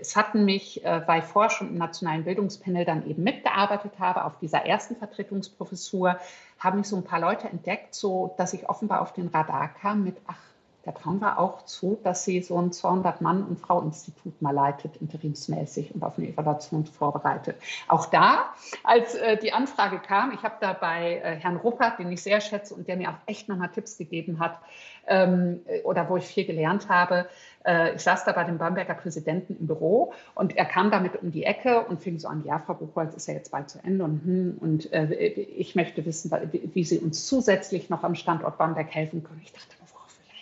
es 0.00 0.16
hatten 0.16 0.44
mich, 0.44 0.84
äh, 0.84 1.06
weil 1.06 1.20
ich 1.20 1.24
vorher 1.24 1.50
schon 1.50 1.68
im 1.68 1.78
Nationalen 1.78 2.24
Bildungspanel 2.24 2.84
dann 2.84 3.08
eben 3.08 3.22
mitgearbeitet 3.22 3.92
habe, 4.00 4.24
auf 4.24 4.38
dieser 4.38 4.66
ersten 4.66 4.96
Vertretungsprofessur, 4.96 6.18
haben 6.58 6.78
mich 6.78 6.88
so 6.88 6.96
ein 6.96 7.04
paar 7.04 7.20
Leute 7.20 7.48
entdeckt, 7.48 7.94
so 7.94 8.34
dass 8.36 8.52
ich 8.52 8.68
offenbar 8.68 9.00
auf 9.00 9.12
den 9.12 9.28
Radar 9.28 9.68
kam 9.68 10.02
mit, 10.02 10.16
ach, 10.26 10.51
der 10.84 10.94
trauen 10.94 11.20
wir 11.20 11.38
auch 11.38 11.64
zu, 11.64 11.98
dass 12.02 12.24
sie 12.24 12.42
so 12.42 12.58
ein 12.58 12.70
200-Mann- 12.70 13.44
und 13.44 13.60
Frau-Institut 13.60 14.42
mal 14.42 14.52
leitet, 14.52 14.96
interimsmäßig 14.96 15.94
und 15.94 16.02
auf 16.02 16.18
eine 16.18 16.28
Evaluation 16.28 16.86
vorbereitet. 16.86 17.56
Auch 17.88 18.06
da, 18.06 18.52
als 18.82 19.14
äh, 19.14 19.36
die 19.36 19.52
Anfrage 19.52 20.00
kam, 20.00 20.32
ich 20.32 20.42
habe 20.42 20.56
da 20.60 20.72
bei 20.72 21.18
äh, 21.18 21.36
Herrn 21.36 21.56
Ruppert, 21.56 21.98
den 21.98 22.10
ich 22.10 22.22
sehr 22.22 22.40
schätze 22.40 22.74
und 22.74 22.88
der 22.88 22.96
mir 22.96 23.10
auch 23.10 23.18
echt 23.26 23.48
nochmal 23.48 23.68
Tipps 23.68 23.96
gegeben 23.96 24.40
hat, 24.40 24.58
ähm, 25.06 25.60
oder 25.84 26.08
wo 26.08 26.16
ich 26.16 26.24
viel 26.24 26.44
gelernt 26.44 26.88
habe, 26.88 27.26
äh, 27.64 27.94
ich 27.94 28.02
saß 28.02 28.24
da 28.24 28.32
bei 28.32 28.44
dem 28.44 28.58
Bamberger 28.58 28.94
Präsidenten 28.94 29.56
im 29.58 29.66
Büro 29.66 30.12
und 30.34 30.56
er 30.56 30.64
kam 30.64 30.90
damit 30.90 31.20
um 31.22 31.32
die 31.32 31.44
Ecke 31.44 31.84
und 31.84 32.00
fing 32.00 32.18
so 32.18 32.28
an, 32.28 32.44
ja, 32.44 32.58
Frau 32.58 32.74
Buchholz 32.74 33.14
ist 33.14 33.26
ja 33.28 33.34
jetzt 33.34 33.50
bald 33.50 33.70
zu 33.70 33.78
Ende 33.84 34.04
und, 34.04 34.24
hm, 34.24 34.58
und 34.60 34.92
äh, 34.92 35.12
ich 35.14 35.74
möchte 35.74 36.04
wissen, 36.06 36.30
wie 36.52 36.84
Sie 36.84 36.98
uns 36.98 37.26
zusätzlich 37.26 37.90
noch 37.90 38.04
am 38.04 38.14
Standort 38.14 38.58
Bamberg 38.58 38.90
helfen 38.90 39.22
können. 39.22 39.40
Ich 39.42 39.52
dachte, 39.52 39.74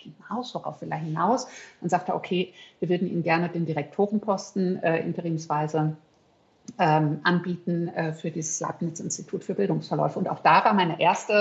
hinaus, 0.02 0.54
worauf 0.54 0.80
will 0.80 0.90
er 0.90 0.98
hinaus? 0.98 1.46
Dann 1.80 1.90
sagt 1.90 2.08
er, 2.08 2.16
okay, 2.16 2.52
wir 2.80 2.88
würden 2.88 3.08
Ihnen 3.08 3.22
gerne 3.22 3.48
den 3.48 3.66
Direktorenposten 3.66 4.82
äh, 4.82 5.00
interimsweise 5.00 5.96
ähm, 6.78 7.20
anbieten 7.24 7.88
äh, 7.88 8.12
für 8.12 8.30
dieses 8.30 8.60
Leibniz-Institut 8.60 9.44
für 9.44 9.54
Bildungsverläufe. 9.54 10.18
Und 10.18 10.28
auch 10.28 10.40
da 10.40 10.64
war 10.64 10.74
meine 10.74 11.00
erste 11.00 11.32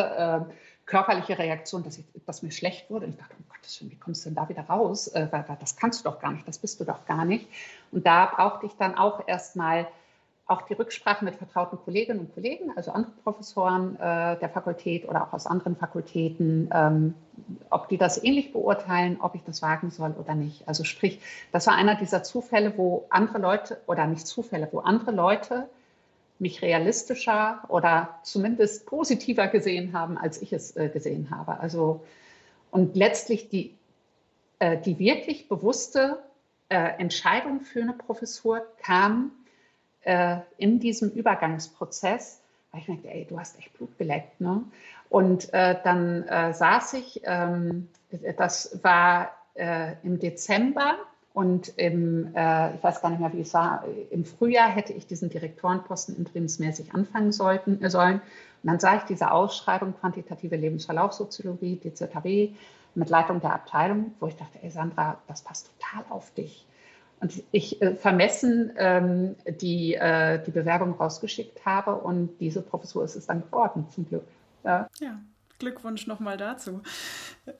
äh, 0.47 0.53
körperliche 0.85 1.37
Reaktion, 1.37 1.83
dass, 1.83 1.97
ich, 1.97 2.05
dass 2.25 2.41
mir 2.41 2.51
schlecht 2.51 2.89
wurde. 2.89 3.05
Und 3.05 3.11
ich 3.11 3.17
dachte, 3.17 3.35
Gottes 3.47 3.79
Willen, 3.81 3.91
wie 3.91 3.99
kommst 3.99 4.25
du 4.25 4.29
denn 4.29 4.35
da 4.35 4.49
wieder 4.49 4.63
raus? 4.63 5.07
Äh, 5.07 5.27
das 5.59 5.75
kannst 5.75 6.03
du 6.03 6.09
doch 6.09 6.19
gar 6.19 6.31
nicht, 6.31 6.47
das 6.47 6.57
bist 6.57 6.79
du 6.79 6.83
doch 6.83 7.05
gar 7.05 7.25
nicht. 7.25 7.47
Und 7.91 8.05
da 8.05 8.25
brauchte 8.25 8.65
ich 8.65 8.73
dann 8.73 8.95
auch 8.95 9.27
erstmal 9.27 9.87
auch 10.49 10.63
die 10.63 10.73
Rücksprache 10.73 11.23
mit 11.23 11.35
vertrauten 11.35 11.77
Kolleginnen 11.85 12.19
und 12.21 12.33
Kollegen, 12.33 12.71
also 12.75 12.91
andere 12.91 13.11
Professoren 13.23 13.95
äh, 13.97 14.39
der 14.39 14.49
Fakultät 14.49 15.07
oder 15.07 15.23
auch 15.23 15.33
aus 15.33 15.45
anderen 15.45 15.75
Fakultäten, 15.75 16.69
ähm, 16.73 17.13
ob 17.69 17.87
die 17.87 17.97
das 17.97 18.23
ähnlich 18.23 18.51
beurteilen, 18.51 19.17
ob 19.21 19.35
ich 19.35 19.43
das 19.43 19.61
wagen 19.61 19.91
soll 19.91 20.15
oder 20.19 20.33
nicht. 20.33 20.67
Also 20.67 20.83
sprich, 20.83 21.21
das 21.51 21.67
war 21.67 21.75
einer 21.75 21.95
dieser 21.95 22.23
Zufälle, 22.23 22.73
wo 22.77 23.05
andere 23.11 23.37
Leute, 23.37 23.79
oder 23.85 24.07
nicht 24.07 24.25
Zufälle, 24.25 24.67
wo 24.71 24.79
andere 24.79 25.11
Leute 25.11 25.69
mich 26.39 26.63
realistischer 26.63 27.63
oder 27.67 28.19
zumindest 28.23 28.87
positiver 28.87 29.47
gesehen 29.47 29.93
haben, 29.93 30.17
als 30.17 30.41
ich 30.41 30.51
es 30.51 30.75
äh, 30.75 30.89
gesehen 30.89 31.29
habe. 31.29 31.59
Also, 31.59 32.03
und 32.71 32.95
letztlich 32.95 33.49
die, 33.49 33.75
äh, 34.57 34.77
die 34.79 34.97
wirklich 34.97 35.47
bewusste 35.47 36.23
äh, 36.69 36.97
Entscheidung 36.97 37.61
für 37.61 37.81
eine 37.81 37.93
Professur 37.93 38.65
kam 38.81 39.31
äh, 40.03 40.37
in 40.57 40.79
diesem 40.79 41.09
Übergangsprozess, 41.11 42.41
weil 42.71 42.81
ich 42.81 42.87
merkte, 42.87 43.09
ey, 43.09 43.25
du 43.27 43.39
hast 43.39 43.57
echt 43.57 43.73
Blut 43.73 43.97
geleckt. 43.97 44.39
Ne? 44.41 44.63
Und 45.09 45.53
äh, 45.53 45.75
dann 45.83 46.23
äh, 46.27 46.53
saß 46.53 46.93
ich, 46.93 47.21
ähm, 47.23 47.89
das 48.37 48.79
war 48.83 49.31
äh, 49.55 49.93
im 50.03 50.19
Dezember 50.19 50.95
und 51.33 51.69
im, 51.77 52.35
äh, 52.35 52.75
ich 52.75 52.83
weiß 52.83 53.01
gar 53.01 53.09
nicht 53.09 53.19
mehr, 53.19 53.33
wie 53.33 53.41
es 53.41 53.53
war, 53.53 53.85
im 54.09 54.25
Frühjahr 54.25 54.69
hätte 54.69 54.93
ich 54.93 55.07
diesen 55.07 55.29
Direktorenposten 55.29 56.15
interimsmäßig 56.17 56.93
anfangen 56.93 57.31
sollten, 57.31 57.81
äh, 57.83 57.89
sollen. 57.89 58.21
Und 58.63 58.69
dann 58.69 58.79
sah 58.79 58.97
ich 58.97 59.03
diese 59.03 59.31
Ausschreibung 59.31 59.93
Quantitative 59.99 60.55
Lebensverlaufssoziologie, 60.55 61.77
DZW, 61.77 62.51
mit 62.95 63.09
Leitung 63.09 63.39
der 63.39 63.53
Abteilung, 63.53 64.13
wo 64.19 64.27
ich 64.27 64.35
dachte, 64.35 64.59
ey 64.61 64.69
Sandra, 64.69 65.19
das 65.27 65.41
passt 65.41 65.69
total 65.79 66.03
auf 66.09 66.31
dich. 66.31 66.65
Und 67.21 67.43
ich 67.51 67.81
äh, 67.81 67.95
vermessen 67.95 68.71
ähm, 68.77 69.35
die, 69.59 69.95
äh, 69.95 70.41
die 70.43 70.51
Bewerbung 70.51 70.93
rausgeschickt 70.93 71.65
habe 71.65 71.95
und 71.95 72.37
diese 72.39 72.61
Professur 72.61 73.03
ist 73.03 73.15
es 73.15 73.27
dann 73.27 73.41
geworden, 73.43 73.87
zum 73.93 74.07
Glück. 74.07 74.23
Ja. 74.63 74.87
ja. 74.99 75.19
Glückwunsch 75.59 76.07
nochmal 76.07 76.37
dazu. 76.37 76.81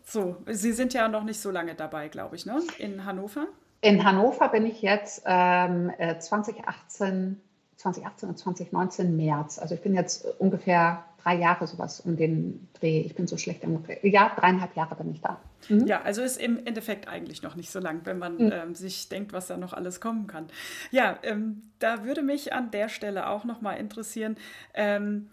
So, 0.05 0.37
Sie 0.47 0.71
sind 0.71 0.93
ja 0.93 1.09
noch 1.09 1.23
nicht 1.25 1.41
so 1.41 1.51
lange 1.51 1.75
dabei, 1.75 2.07
glaube 2.07 2.37
ich, 2.37 2.45
ne? 2.45 2.61
In 2.77 3.03
Hannover? 3.03 3.47
In 3.81 4.05
Hannover 4.05 4.47
bin 4.49 4.65
ich 4.65 4.81
jetzt 4.81 5.23
ähm, 5.25 5.91
2018, 5.97 7.33
äh, 7.33 7.77
2018 7.77 8.29
und 8.29 8.37
2019 8.37 9.17
März. 9.17 9.59
Also 9.59 9.75
ich 9.75 9.81
bin 9.81 9.93
jetzt 9.93 10.25
ungefähr 10.39 11.03
drei 11.23 11.35
Jahre 11.35 11.67
sowas 11.67 11.99
um 12.01 12.17
den 12.17 12.67
Dreh. 12.79 13.01
Ich 13.01 13.15
bin 13.15 13.27
so 13.27 13.37
schlecht 13.37 13.63
im 13.63 13.83
Ja, 14.03 14.33
dreieinhalb 14.35 14.75
Jahre 14.75 14.95
bin 14.95 15.11
ich 15.11 15.21
da. 15.21 15.39
Mhm. 15.67 15.85
Ja, 15.87 16.01
also 16.01 16.21
ist 16.21 16.39
im 16.39 16.65
Endeffekt 16.65 17.07
eigentlich 17.07 17.41
noch 17.41 17.55
nicht 17.55 17.71
so 17.71 17.79
lang, 17.79 18.01
wenn 18.05 18.17
man 18.17 18.35
mhm. 18.35 18.51
ähm, 18.51 18.75
sich 18.75 19.09
denkt, 19.09 19.33
was 19.33 19.47
da 19.47 19.57
noch 19.57 19.73
alles 19.73 20.01
kommen 20.01 20.27
kann. 20.27 20.47
Ja, 20.91 21.19
ähm, 21.23 21.61
da 21.79 22.03
würde 22.03 22.21
mich 22.21 22.53
an 22.53 22.71
der 22.71 22.89
Stelle 22.89 23.29
auch 23.29 23.43
noch 23.43 23.61
mal 23.61 23.73
interessieren, 23.73 24.37
ähm, 24.73 25.29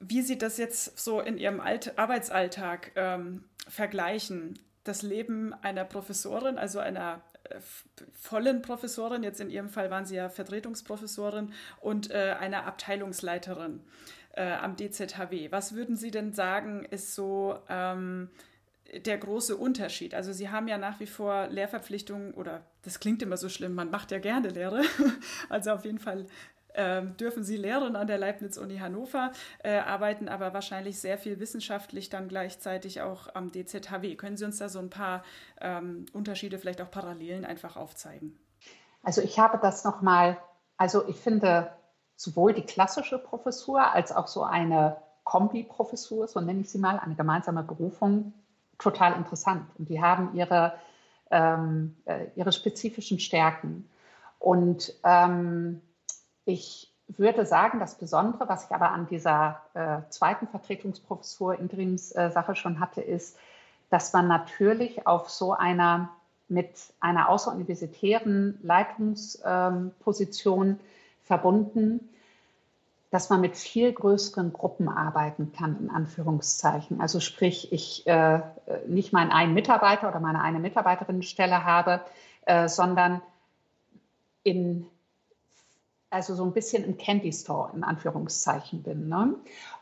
wie 0.00 0.22
Sie 0.22 0.38
das 0.38 0.58
jetzt 0.58 0.98
so 0.98 1.20
in 1.20 1.38
Ihrem 1.38 1.60
Alt 1.60 1.98
Arbeitsalltag 1.98 2.92
ähm, 2.96 3.44
vergleichen. 3.68 4.58
Das 4.84 5.02
Leben 5.02 5.54
einer 5.62 5.84
Professorin, 5.84 6.58
also 6.58 6.80
einer 6.80 7.22
äh, 7.44 7.60
vollen 8.12 8.62
Professorin, 8.62 9.22
jetzt 9.22 9.40
in 9.40 9.48
Ihrem 9.48 9.68
Fall 9.68 9.90
waren 9.90 10.04
Sie 10.04 10.16
ja 10.16 10.28
Vertretungsprofessorin, 10.28 11.52
und 11.80 12.10
äh, 12.10 12.34
einer 12.38 12.66
Abteilungsleiterin 12.66 13.80
äh, 14.32 14.52
am 14.52 14.76
DZHW. 14.76 15.50
Was 15.50 15.74
würden 15.74 15.96
Sie 15.96 16.10
denn 16.10 16.32
sagen, 16.32 16.84
ist 16.84 17.14
so 17.14 17.58
ähm, 17.68 18.30
der 19.04 19.18
große 19.18 19.56
Unterschied? 19.56 20.14
Also 20.14 20.32
Sie 20.32 20.50
haben 20.50 20.68
ja 20.68 20.78
nach 20.78 21.00
wie 21.00 21.06
vor 21.06 21.48
Lehrverpflichtungen 21.48 22.34
oder 22.34 22.62
das 22.82 23.00
klingt 23.00 23.22
immer 23.22 23.36
so 23.36 23.48
schlimm, 23.48 23.74
man 23.74 23.90
macht 23.90 24.10
ja 24.10 24.18
gerne 24.18 24.48
Lehre. 24.48 24.82
also 25.48 25.72
auf 25.72 25.84
jeden 25.84 25.98
Fall 25.98 26.26
ähm, 26.74 27.16
dürfen 27.16 27.44
Sie 27.44 27.56
lehren 27.56 27.96
an 27.96 28.06
der 28.06 28.18
Leibniz-Uni 28.18 28.78
Hannover, 28.78 29.32
äh, 29.62 29.78
arbeiten 29.78 30.28
aber 30.28 30.54
wahrscheinlich 30.54 30.98
sehr 30.98 31.18
viel 31.18 31.38
wissenschaftlich 31.38 32.08
dann 32.08 32.28
gleichzeitig 32.28 33.02
auch 33.02 33.34
am 33.34 33.52
DZHW. 33.52 34.16
Können 34.16 34.36
Sie 34.36 34.44
uns 34.44 34.58
da 34.58 34.68
so 34.68 34.78
ein 34.78 34.90
paar 34.90 35.22
ähm, 35.60 36.06
Unterschiede, 36.12 36.58
vielleicht 36.58 36.80
auch 36.80 36.90
Parallelen 36.90 37.44
einfach 37.44 37.76
aufzeigen? 37.76 38.38
Also 39.02 39.20
ich 39.20 39.38
habe 39.38 39.58
das 39.60 39.84
nochmal, 39.84 40.38
also 40.76 41.06
ich 41.08 41.16
finde 41.16 41.70
sowohl 42.16 42.52
die 42.52 42.62
klassische 42.62 43.18
Professur 43.18 43.92
als 43.92 44.12
auch 44.12 44.28
so 44.28 44.42
eine 44.42 44.96
Kombi-Professur, 45.24 46.28
so 46.28 46.40
nenne 46.40 46.60
ich 46.60 46.70
sie 46.70 46.78
mal, 46.78 46.98
eine 46.98 47.14
gemeinsame 47.14 47.62
Berufung, 47.62 48.32
total 48.78 49.14
interessant. 49.14 49.64
Und 49.78 49.88
die 49.88 50.02
haben 50.02 50.34
ihre, 50.34 50.74
ähm, 51.30 51.96
äh, 52.04 52.26
ihre 52.34 52.52
spezifischen 52.52 53.18
Stärken. 53.18 53.88
Und 54.38 54.92
ähm, 55.04 55.80
ich 56.44 56.92
würde 57.08 57.46
sagen, 57.46 57.78
das 57.78 57.96
Besondere, 57.96 58.48
was 58.48 58.64
ich 58.64 58.70
aber 58.72 58.90
an 58.90 59.06
dieser 59.06 59.60
äh, 59.74 59.98
zweiten 60.08 60.48
Vertretungsprofessur 60.48 61.58
Interimssache 61.58 62.52
äh, 62.52 62.56
schon 62.56 62.80
hatte, 62.80 63.00
ist, 63.00 63.38
dass 63.90 64.12
man 64.12 64.28
natürlich 64.28 65.06
auf 65.06 65.30
so 65.30 65.52
einer 65.52 66.10
mit 66.48 66.70
einer 67.00 67.28
außeruniversitären 67.28 68.58
Leitungsposition 68.62 70.68
ähm, 70.68 70.80
verbunden, 71.24 72.08
dass 73.10 73.28
man 73.28 73.42
mit 73.42 73.56
viel 73.56 73.92
größeren 73.92 74.52
Gruppen 74.52 74.88
arbeiten 74.88 75.52
kann, 75.52 75.78
in 75.78 75.90
Anführungszeichen. 75.90 77.00
Also 77.00 77.20
sprich, 77.20 77.70
ich 77.72 78.06
äh, 78.06 78.40
nicht 78.86 79.12
meinen 79.12 79.30
einen 79.30 79.52
Mitarbeiter 79.52 80.08
oder 80.08 80.18
meine 80.18 80.40
eine 80.40 80.58
Mitarbeiterinnenstelle 80.58 81.64
habe, 81.64 82.00
äh, 82.46 82.68
sondern 82.68 83.20
in 84.44 84.86
also 86.12 86.34
so 86.34 86.44
ein 86.44 86.52
bisschen 86.52 86.84
im 86.84 86.98
Candy 86.98 87.32
Store 87.32 87.70
in 87.74 87.84
Anführungszeichen 87.84 88.82
bin. 88.82 89.08
Ne? 89.08 89.34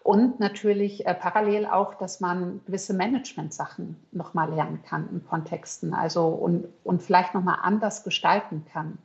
Und 0.05 0.38
natürlich 0.38 1.05
äh, 1.05 1.14
parallel 1.14 1.66
auch, 1.66 1.95
dass 1.95 2.20
man 2.20 2.61
gewisse 2.66 2.95
Management-Sachen 2.95 3.97
nochmal 4.12 4.51
lernen 4.51 4.80
kann 4.88 5.09
in 5.11 5.26
Kontexten, 5.26 5.93
also 5.93 6.28
und, 6.28 6.68
und 6.84 7.03
vielleicht 7.03 7.34
nochmal 7.34 7.59
anders 7.62 8.05
gestalten 8.05 8.64
kann. 8.72 8.99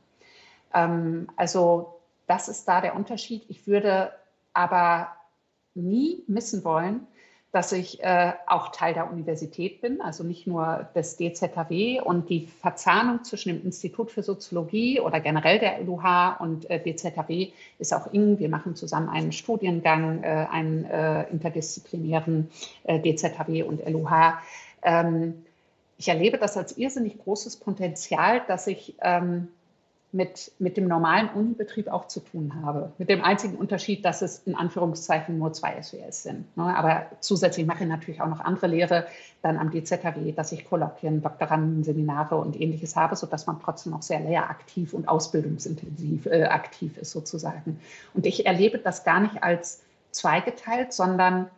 Ähm, 0.72 1.28
also 1.36 1.95
das 2.26 2.48
ist 2.48 2.66
da 2.66 2.80
der 2.80 2.96
Unterschied. 2.96 3.44
Ich 3.48 3.66
würde 3.66 4.12
aber 4.52 5.08
nie 5.74 6.24
missen 6.26 6.64
wollen, 6.64 7.06
dass 7.52 7.72
ich 7.72 8.02
äh, 8.02 8.32
auch 8.46 8.70
Teil 8.70 8.92
der 8.92 9.10
Universität 9.10 9.80
bin, 9.80 10.02
also 10.02 10.24
nicht 10.24 10.46
nur 10.46 10.88
des 10.94 11.16
DZHW 11.16 12.00
und 12.00 12.28
die 12.28 12.48
Verzahnung 12.60 13.24
zwischen 13.24 13.48
dem 13.48 13.64
Institut 13.64 14.10
für 14.10 14.22
Soziologie 14.22 15.00
oder 15.00 15.20
generell 15.20 15.58
der 15.58 15.80
LUH 15.80 16.36
und 16.40 16.68
äh, 16.68 16.78
DZHW 16.78 17.52
ist 17.78 17.94
auch 17.94 18.12
eng. 18.12 18.38
Wir 18.38 18.50
machen 18.50 18.76
zusammen 18.76 19.08
einen 19.08 19.32
Studiengang, 19.32 20.22
äh, 20.22 20.46
einen 20.50 20.84
äh, 20.84 21.22
interdisziplinären 21.30 22.50
äh, 22.84 23.00
DZHW 23.00 23.62
und 23.62 23.88
LUH. 23.88 24.34
Ähm, 24.82 25.42
ich 25.96 26.08
erlebe 26.08 26.36
das 26.36 26.58
als 26.58 26.76
irrsinnig 26.76 27.16
großes 27.24 27.56
Potenzial, 27.56 28.42
dass 28.48 28.66
ich 28.66 28.96
ähm, 29.00 29.48
mit, 30.16 30.50
mit 30.58 30.78
dem 30.78 30.88
normalen 30.88 31.28
Unibetrieb 31.28 31.88
auch 31.88 32.08
zu 32.08 32.20
tun 32.20 32.52
habe. 32.64 32.90
Mit 32.96 33.10
dem 33.10 33.22
einzigen 33.22 33.54
Unterschied, 33.54 34.04
dass 34.04 34.22
es 34.22 34.38
in 34.46 34.54
Anführungszeichen 34.54 35.38
nur 35.38 35.52
zwei 35.52 35.80
SWS 35.80 36.22
sind. 36.22 36.56
Ne? 36.56 36.64
Aber 36.74 37.06
zusätzlich 37.20 37.66
mache 37.66 37.84
ich 37.84 37.88
natürlich 37.88 38.22
auch 38.22 38.28
noch 38.28 38.40
andere 38.40 38.66
Lehre 38.66 39.06
dann 39.42 39.58
am 39.58 39.70
DZHW, 39.70 40.32
dass 40.32 40.52
ich 40.52 40.64
Kolloquien, 40.64 41.20
Doktoranden, 41.20 41.84
Seminare 41.84 42.36
und 42.36 42.58
ähnliches 42.58 42.96
habe, 42.96 43.14
sodass 43.14 43.46
man 43.46 43.60
trotzdem 43.60 43.92
noch 43.92 44.02
sehr 44.02 44.20
lehraktiv 44.20 44.94
und 44.94 45.06
ausbildungsintensiv 45.06 46.26
äh, 46.26 46.44
aktiv 46.44 46.96
ist 46.96 47.10
sozusagen. 47.10 47.78
Und 48.14 48.24
ich 48.24 48.46
erlebe 48.46 48.78
das 48.78 49.04
gar 49.04 49.20
nicht 49.20 49.42
als 49.42 49.82
zweigeteilt, 50.12 50.94
sondern 50.94 51.50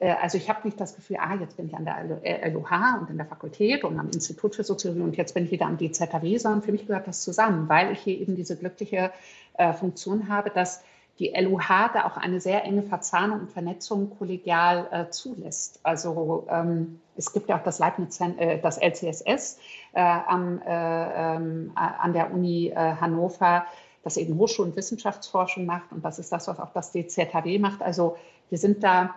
also 0.00 0.36
ich 0.36 0.48
habe 0.48 0.60
nicht 0.64 0.80
das 0.80 0.96
Gefühl, 0.96 1.18
ah, 1.20 1.36
jetzt 1.36 1.56
bin 1.56 1.66
ich 1.66 1.74
an 1.74 1.84
der 1.84 2.50
LUH 2.52 3.00
und 3.00 3.10
in 3.10 3.16
der 3.16 3.26
Fakultät 3.26 3.84
und 3.84 3.98
am 3.98 4.10
Institut 4.10 4.56
für 4.56 4.64
Soziologie 4.64 5.02
und 5.02 5.16
jetzt 5.16 5.34
bin 5.34 5.44
ich 5.44 5.52
wieder 5.52 5.66
am 5.66 5.78
DZW, 5.78 6.36
sondern 6.36 6.62
für 6.62 6.72
mich 6.72 6.86
gehört 6.86 7.06
das 7.06 7.22
zusammen, 7.22 7.68
weil 7.68 7.92
ich 7.92 8.00
hier 8.00 8.18
eben 8.18 8.34
diese 8.34 8.56
glückliche 8.56 9.12
äh, 9.56 9.72
Funktion 9.72 10.28
habe, 10.28 10.50
dass 10.50 10.82
die 11.18 11.32
LUH 11.36 11.90
da 11.92 12.06
auch 12.06 12.16
eine 12.16 12.40
sehr 12.40 12.64
enge 12.64 12.82
Verzahnung 12.82 13.40
und 13.40 13.52
Vernetzung 13.52 14.16
kollegial 14.18 14.88
äh, 14.90 15.10
zulässt. 15.10 15.78
Also 15.84 16.46
ähm, 16.50 17.00
es 17.16 17.32
gibt 17.32 17.48
ja 17.48 17.56
auch 17.56 17.62
das 17.62 17.78
Leibniz, 17.78 18.20
äh, 18.20 18.58
das 18.58 18.78
LCSS 18.78 19.58
äh, 19.92 20.00
am, 20.00 20.60
äh, 20.62 21.36
ähm, 21.36 21.72
an 21.74 22.12
der 22.12 22.32
Uni 22.32 22.72
Hannover, 22.74 23.66
das 24.02 24.16
eben 24.16 24.36
Hochschul- 24.36 24.66
und 24.66 24.76
Wissenschaftsforschung 24.76 25.66
macht 25.66 25.92
und 25.92 26.04
das 26.04 26.18
ist 26.18 26.32
das, 26.32 26.48
was 26.48 26.58
auch 26.58 26.72
das 26.72 26.92
DZHW 26.92 27.58
macht. 27.58 27.80
Also 27.80 28.16
wir 28.50 28.58
sind 28.58 28.82
da 28.82 29.04
äh, 29.04 29.08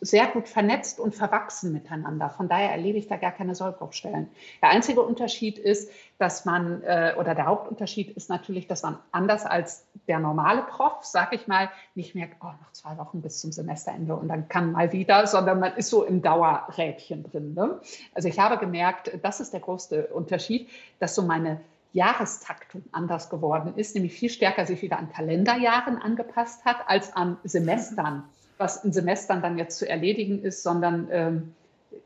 sehr 0.00 0.26
gut 0.26 0.48
vernetzt 0.48 1.00
und 1.00 1.14
verwachsen 1.14 1.72
miteinander. 1.72 2.30
Von 2.30 2.48
daher 2.48 2.70
erlebe 2.70 2.98
ich 2.98 3.08
da 3.08 3.16
gar 3.16 3.30
keine 3.30 3.54
Sollbruchstellen. 3.54 4.28
Der 4.62 4.70
einzige 4.70 5.02
Unterschied 5.02 5.58
ist, 5.58 5.90
dass 6.18 6.44
man, 6.44 6.82
äh, 6.82 7.14
oder 7.18 7.34
der 7.34 7.46
Hauptunterschied 7.46 8.10
ist 8.16 8.28
natürlich, 8.28 8.66
dass 8.66 8.82
man 8.82 8.98
anders 9.12 9.46
als 9.46 9.86
der 10.06 10.18
normale 10.18 10.62
Prof, 10.62 10.98
sag 11.02 11.32
ich 11.32 11.46
mal, 11.46 11.70
nicht 11.94 12.14
merkt, 12.14 12.36
oh, 12.42 12.46
noch 12.46 12.72
zwei 12.72 12.98
Wochen 12.98 13.22
bis 13.22 13.40
zum 13.40 13.52
Semesterende 13.52 14.14
und 14.14 14.28
dann 14.28 14.48
kann 14.48 14.72
mal 14.72 14.92
wieder, 14.92 15.26
sondern 15.26 15.60
man 15.60 15.76
ist 15.76 15.90
so 15.90 16.04
im 16.04 16.20
Dauerrädchen 16.20 17.22
drin. 17.22 17.54
Ne? 17.54 17.80
Also 18.14 18.28
ich 18.28 18.38
habe 18.38 18.58
gemerkt, 18.58 19.12
das 19.22 19.40
ist 19.40 19.52
der 19.52 19.60
größte 19.60 20.08
Unterschied, 20.08 20.68
dass 20.98 21.14
so 21.14 21.22
meine 21.22 21.60
Jahrestaktung 21.92 22.82
anders 22.92 23.30
geworden 23.30 23.74
ist, 23.76 23.94
nämlich 23.94 24.12
viel 24.12 24.30
stärker 24.30 24.66
sich 24.66 24.82
wieder 24.82 24.98
an 24.98 25.10
Kalenderjahren 25.10 25.96
angepasst 25.96 26.64
hat 26.64 26.76
als 26.86 27.14
an 27.16 27.38
Semestern 27.44 28.24
was 28.58 28.84
in 28.84 28.92
Semestern 28.92 29.40
dann 29.40 29.56
jetzt 29.56 29.78
zu 29.78 29.88
erledigen 29.88 30.42
ist, 30.42 30.62
sondern 30.62 31.08
ähm, 31.10 31.54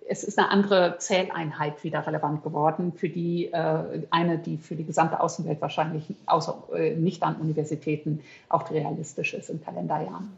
es 0.08 0.24
ist 0.24 0.38
eine 0.38 0.50
andere 0.50 0.96
Zähleinheit 0.98 1.82
wieder 1.84 2.06
relevant 2.06 2.42
geworden, 2.42 2.92
für 2.92 3.08
die 3.08 3.46
äh, 3.46 4.02
eine, 4.10 4.38
die 4.38 4.58
für 4.58 4.76
die 4.76 4.84
gesamte 4.84 5.20
Außenwelt 5.20 5.60
wahrscheinlich 5.60 6.04
außer 6.26 6.62
äh, 6.74 6.94
nicht 6.94 7.22
an 7.22 7.36
Universitäten 7.36 8.20
auch 8.48 8.70
realistisch 8.70 9.34
ist 9.34 9.48
in 9.48 9.62
Kalenderjahren. 9.64 10.30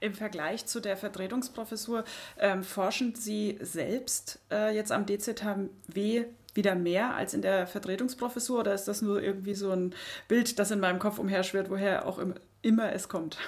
Im 0.00 0.14
Vergleich 0.14 0.66
zu 0.66 0.80
der 0.80 0.96
Vertretungsprofessur 0.96 2.04
ähm, 2.38 2.62
forschen 2.62 3.14
Sie 3.14 3.58
selbst 3.60 4.38
äh, 4.50 4.74
jetzt 4.74 4.92
am 4.92 5.06
DZHW 5.06 6.24
wieder 6.52 6.74
mehr 6.74 7.14
als 7.14 7.34
in 7.34 7.42
der 7.42 7.66
Vertretungsprofessur 7.66 8.60
oder 8.60 8.74
ist 8.74 8.86
das 8.86 9.02
nur 9.02 9.22
irgendwie 9.22 9.54
so 9.54 9.70
ein 9.70 9.94
Bild, 10.28 10.58
das 10.58 10.70
in 10.70 10.80
meinem 10.80 10.98
Kopf 10.98 11.18
umherschwirrt, 11.18 11.70
woher 11.70 12.06
auch 12.06 12.20
immer 12.62 12.92
es 12.92 13.08
kommt? 13.08 13.38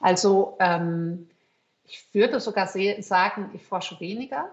Also 0.00 0.56
ähm, 0.60 1.28
ich 1.84 2.08
würde 2.12 2.40
sogar 2.40 2.66
sagen, 2.66 3.50
ich 3.52 3.64
forsche 3.64 3.98
weniger, 4.00 4.50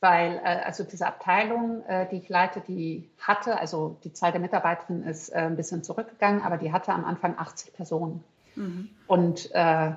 weil 0.00 0.40
äh, 0.44 0.62
also 0.64 0.84
diese 0.84 1.06
Abteilung, 1.06 1.84
äh, 1.86 2.08
die 2.08 2.18
ich 2.18 2.28
leite, 2.28 2.62
die 2.66 3.10
hatte, 3.18 3.58
also 3.58 3.98
die 4.04 4.12
Zahl 4.12 4.32
der 4.32 4.40
Mitarbeiterinnen 4.40 5.04
ist 5.04 5.30
äh, 5.30 5.38
ein 5.38 5.56
bisschen 5.56 5.82
zurückgegangen, 5.82 6.42
aber 6.42 6.56
die 6.56 6.72
hatte 6.72 6.92
am 6.92 7.04
Anfang 7.04 7.36
80 7.36 7.72
Personen. 7.72 8.22
Mhm. 8.54 8.90
Und 9.06 9.50
äh, 9.52 9.92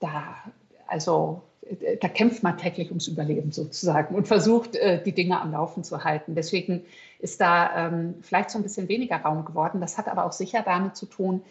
da, 0.00 0.34
also 0.86 1.42
da 2.00 2.08
kämpft 2.08 2.42
man 2.42 2.56
täglich 2.56 2.88
ums 2.88 3.08
Überleben 3.08 3.52
sozusagen 3.52 4.14
und 4.14 4.26
versucht, 4.26 4.74
äh, 4.76 5.02
die 5.02 5.12
Dinge 5.12 5.40
am 5.40 5.52
Laufen 5.52 5.84
zu 5.84 6.02
halten. 6.02 6.34
Deswegen 6.34 6.84
ist 7.18 7.40
da 7.40 7.88
ähm, 7.88 8.14
vielleicht 8.22 8.50
so 8.50 8.58
ein 8.58 8.62
bisschen 8.62 8.88
weniger 8.88 9.16
Raum 9.16 9.44
geworden. 9.44 9.80
Das 9.80 9.98
hat 9.98 10.08
aber 10.08 10.24
auch 10.24 10.32
sicher 10.32 10.62
damit 10.62 10.96
zu 10.96 11.06
tun, 11.06 11.42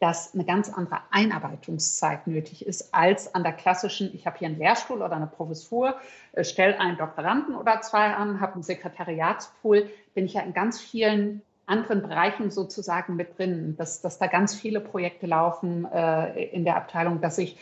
dass 0.00 0.34
eine 0.34 0.44
ganz 0.44 0.72
andere 0.72 1.00
Einarbeitungszeit 1.10 2.26
nötig 2.26 2.66
ist 2.66 2.94
als 2.94 3.34
an 3.34 3.42
der 3.42 3.52
klassischen, 3.52 4.14
ich 4.14 4.26
habe 4.26 4.38
hier 4.38 4.48
einen 4.48 4.58
Lehrstuhl 4.58 5.02
oder 5.02 5.16
eine 5.16 5.26
Professur, 5.26 5.96
äh, 6.32 6.44
stelle 6.44 6.78
einen 6.78 6.96
Doktoranden 6.96 7.54
oder 7.54 7.80
zwei 7.80 8.14
an, 8.14 8.40
habe 8.40 8.54
einen 8.54 8.62
Sekretariatspool, 8.62 9.88
bin 10.14 10.26
ich 10.26 10.34
ja 10.34 10.42
in 10.42 10.52
ganz 10.52 10.80
vielen 10.80 11.42
anderen 11.66 12.02
Bereichen 12.02 12.50
sozusagen 12.50 13.16
mit 13.16 13.38
drin, 13.38 13.74
dass, 13.76 14.00
dass 14.00 14.18
da 14.18 14.26
ganz 14.26 14.54
viele 14.54 14.80
Projekte 14.80 15.26
laufen 15.26 15.84
äh, 15.92 16.44
in 16.44 16.64
der 16.64 16.76
Abteilung, 16.76 17.20
dass 17.20 17.38
ich 17.38 17.56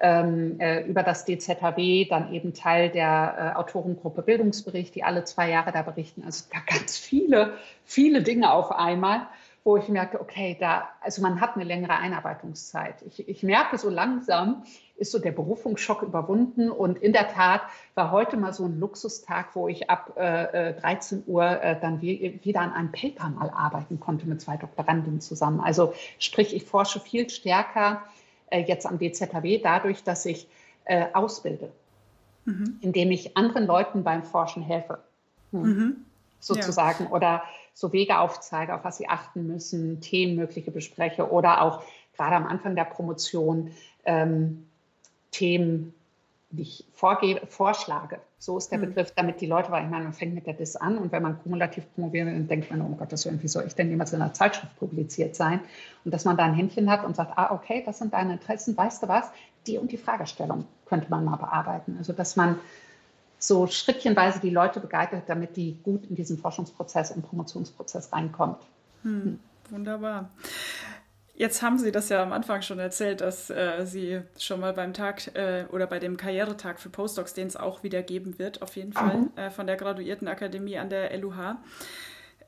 ähm, 0.00 0.60
äh, 0.60 0.84
über 0.84 1.02
das 1.02 1.24
DZHW 1.24 2.06
dann 2.08 2.32
eben 2.32 2.54
Teil 2.54 2.90
der 2.90 3.54
äh, 3.54 3.58
Autorengruppe 3.58 4.22
Bildungsbericht, 4.22 4.94
die 4.94 5.02
alle 5.02 5.24
zwei 5.24 5.50
Jahre 5.50 5.72
da 5.72 5.82
berichten. 5.82 6.22
Also 6.24 6.44
da 6.52 6.60
ganz 6.66 6.96
viele, 6.96 7.54
viele 7.84 8.22
Dinge 8.22 8.52
auf 8.52 8.70
einmal 8.70 9.26
wo 9.64 9.76
ich 9.76 9.88
merke, 9.88 10.20
okay, 10.20 10.56
da, 10.58 10.88
also 11.00 11.20
man 11.20 11.40
hat 11.40 11.56
eine 11.56 11.64
längere 11.64 11.92
Einarbeitungszeit. 11.92 13.02
Ich, 13.02 13.28
ich 13.28 13.42
merke 13.42 13.76
so 13.76 13.90
langsam, 13.90 14.62
ist 14.96 15.12
so 15.12 15.18
der 15.18 15.32
Berufungsschock 15.32 16.02
überwunden. 16.02 16.70
Und 16.70 16.98
in 16.98 17.12
der 17.12 17.28
Tat 17.28 17.62
war 17.94 18.10
heute 18.10 18.36
mal 18.36 18.52
so 18.52 18.64
ein 18.64 18.78
Luxustag, 18.80 19.54
wo 19.54 19.68
ich 19.68 19.90
ab 19.90 20.16
äh, 20.16 20.74
13 20.74 21.18
äh, 21.18 21.30
Uhr 21.30 21.44
äh, 21.44 21.78
dann 21.80 22.00
wie, 22.00 22.40
wieder 22.42 22.60
an 22.60 22.72
einem 22.72 22.92
Paper 22.92 23.28
mal 23.30 23.50
arbeiten 23.50 24.00
konnte 24.00 24.26
mit 24.26 24.40
zwei 24.40 24.56
Doktorandinnen 24.56 25.20
zusammen. 25.20 25.60
Also 25.60 25.92
sprich, 26.18 26.54
ich 26.54 26.64
forsche 26.64 27.00
viel 27.00 27.28
stärker 27.28 28.02
äh, 28.50 28.60
jetzt 28.60 28.86
am 28.86 28.98
DZHW 28.98 29.58
dadurch, 29.58 30.02
dass 30.02 30.24
ich 30.24 30.48
äh, 30.84 31.06
ausbilde, 31.12 31.70
mhm. 32.44 32.78
indem 32.80 33.10
ich 33.10 33.36
anderen 33.36 33.66
Leuten 33.66 34.02
beim 34.02 34.22
Forschen 34.22 34.62
helfe. 34.62 34.98
Hm. 35.52 35.62
Mhm. 35.62 35.96
Sozusagen. 36.40 37.04
Ja. 37.04 37.10
Oder 37.10 37.42
so 37.78 37.92
Wege 37.92 38.18
aufzeige, 38.18 38.74
auf 38.74 38.82
was 38.82 38.96
sie 38.96 39.08
achten 39.08 39.46
müssen, 39.46 40.00
Themen 40.00 40.34
mögliche 40.34 40.72
bespreche 40.72 41.30
oder 41.30 41.62
auch 41.62 41.84
gerade 42.16 42.34
am 42.34 42.44
Anfang 42.44 42.74
der 42.74 42.82
Promotion 42.82 43.70
ähm, 44.04 44.66
Themen, 45.30 45.94
die 46.50 46.62
ich 46.62 46.84
vorgebe, 46.92 47.46
vorschlage. 47.46 48.18
So 48.40 48.58
ist 48.58 48.72
der 48.72 48.78
mhm. 48.78 48.86
Begriff, 48.86 49.12
damit 49.14 49.40
die 49.40 49.46
Leute, 49.46 49.70
weil 49.70 49.84
ich 49.84 49.90
meine, 49.90 50.02
man 50.02 50.12
fängt 50.12 50.34
mit 50.34 50.48
der 50.48 50.54
DIS 50.54 50.74
an 50.74 50.98
und 50.98 51.12
wenn 51.12 51.22
man 51.22 51.40
kumulativ 51.40 51.84
promoviert, 51.94 52.26
dann 52.26 52.48
denkt 52.48 52.68
man, 52.68 52.82
oh 52.82 52.96
Gott, 52.96 53.12
das 53.12 53.24
irgendwie 53.26 53.46
soll 53.46 53.62
ich 53.64 53.76
denn 53.76 53.90
jemals 53.90 54.12
in 54.12 54.20
einer 54.20 54.34
Zeitschrift 54.34 54.76
publiziert 54.76 55.36
sein? 55.36 55.60
Und 56.04 56.12
dass 56.12 56.24
man 56.24 56.36
da 56.36 56.46
ein 56.46 56.54
Händchen 56.54 56.90
hat 56.90 57.04
und 57.04 57.14
sagt, 57.14 57.38
ah, 57.38 57.52
okay, 57.54 57.84
das 57.86 57.98
sind 57.98 58.12
deine 58.12 58.32
Interessen, 58.32 58.76
weißt 58.76 59.04
du 59.04 59.08
was? 59.08 59.30
Die 59.68 59.78
und 59.78 59.92
die 59.92 59.98
Fragestellung 59.98 60.64
könnte 60.86 61.08
man 61.10 61.24
mal 61.24 61.36
bearbeiten. 61.36 61.94
Also, 61.96 62.12
dass 62.12 62.34
man 62.34 62.58
so 63.38 63.66
schrittchenweise 63.66 64.40
die 64.40 64.50
Leute 64.50 64.80
begleitet, 64.80 65.24
damit 65.26 65.56
die 65.56 65.78
gut 65.82 66.06
in 66.06 66.16
diesen 66.16 66.38
Forschungsprozess, 66.38 67.10
im 67.10 67.22
Promotionsprozess 67.22 68.12
reinkommt. 68.12 68.58
Hm, 69.02 69.38
wunderbar. 69.70 70.30
Jetzt 71.38 71.62
haben 71.62 71.78
Sie 71.78 71.92
das 71.92 72.08
ja 72.08 72.20
am 72.20 72.32
Anfang 72.32 72.62
schon 72.62 72.80
erzählt, 72.80 73.20
dass 73.20 73.48
äh, 73.48 73.84
Sie 73.86 74.22
schon 74.40 74.58
mal 74.58 74.72
beim 74.72 74.92
Tag 74.92 75.36
äh, 75.36 75.66
oder 75.70 75.86
bei 75.86 76.00
dem 76.00 76.16
Karrieretag 76.16 76.80
für 76.80 76.88
Postdocs, 76.88 77.32
den 77.32 77.46
es 77.46 77.56
auch 77.56 77.84
wieder 77.84 78.02
geben 78.02 78.40
wird, 78.40 78.60
auf 78.60 78.74
jeden 78.74 78.92
Fall, 78.92 79.18
mhm. 79.18 79.30
äh, 79.36 79.50
von 79.52 79.68
der 79.68 79.76
Graduiertenakademie 79.76 80.78
an 80.78 80.90
der 80.90 81.16
LUH, 81.16 81.58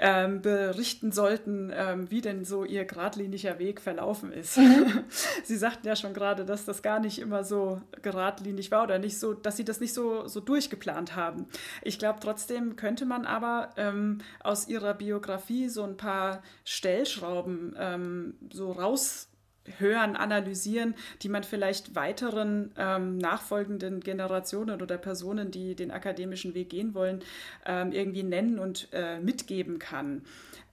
ähm, 0.00 0.40
berichten 0.40 1.12
sollten, 1.12 1.70
ähm, 1.74 2.10
wie 2.10 2.22
denn 2.22 2.44
so 2.44 2.64
ihr 2.64 2.86
geradliniger 2.86 3.58
Weg 3.58 3.80
verlaufen 3.80 4.32
ist. 4.32 4.56
Mhm. 4.56 5.04
Sie 5.44 5.56
sagten 5.56 5.86
ja 5.86 5.94
schon 5.94 6.14
gerade, 6.14 6.44
dass 6.46 6.64
das 6.64 6.82
gar 6.82 7.00
nicht 7.00 7.18
immer 7.18 7.44
so 7.44 7.82
geradlinig 8.00 8.70
war 8.70 8.84
oder 8.84 8.98
nicht 8.98 9.18
so, 9.18 9.34
dass 9.34 9.58
Sie 9.58 9.64
das 9.64 9.78
nicht 9.78 9.92
so, 9.92 10.26
so 10.26 10.40
durchgeplant 10.40 11.16
haben. 11.16 11.46
Ich 11.82 11.98
glaube, 11.98 12.18
trotzdem 12.20 12.76
könnte 12.76 13.04
man 13.04 13.26
aber 13.26 13.70
ähm, 13.76 14.18
aus 14.42 14.68
Ihrer 14.68 14.94
Biografie 14.94 15.68
so 15.68 15.84
ein 15.84 15.98
paar 15.98 16.42
Stellschrauben 16.64 17.76
ähm, 17.78 18.34
so 18.50 18.72
raus 18.72 19.29
hören, 19.78 20.16
analysieren, 20.16 20.94
die 21.22 21.28
man 21.28 21.44
vielleicht 21.44 21.94
weiteren 21.94 22.72
ähm, 22.76 23.18
nachfolgenden 23.18 24.00
Generationen 24.00 24.82
oder 24.82 24.98
Personen, 24.98 25.50
die 25.50 25.74
den 25.74 25.90
akademischen 25.90 26.54
Weg 26.54 26.70
gehen 26.70 26.94
wollen, 26.94 27.22
ähm, 27.66 27.92
irgendwie 27.92 28.22
nennen 28.22 28.58
und 28.58 28.88
äh, 28.92 29.18
mitgeben 29.20 29.78
kann. 29.78 30.22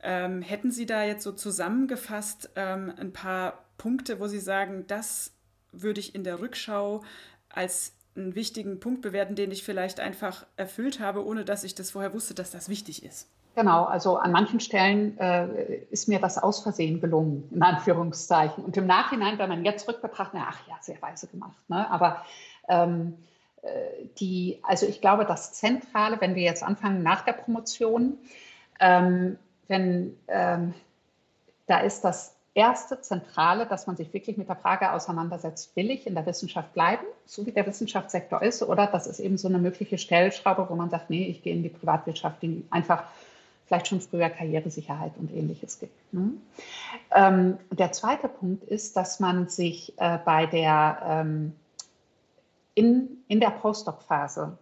Ähm, 0.02 0.42
hätten 0.42 0.72
Sie 0.72 0.86
da 0.86 1.04
jetzt 1.04 1.24
so 1.24 1.32
zusammengefasst 1.32 2.52
ähm, 2.56 2.94
ein 2.98 3.14
paar 3.14 3.66
Punkte, 3.78 4.20
wo 4.20 4.28
Sie 4.28 4.40
sagen, 4.40 4.86
das 4.88 5.34
würde 5.72 6.00
ich 6.00 6.16
in 6.16 6.24
der 6.24 6.40
Rückschau 6.40 7.04
als 7.50 7.94
einen 8.16 8.36
wichtigen 8.36 8.80
Punkt 8.80 9.02
bewerten, 9.02 9.36
den 9.36 9.52
ich 9.52 9.64
vielleicht 9.64 10.00
einfach 10.00 10.46
erfüllt 10.58 11.00
habe, 11.00 11.26
ohne 11.26 11.46
dass 11.46 11.64
ich 11.64 11.76
das 11.76 11.92
vorher 11.92 12.14
wusste, 12.14 12.34
dass 12.34 12.52
das 12.52 12.68
wichtig 12.70 13.04
ist? 13.04 13.28
Genau, 13.58 13.86
also 13.86 14.18
an 14.18 14.32
manchen 14.32 14.60
Stellen 14.60 15.18
äh, 15.18 15.78
ist 15.90 16.08
mir 16.08 16.20
das 16.20 16.38
aus 16.38 16.62
Versehen 16.62 17.02
gelungen, 17.02 17.50
in 17.52 17.64
Anführungszeichen. 17.64 18.64
Und 18.64 18.78
im 18.78 18.86
Nachhinein, 18.86 19.40
wenn 19.40 19.50
man 19.50 19.66
jetzt 19.66 19.88
rückbetrachtet, 19.88 20.40
ach 20.48 20.60
ja, 20.68 20.76
sehr 20.80 21.02
weise 21.02 21.26
gemacht. 21.26 21.58
Ne? 21.68 21.90
Aber 21.90 22.24
ähm, 22.70 23.18
äh, 23.64 23.70
die, 24.20 24.60
also 24.62 24.86
ich 24.86 25.02
glaube, 25.02 25.26
das 25.26 25.54
Zentrale, 25.54 26.22
wenn 26.22 26.36
wir 26.36 26.44
jetzt 26.44 26.62
anfangen 26.62 27.02
nach 27.02 27.22
der 27.22 27.34
Promotion, 27.34 28.20
ähm, 28.80 29.40
wenn 29.68 30.16
ähm, 30.28 30.76
da 31.66 31.80
ist 31.80 32.04
das 32.04 32.36
erste 32.54 33.02
Zentrale, 33.02 33.66
dass 33.66 33.88
man 33.88 33.98
sich 33.98 34.14
wirklich 34.14 34.38
mit 34.38 34.50
der 34.50 34.56
Frage 34.56 34.92
auseinandersetzt, 34.92 35.76
will 35.76 35.90
ich 35.90 36.06
in 36.06 36.14
der 36.14 36.28
Wissenschaft 36.28 36.76
bleiben, 36.76 37.08
so 37.26 37.44
wie 37.48 37.52
der 37.54 37.66
Wissenschaftssektor 37.66 38.40
ist, 38.44 38.62
oder 38.62 38.86
das 38.86 39.08
ist 39.08 39.20
eben 39.20 39.40
so 39.40 39.48
eine 39.48 39.58
mögliche 39.58 39.98
Stellschraube, 39.98 40.68
wo 40.70 40.76
man 40.76 40.92
sagt, 40.92 41.10
nee, 41.10 41.26
ich 41.26 41.42
gehe 41.42 41.56
in 41.56 41.64
die 41.64 41.70
Privatwirtschaft, 41.70 42.44
die 42.44 42.64
einfach 42.70 43.06
vielleicht 43.68 43.88
schon 43.88 44.02
früher 44.02 44.30
Karrieresicherheit 44.30 45.14
und 45.18 45.32
ähnliches 45.32 45.80
gibt. 45.80 46.14
Ne? 46.14 46.32
Ähm, 47.14 47.58
der 47.72 47.92
zweite 47.92 48.30
Punkt 48.30 48.64
ist, 48.64 48.96
dass 48.96 49.20
man 49.20 49.50
sich 49.50 49.94
äh, 49.98 50.18
bei 50.24 50.46
der, 50.46 51.00
ähm, 51.04 51.54
in, 52.74 53.24
in 53.28 53.40
der 53.40 53.52
Postdoc-Phase 53.52 54.58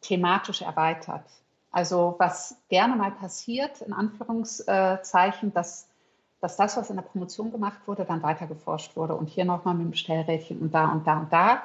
thematisch 0.00 0.62
erweitert. 0.62 1.24
Also 1.70 2.16
was 2.18 2.56
gerne 2.68 2.96
mal 2.96 3.12
passiert, 3.12 3.80
in 3.80 3.92
Anführungszeichen, 3.92 5.54
dass, 5.54 5.88
dass 6.40 6.56
das, 6.56 6.76
was 6.76 6.90
in 6.90 6.96
der 6.96 7.02
Promotion 7.02 7.52
gemacht 7.52 7.78
wurde, 7.86 8.04
dann 8.04 8.22
weiter 8.22 8.46
geforscht 8.46 8.96
wurde 8.96 9.14
und 9.14 9.28
hier 9.28 9.44
nochmal 9.44 9.74
mit 9.74 9.86
dem 9.86 9.94
Stellrädchen 9.94 10.58
und 10.58 10.74
da 10.74 10.90
und 10.90 11.06
da 11.06 11.20
und 11.20 11.32
da. 11.32 11.62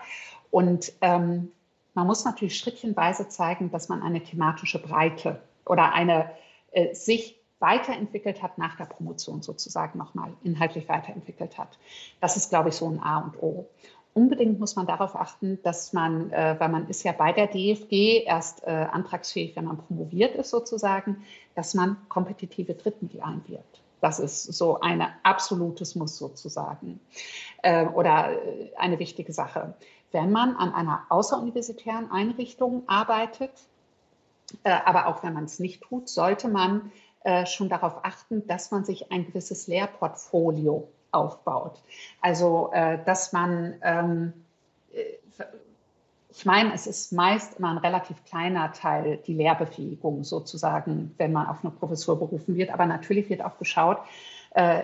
Und 0.52 0.94
ähm, 1.02 1.52
man 1.96 2.08
muss 2.08 2.24
natürlich 2.24 2.58
schrittchenweise 2.58 3.28
zeigen, 3.28 3.72
dass 3.72 3.90
man 3.90 4.04
eine 4.04 4.22
thematische 4.22 4.80
Breite 4.80 5.42
oder 5.66 5.94
eine 5.94 6.30
äh, 6.78 6.94
sich 6.94 7.42
weiterentwickelt 7.60 8.44
hat 8.44 8.60
nach 8.60 8.78
der 8.78 8.86
Promotion 8.86 9.42
sozusagen 9.42 9.98
nochmal 9.98 10.34
inhaltlich 10.44 10.88
weiterentwickelt 10.88 11.58
hat. 11.58 11.80
Das 12.22 12.38
ist, 12.38 12.50
glaube 12.50 12.70
ich, 12.70 12.76
so 12.76 12.88
ein 12.88 13.00
A 13.02 13.18
und 13.18 13.42
O. 13.42 13.68
Unbedingt 14.14 14.60
muss 14.60 14.76
man 14.76 14.86
darauf 14.86 15.16
achten, 15.16 15.60
dass 15.64 15.92
man, 15.92 16.32
äh, 16.32 16.56
weil 16.60 16.70
man 16.70 16.88
ist 16.88 17.04
ja 17.04 17.14
bei 17.14 17.32
der 17.34 17.48
DFG 17.48 18.24
erst 18.26 18.64
äh, 18.64 18.88
antragsfähig, 18.92 19.56
wenn 19.56 19.66
man 19.66 19.78
promoviert 19.78 20.36
ist 20.36 20.52
sozusagen, 20.52 21.24
dass 21.56 21.74
man 21.74 21.98
kompetitive 22.10 22.76
Drittmittel 22.76 23.22
einwirbt. 23.22 23.82
Das 24.00 24.20
ist 24.20 24.44
so 24.44 24.80
ein 24.80 25.04
absolutes 25.24 25.96
Muss 25.96 26.16
sozusagen 26.18 27.00
äh, 27.64 27.88
oder 27.88 28.34
äh, 28.34 28.72
eine 28.78 29.00
wichtige 29.00 29.34
Sache. 29.34 29.74
Wenn 30.12 30.32
man 30.32 30.56
an 30.56 30.74
einer 30.74 31.06
außeruniversitären 31.10 32.12
Einrichtung 32.12 32.84
arbeitet, 32.88 33.52
aber 34.64 35.08
auch 35.08 35.24
wenn 35.24 35.34
man 35.34 35.46
es 35.46 35.60
nicht 35.60 35.82
tut, 35.82 36.10
sollte 36.10 36.48
man 36.48 36.92
äh, 37.24 37.46
schon 37.46 37.70
darauf 37.70 38.06
achten, 38.06 38.48
dass 38.48 38.72
man 38.72 38.86
sich 38.86 39.12
ein 39.12 39.26
gewisses 39.26 39.68
Lehrportfolio 39.68 40.88
aufbaut. 41.12 41.82
Also, 42.22 42.72
äh, 42.72 43.04
dass 43.04 43.34
man, 43.34 43.76
ähm, 43.82 44.34
ich 46.30 46.46
meine, 46.46 46.74
es 46.74 46.88
ist 46.88 47.12
meist 47.12 47.60
immer 47.60 47.72
ein 47.72 47.78
relativ 47.80 48.24
kleiner 48.26 48.72
Teil, 48.72 49.18
die 49.28 49.34
Lehrbefähigung 49.34 50.24
sozusagen, 50.24 51.14
wenn 51.18 51.34
man 51.34 51.48
auf 51.48 51.64
eine 51.64 51.72
Professur 51.72 52.18
berufen 52.18 52.56
wird. 52.56 52.70
Aber 52.70 52.86
natürlich 52.86 53.30
wird 53.30 53.44
auch 53.44 53.58
geschaut, 53.58 53.98
äh, 53.98 54.37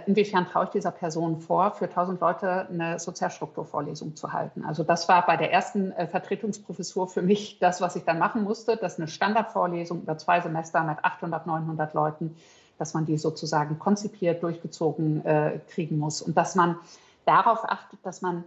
inwiefern 0.05 0.45
traue 0.45 0.66
ich 0.66 0.70
dieser 0.72 0.91
Person 0.91 1.39
vor, 1.39 1.72
für 1.72 1.86
1000 1.86 2.20
Leute 2.22 2.68
eine 2.70 2.99
Sozialstrukturvorlesung 2.99 4.16
zu 4.16 4.32
halten. 4.34 4.66
Also 4.66 4.84
das 4.84 5.07
war 5.09 5.26
bei 5.26 5.38
der 5.38 5.51
ersten 5.51 5.91
äh, 5.93 6.07
Vertretungsprofessur 6.07 7.07
für 7.07 7.22
mich 7.22 7.59
das, 7.59 7.82
was 7.82 7.95
ich 7.95 8.03
dann 8.03 8.20
machen 8.20 8.43
musste, 8.43 8.78
dass 8.78 8.97
eine 8.97 9.07
Standardvorlesung 9.07 10.01
über 10.01 10.18
zwei 10.18 10.41
Semester 10.41 10.84
mit 10.84 11.03
800, 11.03 11.47
900 11.47 11.93
Leuten, 11.93 12.36
dass 12.78 12.93
man 12.93 13.05
die 13.05 13.18
sozusagen 13.18 13.80
konzipiert, 13.80 14.43
durchgezogen 14.43 15.26
äh, 15.26 15.59
kriegen 15.70 15.97
muss 15.97 16.22
und 16.22 16.38
dass 16.38 16.55
man 16.55 16.78
darauf 17.26 17.64
achtet, 17.64 17.99
dass 18.03 18.22
man 18.22 18.43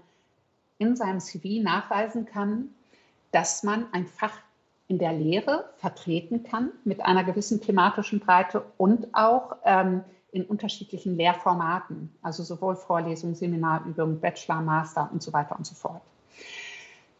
in 0.79 0.97
seinem 0.97 1.21
CV 1.21 1.63
nachweisen 1.63 2.27
kann, 2.27 2.75
dass 3.33 3.63
man 3.63 3.87
ein 3.93 4.07
Fach 4.07 4.39
in 4.89 4.99
der 4.99 5.13
Lehre 5.13 5.71
vertreten 5.79 6.45
kann 6.45 6.71
mit 6.85 7.05
einer 7.05 7.25
gewissen 7.25 7.61
thematischen 7.61 8.21
Breite 8.21 8.65
und 8.77 9.09
auch 9.15 9.57
ähm, 9.65 10.05
in 10.37 10.45
unterschiedlichen 10.45 11.17
Lehrformaten, 11.17 12.15
also 12.21 12.43
sowohl 12.43 12.77
Vorlesung, 12.77 13.35
Seminarübung, 13.35 14.21
Bachelor, 14.21 14.61
Master 14.61 15.09
und 15.11 15.23
so 15.23 15.33
weiter 15.33 15.57
und 15.57 15.67
so 15.67 15.75
fort. 15.75 16.03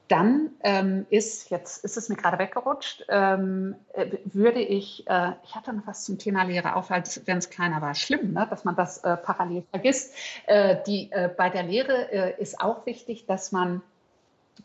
Dann 0.09 0.51
ähm, 0.63 1.07
ist, 1.09 1.51
jetzt 1.51 1.83
ist 1.83 1.97
es 1.97 2.11
mir 2.11 2.17
gerade 2.17 2.39
weggerutscht, 2.39 3.07
ähm, 3.09 3.75
äh, 3.95 4.19
würde 4.27 4.61
ich, 4.61 5.09
äh, 5.09 5.33
ich 5.45 5.55
hatte 5.55 5.73
noch 5.73 5.87
was 5.87 6.05
zum 6.05 6.19
Thema 6.19 6.45
Lehre, 6.45 6.77
auch 6.77 6.91
wenn 6.91 7.39
es 7.39 7.51
kleiner 7.51 7.81
war, 7.81 7.95
schlimm, 7.95 8.35
ne, 8.35 8.47
dass 8.49 8.65
man 8.65 8.77
das 8.77 8.99
äh, 8.99 9.17
parallel 9.17 9.65
vergisst. 9.71 10.15
Äh, 10.47 10.77
die, 10.87 11.11
äh, 11.11 11.31
bei 11.35 11.49
der 11.49 11.63
Lehre 11.63 12.13
äh, 12.13 12.41
ist 12.41 12.61
auch 12.61 12.85
wichtig, 12.85 13.25
dass 13.27 13.51
man 13.51 13.81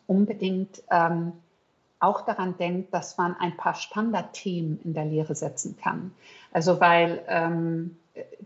unbedingt 0.07 0.83
ähm, 0.91 1.31
auch 2.01 2.21
daran 2.21 2.57
denkt, 2.57 2.93
dass 2.93 3.17
man 3.17 3.35
ein 3.37 3.55
paar 3.55 3.75
Standardthemen 3.75 4.81
in 4.83 4.93
der 4.93 5.05
Lehre 5.05 5.35
setzen 5.35 5.77
kann. 5.81 6.11
Also 6.51 6.81
weil 6.81 7.23
ähm, 7.27 7.97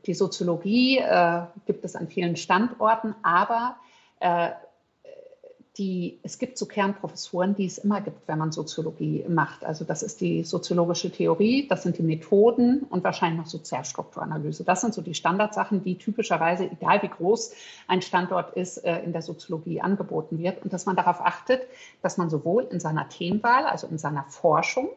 die 0.05 0.13
Soziologie 0.13 0.99
äh, 0.99 1.41
gibt 1.65 1.85
es 1.85 1.95
an 1.95 2.07
vielen 2.07 2.35
Standorten, 2.35 3.15
aber 3.23 3.75
äh, 4.19 4.51
die, 5.77 6.19
es 6.23 6.39
gibt 6.39 6.57
so 6.57 6.65
Kernprofessuren, 6.65 7.55
die 7.55 7.65
es 7.65 7.77
immer 7.77 7.99
gibt, 7.99 8.27
wenn 8.27 8.37
man 8.37 8.51
Soziologie 8.51 9.25
macht. 9.27 9.65
Also 9.65 9.83
das 9.83 10.03
ist 10.03 10.21
die 10.21 10.43
soziologische 10.43 11.11
Theorie, 11.11 11.67
das 11.67 11.83
sind 11.83 11.97
die 11.97 12.03
Methoden 12.03 12.83
und 12.89 13.03
wahrscheinlich 13.03 13.39
noch 13.39 13.47
Sozialstrukturanalyse. 13.47 14.63
Das 14.63 14.81
sind 14.81 14.93
so 14.93 15.01
die 15.01 15.13
Standardsachen, 15.13 15.83
die 15.83 15.97
typischerweise, 15.97 16.69
egal 16.71 17.01
wie 17.01 17.09
groß 17.09 17.53
ein 17.87 18.01
Standort 18.01 18.55
ist, 18.55 18.77
äh, 18.85 19.01
in 19.03 19.11
der 19.11 19.21
Soziologie 19.21 19.81
angeboten 19.81 20.37
wird. 20.37 20.63
Und 20.63 20.71
dass 20.71 20.85
man 20.85 20.95
darauf 20.95 21.19
achtet, 21.19 21.63
dass 22.01 22.17
man 22.17 22.29
sowohl 22.29 22.63
in 22.71 22.79
seiner 22.79 23.09
Themenwahl, 23.09 23.65
also 23.65 23.87
in 23.87 23.97
seiner 23.97 24.23
Forschung, 24.29 24.89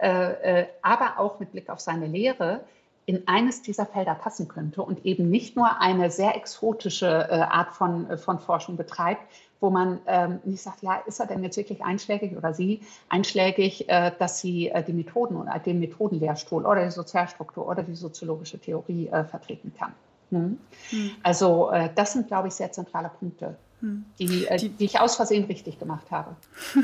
äh, 0.00 0.62
äh, 0.62 0.66
aber 0.82 1.18
auch 1.18 1.38
mit 1.38 1.52
Blick 1.52 1.70
auf 1.70 1.80
seine 1.80 2.06
Lehre 2.06 2.60
in 3.08 3.26
eines 3.26 3.62
dieser 3.62 3.86
Felder 3.86 4.14
passen 4.14 4.48
könnte 4.48 4.82
und 4.82 5.06
eben 5.06 5.30
nicht 5.30 5.56
nur 5.56 5.80
eine 5.80 6.10
sehr 6.10 6.36
exotische 6.36 7.06
äh, 7.06 7.40
Art 7.40 7.72
von, 7.72 8.08
äh, 8.10 8.18
von 8.18 8.38
Forschung 8.38 8.76
betreibt, 8.76 9.22
wo 9.60 9.70
man 9.70 9.98
ähm, 10.06 10.40
nicht 10.44 10.62
sagt, 10.62 10.82
ja, 10.82 10.96
ist 11.06 11.18
er 11.18 11.26
denn 11.26 11.42
jetzt 11.42 11.56
wirklich 11.56 11.82
einschlägig 11.82 12.36
oder 12.36 12.52
sie 12.52 12.82
einschlägig, 13.08 13.88
äh, 13.88 14.12
dass 14.18 14.40
sie 14.40 14.68
äh, 14.68 14.84
die 14.84 14.92
Methoden 14.92 15.36
oder 15.36 15.58
den 15.58 15.80
Methodenlehrstuhl 15.80 16.66
oder 16.66 16.84
die 16.84 16.90
Sozialstruktur 16.90 17.66
oder 17.66 17.82
die 17.82 17.94
soziologische 17.94 18.58
Theorie 18.58 19.08
äh, 19.08 19.24
vertreten 19.24 19.72
kann. 19.76 19.94
Hm? 20.28 20.58
Hm. 20.90 21.10
Also 21.22 21.72
das 21.94 22.12
sind, 22.12 22.28
glaube 22.28 22.48
ich, 22.48 22.54
sehr 22.54 22.70
zentrale 22.70 23.10
Punkte, 23.18 23.56
hm. 23.80 24.04
die, 24.18 24.46
die, 24.60 24.68
die 24.68 24.84
ich 24.84 25.00
aus 25.00 25.16
Versehen 25.16 25.44
richtig 25.44 25.78
gemacht 25.78 26.10
habe. 26.10 26.36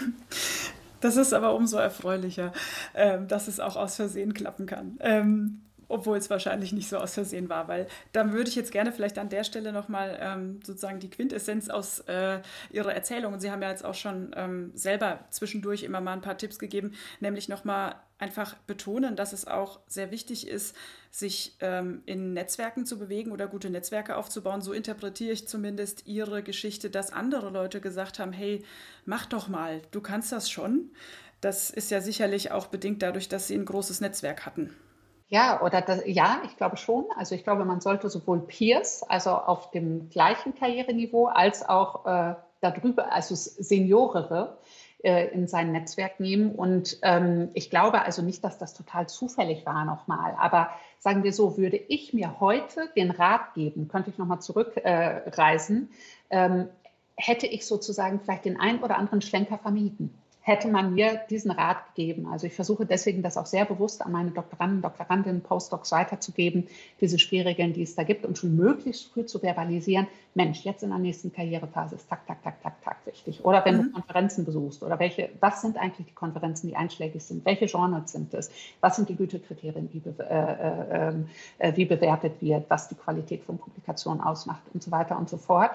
Das 1.01 1.18
ist 1.18 1.35
aber 1.35 1.55
umso 1.55 1.77
erfreulicher, 1.77 2.55
ähm, 2.95 3.29
dass 3.29 3.47
es 3.47 3.61
auch 3.61 3.77
aus 3.77 3.97
Versehen 3.97 4.33
klappen 4.33 4.64
kann. 4.64 4.97
Obwohl 5.89 6.16
es 6.16 6.30
wahrscheinlich 6.30 6.72
nicht 6.72 6.89
so 6.89 6.99
aus 6.99 7.14
Versehen 7.14 7.49
war, 7.49 7.68
weil 7.68 7.87
dann 8.12 8.32
würde 8.32 8.49
ich 8.49 8.57
jetzt 8.57 8.72
gerne 8.72 8.93
vielleicht 8.93 9.18
an 9.18 9.28
der 9.28 9.45
Stelle 9.45 9.72
nochmal 9.72 10.18
ähm, 10.20 10.61
sozusagen 10.64 11.01
die 11.01 11.11
Quintessenz 11.11 11.68
aus 11.68 12.01
äh, 12.01 12.41
Ihrer 12.70 12.95
Erzählung, 12.95 13.32
und 13.32 13.41
Sie 13.41 13.51
haben 13.51 13.62
ja 13.62 13.70
jetzt 13.70 13.85
auch 13.85 13.95
schon 13.95 14.32
ähm, 14.37 14.72
selber 14.74 15.20
zwischendurch 15.30 15.82
immer 15.82 16.01
mal 16.01 16.12
ein 16.12 16.20
paar 16.20 16.39
Tipps 16.39 16.59
gegeben, 16.59 16.93
nämlich 17.20 17.49
nochmal 17.49 17.97
einfach 18.18 18.55
betonen, 18.66 19.16
dass 19.16 19.32
es 19.32 19.47
auch 19.47 19.80
sehr 19.87 20.11
wichtig 20.11 20.47
ist, 20.49 20.76
sich 21.11 21.57
ähm, 21.61 22.03
in 22.07 22.32
Netzwerken 22.32 22.87
zu 22.87 22.99
bewegen 22.99 23.32
oder 23.32 23.47
gute 23.47 23.70
Netzwerke 23.70 24.16
aufzubauen. 24.16 24.62
So 24.62 24.72
interpretiere 24.72 25.32
ich 25.32 25.47
zumindest 25.47 26.07
Ihre 26.07 26.43
Geschichte, 26.43 26.91
dass 26.91 27.12
andere 27.12 27.51
Leute 27.51 27.80
gesagt 27.80 28.18
haben, 28.18 28.32
hey, 28.32 28.64
mach 29.05 29.26
doch 29.26 29.49
mal, 29.49 29.82
du 29.91 30.01
kannst 30.01 30.32
das 30.32 30.51
schon. 30.51 30.91
Das 31.41 31.70
ist 31.70 31.91
ja 31.91 32.01
sicherlich 32.01 32.53
auch 32.53 32.68
bedingt 32.68 33.03
dadurch, 33.03 33.28
dass 33.28 33.49
Sie 33.49 33.55
ein 33.55 33.66
großes 33.66 34.01
Netzwerk 34.01 34.47
hatten. 34.47 34.74
Ja, 35.35 35.62
oder 35.62 35.80
das, 35.80 36.03
ja, 36.07 36.43
ich 36.45 36.57
glaube 36.57 36.76
schon. 36.76 37.07
Also 37.16 37.35
ich 37.35 37.43
glaube, 37.43 37.64
man 37.64 37.80
sollte 37.80 38.09
sowohl 38.09 38.39
Peers, 38.39 39.03
also 39.03 39.30
auf 39.30 39.72
dem 39.72 40.09
gleichen 40.09 40.55
Karriereniveau, 40.55 41.26
als 41.26 41.68
auch 41.68 42.07
äh, 42.07 42.37
darüber, 42.61 43.12
also 43.12 43.35
Seniorere, 43.35 44.59
äh, 45.03 45.26
in 45.35 45.49
sein 45.49 45.72
Netzwerk 45.72 46.20
nehmen. 46.20 46.55
Und 46.55 46.99
ähm, 47.03 47.49
ich 47.55 47.68
glaube 47.68 48.03
also 48.03 48.22
nicht, 48.22 48.45
dass 48.45 48.59
das 48.59 48.74
total 48.74 49.09
zufällig 49.09 49.66
war 49.66 49.85
nochmal. 49.85 50.37
Aber 50.39 50.70
sagen 51.01 51.24
wir 51.24 51.32
so, 51.32 51.59
würde 51.59 51.78
ich 51.78 52.14
mir 52.14 52.39
heute 52.39 52.89
den 52.95 53.11
Rat 53.11 53.55
geben, 53.55 53.89
könnte 53.89 54.11
ich 54.11 54.18
nochmal 54.18 54.41
zurückreisen, 54.41 55.91
äh, 56.28 56.45
ähm, 56.45 56.68
hätte 57.16 57.49
ich 57.49 57.66
sozusagen 57.66 58.20
vielleicht 58.20 58.45
den 58.45 58.61
einen 58.61 58.85
oder 58.85 58.99
anderen 58.99 59.20
Schlenker 59.20 59.59
vermieden 59.59 60.16
hätte 60.47 60.68
man 60.68 60.95
mir 60.95 61.22
diesen 61.30 61.51
Rat 61.51 61.95
gegeben. 61.95 62.26
Also 62.30 62.47
ich 62.47 62.53
versuche 62.53 62.84
deswegen 62.84 63.22
das 63.22 63.38
auch 63.38 63.47
sehr 63.47 63.64
bewusst 63.64 64.05
an 64.05 64.12
meine 64.12 64.30
Doktoranden, 64.30 64.82
Doktorandinnen, 64.82 65.40
Postdocs 65.40 65.90
weiterzugeben, 65.90 66.66
diese 67.01 67.18
Schwierigkeiten, 67.18 67.72
die 67.72 67.82
es 67.82 67.95
da 67.95 68.03
gibt 68.03 68.26
und 68.26 68.36
schon 68.36 68.55
möglichst 68.55 69.11
früh 69.11 69.24
zu 69.24 69.38
verbalisieren, 69.38 70.07
Mensch, 70.34 70.62
jetzt 70.64 70.82
in 70.82 70.90
der 70.90 70.99
nächsten 70.99 71.32
Karrierephase 71.32 71.95
ist 71.95 72.11
tak, 72.11 72.26
tak, 72.26 72.42
tak, 72.42 72.62
tak, 72.62 72.74
tak 72.84 72.97
wichtig. 73.07 73.42
Oder 73.42 73.64
wenn 73.64 73.76
mhm. 73.78 73.82
du 73.84 73.92
Konferenzen 73.92 74.45
besuchst 74.45 74.82
oder 74.82 74.99
welche, 74.99 75.30
was 75.40 75.62
sind 75.62 75.78
eigentlich 75.78 76.09
die 76.09 76.14
Konferenzen, 76.14 76.68
die 76.68 76.76
einschlägig 76.76 77.22
sind? 77.22 77.47
Welche 77.47 77.64
Journals 77.64 78.12
sind 78.12 78.34
es? 78.34 78.51
Was 78.80 78.97
sind 78.97 79.09
die 79.09 79.16
Gütekriterien, 79.16 79.88
wie, 79.92 80.01
be 80.01 80.14
äh, 80.28 81.09
äh, 81.09 81.14
äh, 81.59 81.76
wie 81.76 81.86
bewertet 81.86 82.42
wird, 82.42 82.68
was 82.68 82.88
die 82.88 82.97
Qualität 82.97 83.45
von 83.45 83.57
Publikationen 83.57 84.20
ausmacht 84.20 84.62
und 84.74 84.82
so 84.82 84.90
weiter 84.90 85.16
und 85.16 85.30
so 85.30 85.38
fort. 85.38 85.70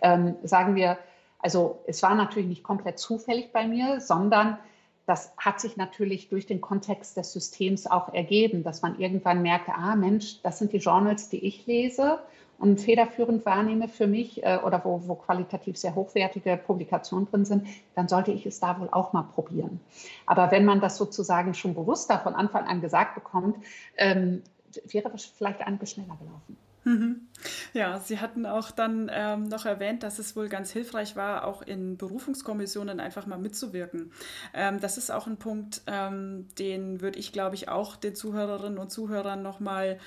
Ähm, 0.00 0.36
sagen 0.44 0.76
wir, 0.76 0.96
also 1.44 1.82
es 1.86 2.02
war 2.02 2.14
natürlich 2.14 2.48
nicht 2.48 2.62
komplett 2.62 2.98
zufällig 2.98 3.52
bei 3.52 3.68
mir, 3.68 4.00
sondern 4.00 4.56
das 5.04 5.34
hat 5.36 5.60
sich 5.60 5.76
natürlich 5.76 6.30
durch 6.30 6.46
den 6.46 6.62
Kontext 6.62 7.18
des 7.18 7.34
Systems 7.34 7.86
auch 7.86 8.14
ergeben, 8.14 8.64
dass 8.64 8.80
man 8.80 8.98
irgendwann 8.98 9.42
merkte, 9.42 9.74
ah 9.74 9.94
Mensch, 9.94 10.40
das 10.42 10.58
sind 10.58 10.72
die 10.72 10.78
Journals, 10.78 11.28
die 11.28 11.44
ich 11.44 11.66
lese 11.66 12.18
und 12.58 12.80
federführend 12.80 13.44
wahrnehme 13.44 13.88
für 13.88 14.06
mich 14.06 14.42
äh, 14.42 14.58
oder 14.64 14.82
wo, 14.86 15.02
wo 15.06 15.16
qualitativ 15.16 15.76
sehr 15.76 15.94
hochwertige 15.94 16.56
Publikationen 16.56 17.28
drin 17.30 17.44
sind, 17.44 17.66
dann 17.94 18.08
sollte 18.08 18.32
ich 18.32 18.46
es 18.46 18.58
da 18.58 18.80
wohl 18.80 18.88
auch 18.90 19.12
mal 19.12 19.24
probieren. 19.24 19.80
Aber 20.24 20.50
wenn 20.50 20.64
man 20.64 20.80
das 20.80 20.96
sozusagen 20.96 21.52
schon 21.52 21.74
bewusster 21.74 22.20
von 22.20 22.34
Anfang 22.34 22.66
an 22.66 22.80
gesagt 22.80 23.16
bekommt, 23.16 23.58
ähm, 23.98 24.42
wäre 24.86 25.10
das 25.10 25.26
vielleicht 25.26 25.60
ein 25.60 25.76
bisschen 25.76 26.04
schneller 26.04 26.18
gelaufen. 26.18 26.56
Mhm. 26.84 27.28
Ja, 27.72 27.98
Sie 27.98 28.20
hatten 28.20 28.46
auch 28.46 28.70
dann 28.70 29.10
ähm, 29.12 29.44
noch 29.44 29.64
erwähnt, 29.64 30.02
dass 30.02 30.18
es 30.18 30.36
wohl 30.36 30.48
ganz 30.48 30.70
hilfreich 30.70 31.16
war, 31.16 31.46
auch 31.46 31.62
in 31.62 31.96
Berufungskommissionen 31.96 33.00
einfach 33.00 33.26
mal 33.26 33.38
mitzuwirken. 33.38 34.12
Ähm, 34.52 34.80
das 34.80 34.98
ist 34.98 35.10
auch 35.10 35.26
ein 35.26 35.38
Punkt, 35.38 35.82
ähm, 35.86 36.46
den 36.58 37.00
würde 37.00 37.18
ich, 37.18 37.32
glaube 37.32 37.54
ich, 37.54 37.68
auch 37.68 37.96
den 37.96 38.14
Zuhörerinnen 38.14 38.78
und 38.78 38.90
Zuhörern 38.90 39.42
nochmal 39.42 39.98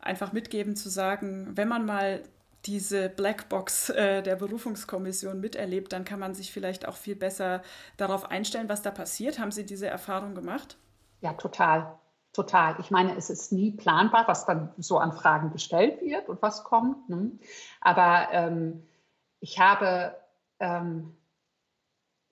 einfach 0.00 0.32
mitgeben, 0.32 0.76
zu 0.76 0.88
sagen, 0.88 1.52
wenn 1.54 1.68
man 1.68 1.84
mal 1.84 2.22
diese 2.66 3.10
Blackbox 3.10 3.90
äh, 3.90 4.22
der 4.22 4.36
Berufungskommission 4.36 5.40
miterlebt, 5.40 5.92
dann 5.92 6.04
kann 6.06 6.18
man 6.18 6.34
sich 6.34 6.52
vielleicht 6.52 6.88
auch 6.88 6.96
viel 6.96 7.16
besser 7.16 7.62
darauf 7.98 8.30
einstellen, 8.30 8.70
was 8.70 8.80
da 8.82 8.90
passiert. 8.90 9.38
Haben 9.38 9.52
Sie 9.52 9.66
diese 9.66 9.86
Erfahrung 9.86 10.34
gemacht? 10.34 10.78
Ja, 11.20 11.32
total. 11.34 11.98
Total. 12.34 12.74
Ich 12.80 12.90
meine, 12.90 13.16
es 13.16 13.30
ist 13.30 13.52
nie 13.52 13.70
planbar, 13.70 14.26
was 14.26 14.44
dann 14.44 14.72
so 14.76 14.98
an 14.98 15.12
Fragen 15.12 15.52
gestellt 15.52 16.02
wird 16.02 16.28
und 16.28 16.42
was 16.42 16.64
kommt. 16.64 17.08
Ne? 17.08 17.30
Aber 17.80 18.28
ähm, 18.32 18.82
ich 19.38 19.60
habe 19.60 20.16
ähm, 20.58 21.16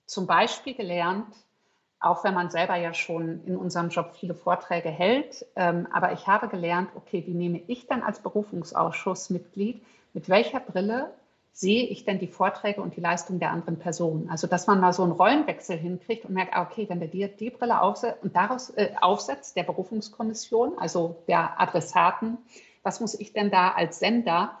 zum 0.05 0.27
Beispiel 0.27 0.75
gelernt, 0.75 1.33
auch 2.01 2.25
wenn 2.25 2.33
man 2.33 2.49
selber 2.49 2.75
ja 2.75 2.93
schon 2.93 3.45
in 3.45 3.55
unserem 3.55 3.87
Job 3.87 4.13
viele 4.13 4.35
Vorträge 4.35 4.89
hält, 4.89 5.45
ähm, 5.55 5.87
aber 5.93 6.11
ich 6.11 6.27
habe 6.27 6.49
gelernt, 6.49 6.89
okay, 6.95 7.23
wie 7.25 7.33
nehme 7.33 7.61
ich 7.67 7.87
dann 7.87 8.03
als 8.03 8.19
Berufungsausschussmitglied, 8.19 9.85
mit 10.13 10.27
welcher 10.27 10.59
Brille 10.59 11.13
sehe 11.53 11.85
ich 11.85 12.03
denn 12.03 12.17
die 12.17 12.27
Vorträge 12.27 12.81
und 12.81 12.95
die 12.97 13.01
Leistung 13.01 13.39
der 13.39 13.51
anderen 13.51 13.77
Person? 13.77 14.27
Also, 14.29 14.47
dass 14.47 14.65
man 14.67 14.81
mal 14.81 14.91
so 14.91 15.03
einen 15.03 15.11
Rollenwechsel 15.11 15.77
hinkriegt 15.77 16.25
und 16.25 16.33
merkt, 16.33 16.55
ah, 16.55 16.63
okay, 16.63 16.89
wenn 16.89 16.99
der 16.99 17.07
dir 17.07 17.27
die 17.27 17.51
Brille 17.51 17.79
aufsetzt 17.79 18.23
und 18.23 18.35
daraus 18.35 18.71
äh, 18.71 18.89
aufsetzt, 18.99 19.55
der 19.55 19.63
Berufungskommission, 19.63 20.77
also 20.79 21.15
der 21.27 21.61
Adressaten, 21.61 22.39
was 22.81 22.99
muss 22.99 23.17
ich 23.17 23.33
denn 23.33 23.51
da 23.51 23.69
als 23.71 23.99
Sender, 23.99 24.57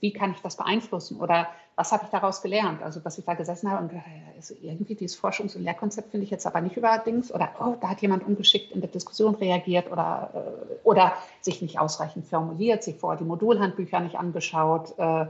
wie 0.00 0.12
kann 0.12 0.32
ich 0.32 0.40
das 0.40 0.56
beeinflussen? 0.56 1.20
Oder 1.20 1.48
was 1.76 1.92
habe 1.92 2.04
ich 2.04 2.10
daraus 2.10 2.42
gelernt? 2.42 2.82
Also, 2.82 2.98
dass 2.98 3.16
ich 3.16 3.24
da 3.24 3.34
gesessen 3.34 3.70
habe 3.70 3.84
und 3.84 4.02
also 4.36 4.54
irgendwie 4.60 4.96
dieses 4.96 5.16
Forschungs- 5.16 5.56
und 5.56 5.62
Lehrkonzept 5.62 6.10
finde 6.10 6.24
ich 6.24 6.30
jetzt 6.30 6.46
aber 6.46 6.60
nicht 6.60 6.76
überdings 6.76 7.32
oder 7.32 7.50
oh, 7.60 7.76
da 7.80 7.90
hat 7.90 8.02
jemand 8.02 8.26
ungeschickt 8.26 8.72
in 8.72 8.80
der 8.80 8.90
Diskussion 8.90 9.36
reagiert 9.36 9.90
oder, 9.90 10.30
äh, 10.34 10.74
oder 10.82 11.12
sich 11.40 11.62
nicht 11.62 11.78
ausreichend 11.78 12.26
formuliert, 12.26 12.82
sich 12.82 12.96
vorher 12.96 13.18
die 13.18 13.24
Modulhandbücher 13.24 14.00
nicht 14.00 14.16
angeschaut. 14.16 14.98
Äh, 14.98 15.26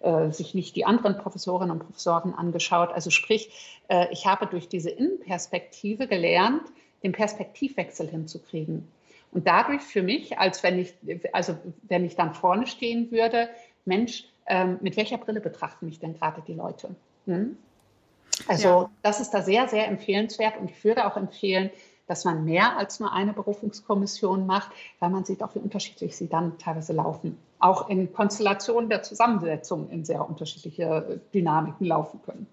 äh, 0.00 0.30
sich 0.30 0.54
nicht 0.54 0.76
die 0.76 0.84
anderen 0.84 1.18
Professorinnen 1.18 1.70
und 1.70 1.84
Professoren 1.84 2.34
angeschaut. 2.34 2.92
Also 2.92 3.10
sprich, 3.10 3.50
äh, 3.88 4.06
ich 4.10 4.26
habe 4.26 4.46
durch 4.46 4.68
diese 4.68 4.90
Innenperspektive 4.90 6.06
gelernt, 6.06 6.62
den 7.02 7.12
Perspektivwechsel 7.12 8.08
hinzukriegen. 8.08 8.86
Und 9.32 9.46
dadurch 9.46 9.82
für 9.82 10.02
mich, 10.02 10.38
als 10.38 10.62
wenn 10.62 10.78
ich, 10.78 10.94
also 11.32 11.56
wenn 11.82 12.04
ich 12.04 12.16
dann 12.16 12.34
vorne 12.34 12.66
stehen 12.66 13.10
würde, 13.10 13.48
Mensch, 13.84 14.24
ähm, 14.46 14.78
mit 14.80 14.96
welcher 14.96 15.18
Brille 15.18 15.40
betrachten 15.40 15.86
mich 15.86 15.98
denn 15.98 16.14
gerade 16.14 16.42
die 16.46 16.54
Leute? 16.54 16.94
Hm? 17.26 17.56
Also 18.48 18.68
ja. 18.68 18.90
das 19.02 19.20
ist 19.20 19.30
da 19.30 19.42
sehr, 19.42 19.68
sehr 19.68 19.88
empfehlenswert 19.88 20.58
und 20.58 20.70
ich 20.70 20.84
würde 20.84 21.06
auch 21.06 21.16
empfehlen, 21.16 21.70
dass 22.06 22.24
man 22.24 22.44
mehr 22.44 22.76
als 22.76 23.00
nur 23.00 23.12
eine 23.12 23.32
Berufungskommission 23.32 24.46
macht, 24.46 24.70
weil 25.00 25.10
man 25.10 25.24
sieht 25.24 25.42
auch, 25.42 25.54
wie 25.54 25.60
unterschiedlich 25.60 26.16
sie 26.16 26.28
dann 26.28 26.58
teilweise 26.58 26.92
laufen. 26.92 27.38
Auch 27.58 27.88
in 27.88 28.12
Konstellationen 28.12 28.88
der 28.88 29.02
Zusammensetzung 29.02 29.90
in 29.90 30.04
sehr 30.04 30.28
unterschiedliche 30.28 31.20
Dynamiken 31.32 31.86
laufen 31.86 32.20
können. 32.22 32.46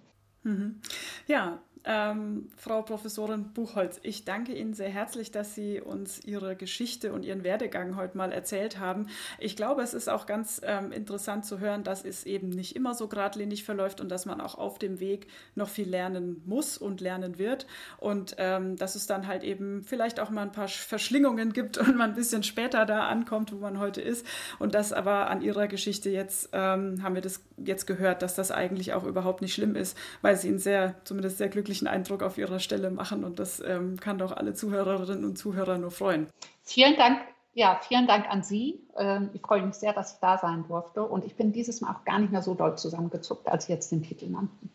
Mhm. 0.44 0.82
Ja, 1.28 1.60
ähm, 1.86 2.50
Frau 2.56 2.82
Professorin 2.82 3.52
Buchholz, 3.54 4.00
ich 4.04 4.24
danke 4.24 4.54
Ihnen 4.54 4.74
sehr 4.74 4.90
herzlich, 4.90 5.32
dass 5.32 5.54
Sie 5.54 5.82
uns 5.82 6.24
Ihre 6.24 6.56
Geschichte 6.56 7.12
und 7.12 7.24
Ihren 7.26 7.44
Werdegang 7.44 7.96
heute 7.98 8.18
mal 8.18 8.32
erzählt 8.32 8.80
haben. 8.80 9.08
Ich 9.38 9.56
glaube, 9.56 9.82
es 9.82 9.94
ist 9.94 10.10
auch 10.10 10.26
ganz 10.26 10.62
ähm, 10.64 10.92
interessant 10.92 11.46
zu 11.46 11.60
hören, 11.60 11.84
dass 11.84 12.06
es 12.06 12.26
eben 12.26 12.50
nicht 12.50 12.76
immer 12.76 12.94
so 12.94 13.08
geradlinig 13.08 13.66
verläuft 13.66 14.00
und 14.00 14.10
dass 14.10 14.26
man 14.26 14.40
auch 14.40 14.56
auf 14.56 14.80
dem 14.80 15.00
Weg 15.00 15.28
noch 15.56 15.68
viel 15.68 15.90
lernen 15.90 16.42
muss 16.46 16.78
und 16.78 17.02
lernen 17.02 17.38
wird 17.38 17.68
und 17.98 18.36
ähm, 18.38 18.78
dass 18.78 18.96
es 18.96 19.06
dann 19.06 19.28
halt 19.28 19.44
eben 19.44 19.84
vielleicht 19.84 20.20
auch 20.20 20.30
mal 20.30 20.44
ein 20.44 20.52
paar 20.52 20.70
Verschlingungen 20.70 21.52
gibt 21.52 21.78
und 21.78 21.98
man 21.98 22.12
ein 22.12 22.16
bisschen 22.16 22.44
später 22.44 22.86
da 22.86 23.08
ankommt, 23.08 23.52
wo 23.52 23.58
man 23.58 23.80
heute 23.80 24.02
ist. 24.02 24.26
Und 24.58 24.74
das 24.74 24.94
aber 24.94 25.30
an 25.30 25.42
Ihrer 25.42 25.68
Geschichte 25.68 26.10
jetzt 26.10 26.50
ähm, 26.54 27.04
haben 27.04 27.16
wir 27.16 27.22
das 27.22 27.42
jetzt 27.58 27.88
gehört, 27.88 28.22
dass 28.22 28.36
das 28.36 28.52
eigentlich 28.52 28.94
auch 28.94 29.04
überhaupt 29.04 29.42
nicht 29.42 29.54
schlimm 29.54 29.76
ist, 29.76 29.98
weil 30.22 30.38
Sie 30.38 30.48
einen 30.48 30.60
sehr, 30.60 30.96
zumindest 31.04 31.38
sehr 31.38 31.50
glücklichen 31.50 31.73
glücklichen 31.74 31.88
Eindruck 31.88 32.22
auf 32.22 32.38
ihrer 32.38 32.60
Stelle 32.60 32.92
machen 32.92 33.24
und 33.24 33.40
das 33.40 33.60
ähm, 33.66 34.00
kann 34.00 34.20
doch 34.20 34.32
alle 34.32 34.54
Zuhörerinnen 34.54 35.26
und 35.26 35.38
Zuhörer 35.38 35.78
nur 35.78 35.92
freuen. 35.92 36.28
Vielen 36.64 36.96
Dank. 36.96 37.20
Ja, 37.56 37.80
vielen 37.88 38.08
Dank 38.08 38.30
an 38.30 38.44
Sie. 38.44 38.80
Ähm, 38.98 39.30
ich 39.34 39.42
freue 39.42 39.64
mich 39.66 39.76
sehr, 39.76 39.94
dass 39.94 40.14
ich 40.14 40.20
da 40.20 40.38
sein 40.38 40.66
durfte 40.68 41.04
und 41.04 41.26
ich 41.26 41.36
bin 41.36 41.52
dieses 41.52 41.82
Mal 41.82 41.92
auch 41.92 42.06
gar 42.06 42.20
nicht 42.20 42.32
mehr 42.32 42.42
so 42.42 42.54
doll 42.54 42.78
zusammengezuckt, 42.78 43.48
als 43.48 43.66
Sie 43.66 43.74
jetzt 43.74 43.92
den 43.92 44.04
Titel 44.04 44.28
nannten. 44.28 44.70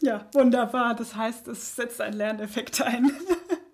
Ja, 0.00 0.26
wunderbar. 0.32 0.94
Das 0.94 1.16
heißt, 1.16 1.48
es 1.48 1.74
setzt 1.74 2.00
einen 2.00 2.16
Lerneffekt 2.16 2.80
ein. 2.82 3.10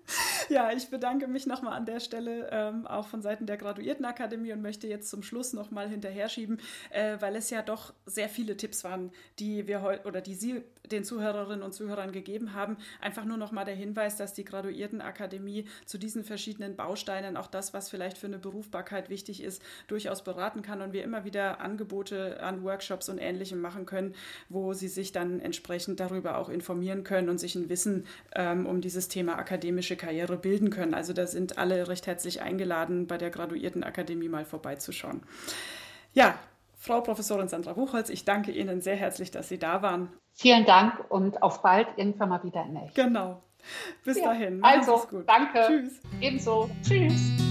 Ja, 0.49 0.71
ich 0.71 0.89
bedanke 0.89 1.27
mich 1.27 1.47
nochmal 1.47 1.73
an 1.73 1.85
der 1.85 1.99
Stelle 1.99 2.49
ähm, 2.51 2.85
auch 2.85 3.07
von 3.07 3.21
Seiten 3.21 3.47
der 3.47 3.57
Graduiertenakademie 3.57 4.53
und 4.53 4.61
möchte 4.61 4.87
jetzt 4.87 5.09
zum 5.09 5.23
Schluss 5.23 5.53
nochmal 5.53 5.89
hinterher 5.89 6.29
schieben, 6.29 6.59
äh, 6.91 7.17
weil 7.19 7.35
es 7.35 7.49
ja 7.49 7.63
doch 7.63 7.93
sehr 8.05 8.29
viele 8.29 8.55
Tipps 8.55 8.83
waren, 8.83 9.11
die 9.39 9.67
wir 9.67 9.81
heute 9.81 10.07
oder 10.07 10.21
die 10.21 10.35
Sie 10.35 10.61
den 10.91 11.03
Zuhörerinnen 11.03 11.63
und 11.63 11.73
Zuhörern 11.73 12.11
gegeben 12.11 12.53
haben. 12.53 12.77
Einfach 13.01 13.25
nur 13.25 13.37
nochmal 13.37 13.65
der 13.65 13.75
Hinweis, 13.75 14.17
dass 14.17 14.33
die 14.33 14.45
Graduiertenakademie 14.45 15.65
zu 15.85 15.97
diesen 15.97 16.23
verschiedenen 16.23 16.75
Bausteinen 16.75 17.37
auch 17.37 17.47
das, 17.47 17.73
was 17.73 17.89
vielleicht 17.89 18.17
für 18.17 18.27
eine 18.27 18.37
Berufbarkeit 18.37 19.09
wichtig 19.09 19.41
ist, 19.41 19.63
durchaus 19.87 20.23
beraten 20.23 20.61
kann 20.61 20.81
und 20.81 20.93
wir 20.93 21.03
immer 21.03 21.25
wieder 21.25 21.59
Angebote 21.59 22.39
an 22.41 22.63
Workshops 22.63 23.09
und 23.09 23.17
Ähnlichem 23.17 23.61
machen 23.61 23.85
können, 23.87 24.13
wo 24.49 24.73
Sie 24.73 24.87
sich 24.87 25.11
dann 25.11 25.39
entsprechend 25.39 25.99
darüber 25.99 26.37
auch 26.37 26.49
informieren 26.49 27.03
können 27.03 27.29
und 27.29 27.39
sich 27.39 27.55
ein 27.55 27.69
Wissen 27.69 28.05
ähm, 28.35 28.65
um 28.65 28.81
dieses 28.81 29.07
Thema 29.07 29.37
akademische 29.37 29.95
Karriere 29.95 30.34
bilden 30.37 30.69
können. 30.69 30.93
Also 30.93 31.13
da 31.13 31.27
sind 31.27 31.57
alle 31.57 31.87
recht 31.87 32.07
herzlich 32.07 32.41
eingeladen, 32.41 33.07
bei 33.07 33.17
der 33.17 33.29
Graduiertenakademie 33.29 34.29
mal 34.29 34.45
vorbeizuschauen. 34.45 35.23
Ja, 36.13 36.37
Frau 36.77 37.01
Professorin 37.01 37.47
Sandra 37.47 37.73
Buchholz, 37.73 38.09
ich 38.09 38.25
danke 38.25 38.51
Ihnen 38.51 38.81
sehr 38.81 38.95
herzlich, 38.95 39.31
dass 39.31 39.49
Sie 39.49 39.57
da 39.57 39.81
waren. 39.81 40.09
Vielen 40.33 40.65
Dank 40.65 41.05
und 41.09 41.41
auf 41.41 41.61
bald 41.61 41.87
irgendwann 41.95 42.29
mal 42.29 42.43
wieder 42.43 42.63
in 42.65 42.75
echt. 42.75 42.95
Genau. 42.95 43.41
Bis 44.03 44.17
ja, 44.17 44.25
dahin. 44.25 44.63
Also, 44.63 45.07
danke. 45.25 45.65
Tschüss. 45.67 46.01
Ebenso. 46.21 46.69
Tschüss. 46.83 47.44